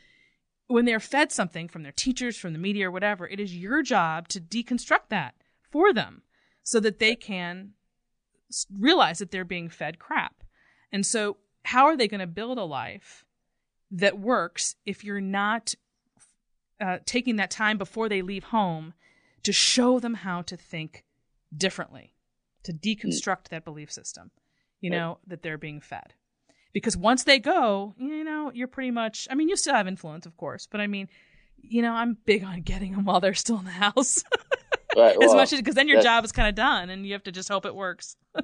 when 0.68 0.86
they're 0.86 1.00
fed 1.00 1.32
something 1.32 1.68
from 1.68 1.84
their 1.84 1.92
teachers 1.92 2.38
from 2.38 2.54
the 2.54 2.60
media 2.60 2.88
or 2.88 2.92
whatever 2.92 3.28
it 3.28 3.40
is 3.40 3.56
your 3.56 3.82
job 3.84 4.30
to 4.30 4.40
deconstruct 4.40 5.10
that 5.10 5.36
for 5.70 5.92
them 5.92 6.22
so 6.64 6.80
that 6.80 7.00
they 7.00 7.16
can 7.16 7.74
realize 8.80 9.20
that 9.20 9.32
they're 9.32 9.44
being 9.44 9.70
fed 9.70 10.00
crap. 10.00 10.44
And 10.92 11.06
so 11.06 11.38
how 11.66 11.86
are 11.86 11.98
they 11.98 12.08
going 12.08 12.20
to 12.20 12.28
build 12.28 12.58
a 12.58 12.64
life 12.64 13.26
that 13.92 14.20
works 14.20 14.76
if 14.86 15.04
you're 15.04 15.22
not 15.22 15.76
uh, 16.84 17.00
taking 17.06 17.38
that 17.38 17.50
time 17.50 17.78
before 17.78 18.10
they 18.10 18.22
leave 18.22 18.46
home 18.46 18.94
to 19.44 19.54
show 19.54 20.00
them 20.00 20.16
how 20.16 20.42
to 20.42 20.58
think 20.58 21.04
differently, 21.56 22.14
to 22.64 22.74
deconstruct 22.74 23.50
that 23.50 23.64
belief 23.64 23.92
system, 23.92 24.32
you 24.82 24.90
know, 24.90 25.20
that 25.28 25.42
they're 25.42 25.58
being 25.58 25.80
fed. 25.80 26.14
Because 26.74 26.98
once 26.98 27.24
they 27.24 27.40
go, 27.40 27.94
you 27.98 28.24
know, 28.24 28.52
you're 28.54 28.68
pretty 28.68 28.92
much, 28.92 29.28
I 29.32 29.36
mean, 29.36 29.48
you 29.48 29.56
still 29.56 29.76
have 29.76 29.88
influence, 29.88 30.26
of 30.26 30.36
course, 30.38 30.68
but 30.70 30.82
I 30.82 30.88
mean, 30.88 31.08
you 31.62 31.82
know, 31.82 31.94
I'm 31.94 32.18
big 32.26 32.44
on 32.44 32.62
getting 32.62 32.94
them 32.94 33.06
while 33.06 33.22
they're 33.22 33.34
still 33.34 33.60
in 33.60 33.66
the 33.66 33.72
house. 33.72 34.24
right, 34.98 35.18
well, 35.18 35.30
as 35.30 35.36
much 35.36 35.54
as, 35.54 35.60
because 35.60 35.76
then 35.76 35.88
your 35.88 36.02
job 36.02 36.26
is 36.26 36.32
kind 36.32 36.50
of 36.50 36.56
done 36.56 36.90
and 36.90 37.06
you 37.06 37.14
have 37.14 37.24
to 37.24 37.32
just 37.32 37.48
hope 37.48 37.66
it 37.66 37.76
works. 37.76 38.18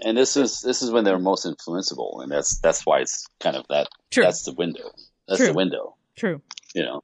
and 0.00 0.16
this 0.16 0.36
is 0.36 0.60
this 0.60 0.82
is 0.82 0.90
when 0.90 1.04
they're 1.04 1.18
most 1.18 1.46
influenceable, 1.46 2.22
and 2.22 2.30
that's 2.30 2.58
that's 2.60 2.84
why 2.86 3.00
it's 3.00 3.26
kind 3.40 3.56
of 3.56 3.64
that. 3.68 3.88
True. 4.10 4.24
That's 4.24 4.44
the 4.44 4.52
window. 4.52 4.90
That's 5.26 5.38
True. 5.38 5.48
the 5.48 5.54
window. 5.54 5.96
True. 6.16 6.42
You 6.74 6.82
know, 6.82 7.02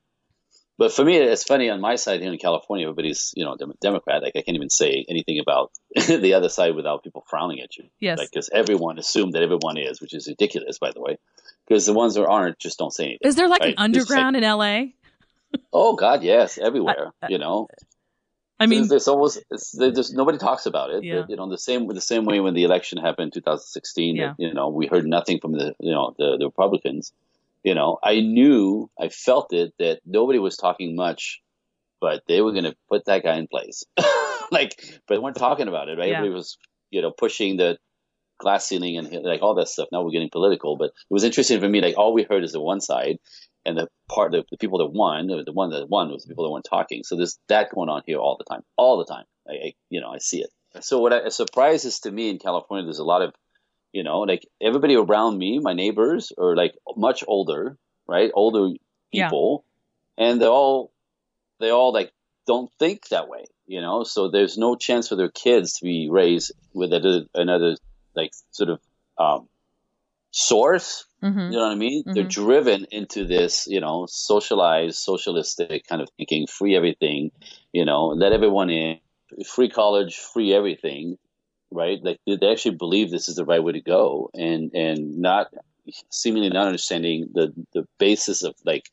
but 0.79 0.93
for 0.93 1.05
me, 1.05 1.17
it's 1.17 1.45
funny 1.45 1.71
on 1.71 1.81
my 1.81 1.97
side 1.97 2.21
here 2.21 2.33
in 2.33 2.39
California. 2.39 2.87
Everybody's 2.87 3.33
you 3.37 3.45
know 3.45 3.57
Democrat. 3.81 4.23
Like 4.23 4.37
I 4.37 4.43
can't 4.43 4.57
even 4.57 4.71
say 4.71 5.05
anything 5.09 5.41
about 5.41 5.73
the 5.95 6.35
other 6.35 6.49
side 6.49 6.75
without 6.75 7.03
people 7.03 7.25
frowning 7.29 7.61
at 7.61 7.77
you. 7.77 7.85
Yes. 8.01 8.19
Like 8.19 8.31
because 8.31 8.51
everyone 8.53 8.99
assumed 8.99 9.35
that 9.35 9.43
everyone 9.43 9.79
is, 9.79 10.01
which 10.01 10.15
is 10.15 10.29
ridiculous, 10.29 10.79
by 10.79 10.93
the 10.93 11.01
way. 11.01 11.19
Because 11.67 11.87
the 11.87 11.95
ones 11.95 12.15
that 12.15 12.27
aren't 12.27 12.59
just 12.59 12.79
don't 12.79 12.93
say 12.93 13.05
anything. 13.05 13.29
Is 13.29 13.37
there 13.37 13.49
like 13.49 13.63
right? 13.63 13.71
an 13.71 13.79
underground 13.79 14.35
like, 14.35 14.45
in 14.45 14.49
LA? 14.51 15.61
oh 15.73 15.97
God, 15.97 16.23
yes, 16.23 16.59
everywhere. 16.59 17.13
I, 17.23 17.27
I, 17.27 17.29
you 17.31 17.39
know, 17.39 17.69
I 18.59 18.67
mean, 18.67 18.89
there's 18.89 19.09
almost 19.09 19.43
there's 19.51 20.13
nobody 20.13 20.39
talks 20.39 20.67
about 20.67 20.91
it. 20.91 21.05
Yeah. 21.05 21.25
you 21.29 21.37
know, 21.37 21.49
the 21.49 21.59
same 21.59 21.87
the 21.89 22.01
same 22.01 22.25
way 22.25 22.41
when 22.41 22.55
the 22.55 22.65
election 22.65 22.99
happened 22.99 23.27
in 23.35 23.43
2016. 23.43 24.17
Yeah. 24.17 24.29
That, 24.29 24.35
you 24.39 24.55
know, 24.55 24.69
we 24.69 24.87
heard 24.87 25.07
nothing 25.07 25.41
from 25.41 25.53
the 25.53 25.75
you 25.79 25.93
know 25.93 26.15
the, 26.17 26.37
the 26.39 26.47
Republicans. 26.47 27.13
You 27.67 27.75
know, 27.75 27.99
I 28.01 28.21
knew, 28.21 28.89
I 28.97 29.09
felt 29.09 29.53
it 29.53 29.75
that 29.81 29.99
nobody 30.07 30.39
was 30.39 30.57
talking 30.57 30.95
much, 30.95 31.41
but 32.01 32.23
they 32.29 32.41
were 32.41 32.53
going 32.53 32.63
to 32.63 32.77
put 32.89 33.07
that 33.07 33.25
guy 33.25 33.39
in 33.39 33.49
place. 33.49 33.83
like, 34.53 34.77
but 35.09 35.17
they 35.17 35.19
weren't 35.19 35.37
talking 35.37 35.67
about 35.67 35.89
it. 35.89 35.99
Right? 35.99 36.11
Yeah. 36.11 36.19
Everybody 36.19 36.37
was 36.37 36.59
you 36.91 37.03
know 37.03 37.11
pushing 37.11 37.57
the 37.57 37.77
glass 38.39 38.69
ceiling 38.69 38.97
and 38.99 39.25
like 39.25 39.43
all 39.43 39.57
that 39.57 39.67
stuff. 39.67 39.89
Now 39.91 40.05
we're 40.05 40.13
getting 40.13 40.31
political, 40.31 40.77
but 40.77 40.91
it 40.91 41.11
was 41.11 41.25
interesting 41.25 41.59
for 41.59 41.69
me. 41.69 41.81
Like 41.81 41.99
all 41.99 42.15
we 42.15 42.23
heard 42.23 42.45
is 42.45 42.53
the 42.53 42.61
one 42.61 42.81
side, 42.81 43.17
and 43.65 43.77
the 43.77 43.89
part 44.09 44.37
of 44.37 44.47
the 44.49 44.59
people 44.59 44.79
that 44.79 44.93
won, 44.93 45.27
the 45.27 45.53
one 45.53 45.71
that 45.71 45.91
won 45.91 46.13
was 46.13 46.23
the 46.23 46.29
people 46.29 46.45
that 46.45 46.53
weren't 46.53 46.69
talking. 46.71 47.03
So 47.03 47.17
there's 47.17 47.37
that 47.49 47.75
going 47.75 47.89
on 47.89 48.03
here 48.07 48.19
all 48.19 48.37
the 48.39 48.45
time, 48.45 48.63
all 48.77 48.99
the 48.99 49.13
time. 49.13 49.25
I, 49.49 49.53
I 49.53 49.73
you 49.91 50.01
know, 50.01 50.11
I 50.11 50.19
see 50.19 50.41
it. 50.41 50.51
So 50.85 51.01
what 51.01 51.13
I, 51.13 51.29
surprises 51.31 52.01
to 52.01 52.13
me 52.13 52.31
in 52.31 52.39
California, 52.39 52.85
there's 52.85 53.01
a 53.01 53.05
lot 53.05 53.23
of, 53.23 53.35
you 53.97 54.03
know, 54.03 54.21
like 54.21 54.47
everybody 54.61 54.95
around 54.95 55.39
me, 55.39 55.59
my 55.59 55.73
neighbors 55.73 56.31
are 56.37 56.55
like 56.55 56.75
much 56.97 57.25
older, 57.27 57.79
right? 58.07 58.31
Older 58.35 58.75
people, 59.11 59.65
yeah. 60.19 60.27
and 60.27 60.43
they 60.43 60.47
all, 60.47 60.93
they 61.61 61.71
all 61.71 61.95
like 61.95 62.13
don't 62.47 62.71
think 62.79 63.09
that 63.09 63.27
way, 63.27 63.47
you 63.67 63.81
know. 63.81 64.05
So 64.05 64.29
there's 64.29 64.59
no 64.59 64.77
chance 64.77 65.09
for 65.09 65.17
their 65.17 65.31
kids 65.31 65.79
to 65.79 65.85
be 65.85 66.11
raised 66.11 66.53
with 66.75 66.93
another 66.93 67.77
like 68.15 68.33
sort 68.51 68.69
of 68.69 68.81
um, 69.17 69.49
source. 70.31 71.07
Mm-hmm. 71.23 71.53
You 71.53 71.57
know 71.57 71.63
what 71.63 71.73
I 71.73 71.77
mean? 71.77 72.03
Mm-hmm. 72.03 72.13
They're 72.13 72.25
driven 72.25 72.85
into 72.91 73.25
this, 73.25 73.67
you 73.67 73.81
know, 73.81 74.05
socialized, 74.11 74.97
socialistic 74.99 75.87
kind 75.89 76.03
of 76.03 76.11
thinking, 76.19 76.47
free 76.47 76.77
everything, 76.77 77.31
you 77.73 77.87
know, 77.87 78.09
let 78.09 78.35
everyone 78.35 78.69
in, 78.69 78.99
free 79.47 79.71
college, 79.71 80.19
free 80.19 80.53
everything, 80.53 81.17
right? 81.71 81.99
Like 82.03 82.21
they 82.27 82.51
actually 82.51 82.77
believe 82.77 83.11
this 83.11 83.29
is 83.29 83.37
the 83.37 83.45
right 83.45 83.63
way 83.63 83.73
to 83.73 83.81
go, 83.81 84.31
and 84.35 84.73
and 84.75 85.19
not 85.19 85.49
seemingly 86.11 86.49
not 86.51 86.67
understanding 86.67 87.29
the 87.33 87.53
the 87.73 87.87
basis 87.99 88.43
of 88.43 88.55
like 88.65 88.85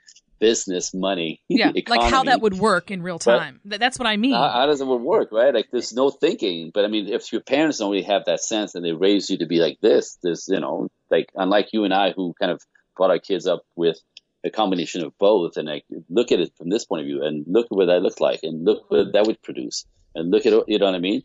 business, 0.43 0.93
money, 0.93 1.41
yeah, 1.47 1.71
economy. 1.73 1.83
like 1.87 2.11
how 2.11 2.23
that 2.23 2.41
would 2.41 2.55
work 2.55 2.91
in 2.91 3.01
real 3.01 3.17
time. 3.17 3.61
But 3.63 3.79
That's 3.79 3.97
what 3.97 4.07
I 4.07 4.17
mean. 4.17 4.33
How, 4.33 4.49
how 4.49 4.65
does 4.65 4.81
it 4.81 4.85
work, 4.85 5.29
right? 5.31 5.53
Like 5.53 5.67
there's 5.71 5.93
no 5.93 6.09
thinking. 6.09 6.71
But 6.73 6.83
I 6.83 6.89
mean, 6.89 7.07
if 7.07 7.31
your 7.31 7.41
parents 7.41 7.77
don't 7.77 7.91
really 7.91 8.03
have 8.03 8.25
that 8.25 8.41
sense 8.41 8.75
and 8.75 8.83
they 8.83 8.91
raise 8.91 9.29
you 9.29 9.37
to 9.37 9.45
be 9.45 9.59
like 9.59 9.79
this, 9.81 10.17
there's 10.21 10.47
you 10.49 10.59
know, 10.59 10.89
like 11.09 11.29
unlike 11.35 11.69
you 11.71 11.85
and 11.85 11.93
I, 11.93 12.11
who 12.11 12.33
kind 12.39 12.51
of 12.51 12.61
brought 12.97 13.11
our 13.11 13.19
kids 13.19 13.47
up 13.47 13.63
with 13.75 13.97
a 14.43 14.49
combination 14.49 15.05
of 15.05 15.17
both, 15.17 15.55
and 15.55 15.67
like 15.67 15.85
look 16.09 16.33
at 16.33 16.41
it 16.41 16.51
from 16.57 16.69
this 16.69 16.85
point 16.85 17.01
of 17.01 17.05
view, 17.05 17.23
and 17.23 17.45
look 17.47 17.67
at 17.71 17.75
what 17.77 17.85
that 17.85 18.01
looked 18.01 18.19
like, 18.19 18.41
and 18.43 18.65
look 18.65 18.91
what 18.91 19.13
that 19.13 19.25
would 19.25 19.41
produce, 19.41 19.85
and 20.13 20.29
look 20.29 20.45
at 20.45 20.51
you 20.67 20.77
know 20.79 20.87
what 20.87 20.95
I 20.95 20.99
mean, 20.99 21.23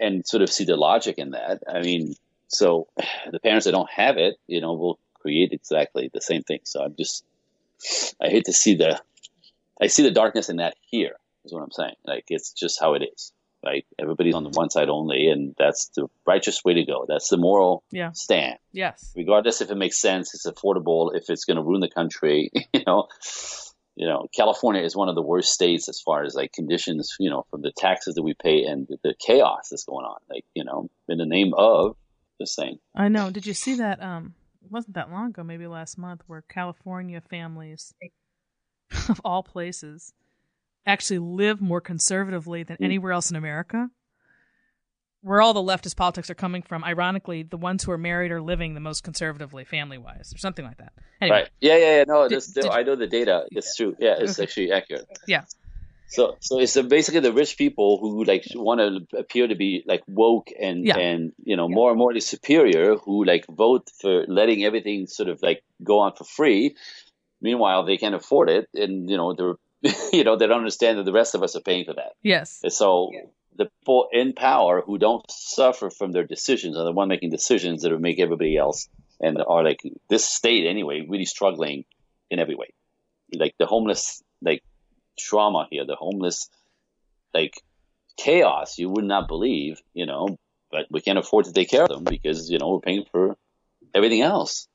and 0.00 0.26
sort 0.26 0.42
of 0.42 0.50
see 0.50 0.64
the 0.64 0.76
logic 0.76 1.18
in 1.18 1.30
that. 1.30 1.62
I 1.68 1.80
mean, 1.82 2.14
so 2.48 2.88
the 3.30 3.40
parents 3.40 3.66
that 3.66 3.72
don't 3.72 3.90
have 3.90 4.16
it, 4.16 4.36
you 4.46 4.60
know, 4.60 4.72
will 4.72 4.98
create 5.20 5.52
exactly 5.52 6.10
the 6.12 6.20
same 6.20 6.42
thing. 6.42 6.60
So 6.64 6.82
I'm 6.82 6.96
just 6.96 7.24
I 8.20 8.28
hate 8.28 8.46
to 8.46 8.52
see 8.52 8.74
the 8.74 9.00
I 9.80 9.86
see 9.86 10.02
the 10.02 10.10
darkness 10.10 10.48
in 10.48 10.56
that 10.56 10.74
here 10.82 11.16
is 11.44 11.52
what 11.52 11.62
I'm 11.62 11.70
saying. 11.70 11.94
Like 12.04 12.24
it's 12.28 12.52
just 12.52 12.80
how 12.80 12.94
it 12.94 13.02
is. 13.12 13.32
Right? 13.62 13.84
Everybody's 13.98 14.34
on 14.34 14.44
the 14.44 14.50
one 14.50 14.70
side 14.70 14.88
only, 14.88 15.28
and 15.28 15.54
that's 15.58 15.90
the 15.94 16.06
righteous 16.26 16.64
way 16.64 16.72
to 16.74 16.84
go. 16.86 17.04
That's 17.06 17.28
the 17.28 17.36
moral 17.36 17.84
yeah. 17.90 18.12
stand. 18.12 18.56
Yes. 18.72 19.12
Regardless 19.14 19.60
if 19.60 19.70
it 19.70 19.76
makes 19.76 20.00
sense, 20.00 20.34
it's 20.34 20.46
affordable, 20.46 21.14
if 21.14 21.28
it's 21.28 21.44
going 21.44 21.58
to 21.58 21.62
ruin 21.62 21.80
the 21.80 21.90
country. 21.90 22.50
You 22.72 22.84
know, 22.86 23.08
you 24.00 24.08
know, 24.08 24.28
California 24.34 24.80
is 24.80 24.96
one 24.96 25.10
of 25.10 25.14
the 25.14 25.20
worst 25.20 25.52
states 25.52 25.86
as 25.86 26.00
far 26.00 26.24
as 26.24 26.34
like 26.34 26.54
conditions. 26.54 27.14
You 27.20 27.28
know, 27.28 27.44
from 27.50 27.60
the 27.60 27.70
taxes 27.76 28.14
that 28.14 28.22
we 28.22 28.32
pay 28.32 28.64
and 28.64 28.86
the, 28.88 28.96
the 29.04 29.14
chaos 29.20 29.68
that's 29.70 29.84
going 29.84 30.06
on. 30.06 30.16
Like 30.30 30.46
you 30.54 30.64
know, 30.64 30.88
in 31.06 31.18
the 31.18 31.26
name 31.26 31.52
of 31.52 31.96
just 32.40 32.54
saying. 32.54 32.78
I 32.96 33.08
know. 33.08 33.30
Did 33.30 33.44
you 33.44 33.52
see 33.52 33.74
that? 33.74 34.02
Um, 34.02 34.32
it 34.64 34.72
wasn't 34.72 34.94
that 34.94 35.10
long 35.10 35.26
ago, 35.26 35.44
maybe 35.44 35.66
last 35.66 35.98
month, 35.98 36.22
where 36.26 36.42
California 36.48 37.20
families 37.20 37.92
of 39.10 39.20
all 39.22 39.42
places 39.42 40.14
actually 40.86 41.18
live 41.18 41.60
more 41.60 41.82
conservatively 41.82 42.62
than 42.62 42.78
mm. 42.78 42.84
anywhere 42.86 43.12
else 43.12 43.30
in 43.30 43.36
America. 43.36 43.90
Where 45.22 45.42
all 45.42 45.52
the 45.52 45.62
leftist 45.62 45.96
politics 45.96 46.30
are 46.30 46.34
coming 46.34 46.62
from, 46.62 46.82
ironically, 46.82 47.42
the 47.42 47.58
ones 47.58 47.84
who 47.84 47.92
are 47.92 47.98
married 47.98 48.30
are 48.32 48.40
living 48.40 48.74
the 48.74 48.80
most 48.80 49.04
conservatively, 49.04 49.64
family 49.64 49.98
wise, 49.98 50.32
or 50.34 50.38
something 50.38 50.64
like 50.64 50.78
that. 50.78 50.92
Anyway, 51.20 51.36
right? 51.36 51.48
Yeah, 51.60 51.76
yeah, 51.76 51.96
yeah. 51.96 52.04
No, 52.06 52.28
did, 52.28 52.36
this, 52.36 52.46
did, 52.46 52.66
I 52.66 52.82
know 52.82 52.96
the 52.96 53.06
data. 53.06 53.44
It's 53.50 53.76
true. 53.76 53.94
Yeah, 53.98 54.16
it's 54.18 54.38
okay. 54.38 54.44
actually 54.44 54.72
accurate. 54.72 55.06
Yeah. 55.26 55.44
So, 56.08 56.36
so 56.40 56.58
it's 56.58 56.76
basically 56.80 57.20
the 57.20 57.32
rich 57.32 57.56
people 57.56 57.98
who 58.00 58.24
like 58.24 58.44
want 58.54 58.80
to 58.80 59.18
appear 59.18 59.46
to 59.46 59.54
be 59.54 59.84
like 59.86 60.02
woke 60.08 60.48
and 60.60 60.84
yeah. 60.84 60.98
and 60.98 61.32
you 61.44 61.56
know 61.56 61.68
yeah. 61.68 61.74
more 61.74 61.90
and 61.90 61.98
more 61.98 62.18
superior 62.18 62.96
who 62.96 63.24
like 63.24 63.44
vote 63.46 63.88
for 64.00 64.24
letting 64.26 64.64
everything 64.64 65.06
sort 65.06 65.28
of 65.28 65.40
like 65.40 65.62
go 65.84 66.00
on 66.00 66.16
for 66.16 66.24
free, 66.24 66.74
Meanwhile, 67.40 67.84
they 67.84 67.96
can't 67.96 68.14
afford 68.14 68.50
it, 68.50 68.68
and 68.74 69.08
you 69.08 69.16
know 69.16 69.34
they're 69.34 69.54
you 70.12 70.24
know 70.24 70.36
they 70.36 70.46
don't 70.46 70.58
understand 70.58 70.98
that 70.98 71.04
the 71.04 71.12
rest 71.12 71.34
of 71.34 71.42
us 71.42 71.56
are 71.56 71.60
paying 71.60 71.84
for 71.84 71.94
that. 71.94 72.12
Yes. 72.22 72.60
And 72.62 72.72
so 72.72 73.10
yeah. 73.12 73.20
The 73.56 73.66
people 73.80 74.08
in 74.12 74.32
power 74.32 74.82
who 74.84 74.98
don't 74.98 75.24
suffer 75.30 75.90
from 75.90 76.12
their 76.12 76.24
decisions 76.24 76.76
are 76.76 76.84
the 76.84 76.92
one 76.92 77.08
making 77.08 77.30
decisions 77.30 77.82
that 77.82 77.98
make 77.98 78.20
everybody 78.20 78.56
else 78.56 78.88
and 79.20 79.38
are 79.46 79.64
like 79.64 79.80
this 80.08 80.24
state 80.24 80.66
anyway 80.66 81.06
really 81.08 81.24
struggling 81.24 81.84
in 82.30 82.38
every 82.38 82.54
way. 82.54 82.72
Like 83.34 83.54
the 83.58 83.66
homeless 83.66 84.22
like 84.40 84.62
trauma 85.18 85.66
here, 85.70 85.84
the 85.86 85.96
homeless 85.96 86.48
like 87.34 87.54
chaos 88.16 88.78
you 88.78 88.88
would 88.90 89.04
not 89.04 89.28
believe, 89.28 89.80
you 89.94 90.06
know, 90.06 90.38
but 90.70 90.86
we 90.90 91.00
can't 91.00 91.18
afford 91.18 91.46
to 91.46 91.52
take 91.52 91.70
care 91.70 91.82
of 91.82 91.88
them 91.88 92.04
because 92.04 92.50
you 92.50 92.58
know 92.58 92.70
we're 92.70 92.80
paying 92.80 93.04
for 93.10 93.36
everything 93.94 94.22
else. 94.22 94.68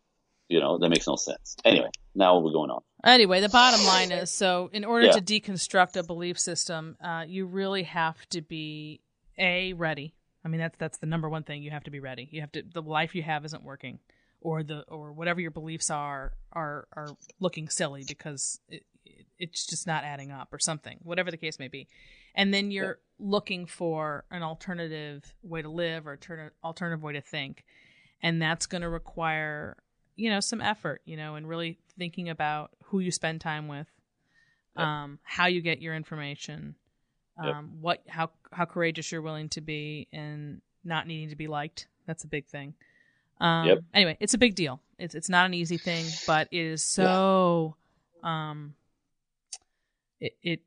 You 0.47 0.59
know 0.59 0.77
that 0.77 0.89
makes 0.89 1.07
no 1.07 1.15
sense. 1.15 1.55
Anyway, 1.65 1.89
now 2.13 2.39
we're 2.39 2.51
going 2.51 2.69
on. 2.69 2.81
Anyway, 3.03 3.41
the 3.41 3.49
bottom 3.49 3.83
line 3.85 4.11
is 4.11 4.29
so 4.31 4.69
in 4.73 4.85
order 4.85 5.07
yeah. 5.07 5.13
to 5.13 5.21
deconstruct 5.21 5.97
a 5.97 6.03
belief 6.03 6.39
system, 6.39 6.97
uh, 7.03 7.23
you 7.27 7.45
really 7.45 7.83
have 7.83 8.17
to 8.29 8.41
be 8.41 9.01
a 9.37 9.73
ready. 9.73 10.13
I 10.43 10.47
mean 10.47 10.59
that's 10.59 10.77
that's 10.77 10.97
the 10.99 11.07
number 11.07 11.29
one 11.29 11.43
thing. 11.43 11.63
You 11.63 11.71
have 11.71 11.85
to 11.85 11.91
be 11.91 11.99
ready. 11.99 12.27
You 12.31 12.41
have 12.41 12.51
to 12.51 12.61
the 12.61 12.81
life 12.81 13.15
you 13.15 13.23
have 13.23 13.43
isn't 13.45 13.63
working, 13.63 13.99
or 14.39 14.61
the 14.61 14.83
or 14.87 15.13
whatever 15.13 15.41
your 15.41 15.51
beliefs 15.51 15.89
are 15.89 16.33
are 16.53 16.87
are 16.93 17.09
looking 17.39 17.67
silly 17.69 18.03
because 18.07 18.59
it, 18.69 18.83
it, 19.03 19.25
it's 19.39 19.65
just 19.65 19.87
not 19.87 20.03
adding 20.03 20.31
up 20.31 20.53
or 20.53 20.59
something. 20.59 20.99
Whatever 21.01 21.31
the 21.31 21.37
case 21.37 21.57
may 21.57 21.69
be, 21.69 21.87
and 22.35 22.53
then 22.53 22.69
you're 22.69 22.85
yeah. 23.19 23.27
looking 23.31 23.65
for 23.65 24.25
an 24.29 24.43
alternative 24.43 25.33
way 25.41 25.63
to 25.63 25.69
live 25.69 26.05
or 26.05 26.19
an 26.29 26.51
alternative 26.63 27.01
way 27.01 27.13
to 27.13 27.21
think 27.21 27.63
and 28.21 28.41
that's 28.41 28.65
going 28.65 28.81
to 28.81 28.89
require 28.89 29.77
you 30.15 30.29
know 30.29 30.39
some 30.39 30.61
effort 30.61 31.01
you 31.05 31.17
know 31.17 31.35
and 31.35 31.47
really 31.47 31.77
thinking 31.97 32.29
about 32.29 32.71
who 32.85 32.99
you 32.99 33.11
spend 33.11 33.41
time 33.41 33.67
with 33.67 33.87
yep. 34.77 34.85
um, 34.85 35.19
how 35.23 35.47
you 35.47 35.61
get 35.61 35.81
your 35.81 35.95
information 35.95 36.75
um, 37.37 37.47
yep. 37.47 37.63
what 37.81 38.03
how 38.07 38.29
how 38.51 38.65
courageous 38.65 39.11
you're 39.11 39.21
willing 39.21 39.49
to 39.49 39.61
be 39.61 40.07
and 40.13 40.61
not 40.83 41.07
needing 41.07 41.29
to 41.29 41.35
be 41.35 41.47
liked 41.47 41.87
that's 42.05 42.23
a 42.23 42.27
big 42.27 42.45
thing 42.45 42.73
um, 43.41 43.67
yep. 43.67 43.79
anyway 43.93 44.17
it's 44.19 44.33
a 44.33 44.37
big 44.37 44.55
deal 44.55 44.79
it's 44.97 45.15
it's 45.15 45.29
not 45.29 45.45
an 45.45 45.53
easy 45.53 45.77
thing 45.77 46.05
but 46.25 46.47
it 46.51 46.57
is 46.57 46.83
so 46.83 47.75
yeah. 48.23 48.49
um 48.49 48.73
it, 50.19 50.35
it 50.41 50.61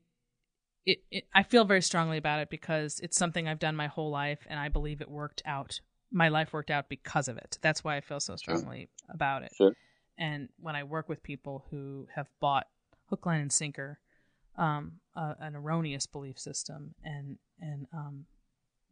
it, 0.85 1.03
it, 1.11 1.23
I 1.35 1.43
feel 1.43 1.65
very 1.65 1.81
strongly 1.81 2.17
about 2.17 2.39
it 2.39 2.49
because 2.49 2.99
it's 3.01 3.17
something 3.17 3.47
I've 3.47 3.59
done 3.59 3.75
my 3.75 3.85
whole 3.85 4.09
life, 4.09 4.39
and 4.49 4.59
I 4.59 4.69
believe 4.69 5.01
it 5.01 5.09
worked 5.09 5.43
out. 5.45 5.81
My 6.11 6.29
life 6.29 6.53
worked 6.53 6.71
out 6.71 6.89
because 6.89 7.27
of 7.27 7.37
it. 7.37 7.57
That's 7.61 7.83
why 7.83 7.97
I 7.97 8.01
feel 8.01 8.19
so 8.19 8.35
strongly 8.35 8.89
sure. 9.05 9.15
about 9.15 9.43
it. 9.43 9.51
Sure. 9.55 9.73
And 10.17 10.49
when 10.59 10.75
I 10.75 10.83
work 10.83 11.07
with 11.07 11.23
people 11.23 11.65
who 11.69 12.07
have 12.13 12.27
bought 12.39 12.67
hook, 13.09 13.25
line, 13.25 13.41
and 13.41 13.51
sinker, 13.51 13.99
um, 14.57 14.93
uh, 15.15 15.35
an 15.39 15.55
erroneous 15.55 16.05
belief 16.05 16.37
system, 16.37 16.93
and 17.03 17.37
and 17.61 17.87
um, 17.93 18.25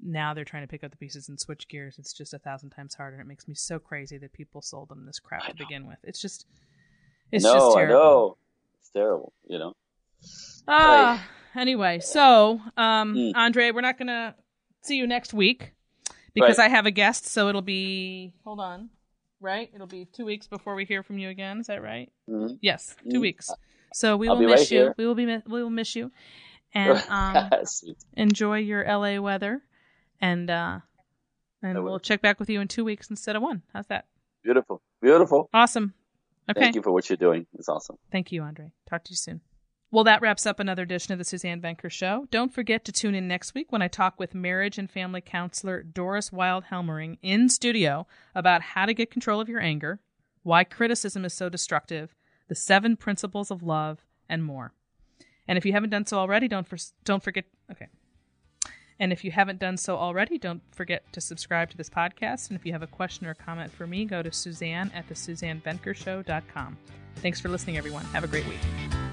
now 0.01 0.33
they're 0.33 0.45
trying 0.45 0.63
to 0.63 0.67
pick 0.67 0.83
up 0.83 0.91
the 0.91 0.97
pieces 0.97 1.27
and 1.27 1.39
switch 1.39 1.67
gears. 1.67 1.97
It's 1.97 2.13
just 2.13 2.33
a 2.33 2.39
thousand 2.39 2.69
times 2.69 2.95
harder. 2.95 3.17
And 3.17 3.25
it 3.25 3.27
makes 3.27 3.47
me 3.47 3.55
so 3.55 3.79
crazy 3.79 4.17
that 4.19 4.33
people 4.33 4.61
sold 4.61 4.89
them 4.89 5.05
this 5.05 5.19
crap 5.19 5.47
to 5.47 5.55
begin 5.55 5.87
with. 5.87 5.97
It's 6.03 6.21
just, 6.21 6.45
it's 7.31 7.43
no, 7.43 7.53
just 7.53 7.75
terrible. 7.75 7.95
I 7.95 7.99
know. 7.99 8.37
It's 8.79 8.89
terrible. 8.89 9.33
You 9.47 9.59
know. 9.59 9.73
Ah. 10.67 11.15
Uh, 11.15 11.27
Anyway, 11.57 11.99
so 11.99 12.61
um, 12.77 13.15
mm. 13.15 13.31
Andre, 13.35 13.71
we're 13.71 13.81
not 13.81 13.97
gonna 13.97 14.35
see 14.81 14.95
you 14.95 15.07
next 15.07 15.33
week 15.33 15.73
because 16.39 16.57
right. 16.57 16.65
I 16.65 16.69
have 16.69 16.85
a 16.85 16.91
guest. 16.91 17.25
So 17.27 17.49
it'll 17.49 17.61
be 17.61 18.33
hold 18.43 18.59
on, 18.59 18.89
right? 19.39 19.69
It'll 19.73 19.87
be 19.87 20.05
two 20.05 20.25
weeks 20.25 20.47
before 20.47 20.75
we 20.75 20.85
hear 20.85 21.03
from 21.03 21.17
you 21.17 21.29
again. 21.29 21.59
Is 21.59 21.67
that 21.67 21.81
right? 21.81 22.11
Mm-hmm. 22.29 22.55
Yes, 22.61 22.95
2 23.03 23.09
mm-hmm. 23.09 23.21
weeks. 23.21 23.49
So 23.93 24.17
we 24.17 24.29
will 24.29 24.39
miss 24.39 24.61
right 24.61 24.71
you. 24.71 24.77
Here. 24.79 24.95
We 24.97 25.05
will 25.05 25.15
be 25.15 25.25
we 25.25 25.63
will 25.63 25.69
miss 25.69 25.95
you, 25.95 26.11
and 26.73 27.03
um, 27.09 27.49
enjoy 28.15 28.59
your 28.59 28.85
LA 28.85 29.19
weather, 29.19 29.61
and 30.21 30.49
uh, 30.49 30.79
and 31.63 31.83
we'll 31.83 31.99
check 31.99 32.21
back 32.21 32.39
with 32.39 32.49
you 32.49 32.61
in 32.61 32.67
two 32.67 32.85
weeks 32.85 33.09
instead 33.09 33.35
of 33.35 33.41
one. 33.41 33.63
How's 33.73 33.87
that? 33.87 34.05
Beautiful, 34.43 34.81
beautiful, 35.01 35.49
awesome. 35.53 35.93
Okay. 36.49 36.61
Thank 36.61 36.75
you 36.75 36.81
for 36.81 36.91
what 36.91 37.09
you're 37.09 37.17
doing. 37.17 37.45
It's 37.57 37.67
awesome. 37.67 37.97
Thank 38.11 38.31
you, 38.31 38.41
Andre. 38.41 38.71
Talk 38.89 39.03
to 39.05 39.11
you 39.11 39.17
soon. 39.17 39.41
Well, 39.89 40.03
that 40.03 40.21
wraps 40.21 40.45
up 40.45 40.59
another 40.59 40.83
edition 40.83 41.13
of 41.13 41.17
the 41.17 41.23
Suzanne 41.23 41.61
Venker 41.61 41.89
Show. 41.89 42.27
Don't 42.29 42.53
forget 42.53 42.83
to 42.85 42.91
tune 42.91 43.15
in 43.15 43.27
next 43.27 43.55
week 43.55 43.71
when 43.71 43.81
I 43.81 43.87
talk 43.87 44.19
with 44.19 44.35
marriage 44.35 44.77
and 44.77 44.91
family 44.91 45.21
counselor 45.21 45.81
Doris 45.81 46.29
Wild 46.29 46.65
Helmering 46.65 47.17
in 47.21 47.47
studio 47.47 48.05
about 48.35 48.61
how 48.61 48.85
to 48.85 48.93
get 48.93 49.11
control 49.11 49.39
of 49.39 49.47
your 49.47 49.61
anger, 49.61 50.01
why 50.43 50.65
criticism 50.65 51.23
is 51.23 51.33
so 51.33 51.47
destructive, 51.47 52.13
the 52.49 52.55
seven 52.55 52.97
principles 52.97 53.49
of 53.49 53.63
love, 53.63 54.03
and 54.27 54.43
more. 54.43 54.73
And 55.47 55.57
if 55.57 55.65
you 55.65 55.71
haven't 55.71 55.91
done 55.91 56.05
so 56.05 56.17
already, 56.17 56.49
don't 56.49 56.67
for, 56.67 56.77
don't 57.05 57.23
forget. 57.23 57.45
Okay. 57.71 57.87
And 58.99 59.13
if 59.13 59.23
you 59.23 59.31
haven't 59.31 59.59
done 59.59 59.77
so 59.77 59.95
already, 59.95 60.37
don't 60.37 60.61
forget 60.71 61.03
to 61.13 61.21
subscribe 61.21 61.69
to 61.69 61.77
this 61.77 61.89
podcast. 61.89 62.49
And 62.49 62.59
if 62.59 62.65
you 62.65 62.73
have 62.73 62.81
a 62.81 62.87
question 62.87 63.25
or 63.25 63.33
comment 63.35 63.71
for 63.71 63.87
me, 63.87 64.03
go 64.03 64.21
to 64.21 64.33
Suzanne 64.33 64.91
at 64.93 65.07
the 65.07 65.13
SuzanneVenkershow.com. 65.13 66.77
Thanks 67.17 67.39
for 67.39 67.47
listening, 67.47 67.77
everyone. 67.77 68.03
Have 68.05 68.23
a 68.25 68.27
great 68.27 68.47
week. 68.47 69.06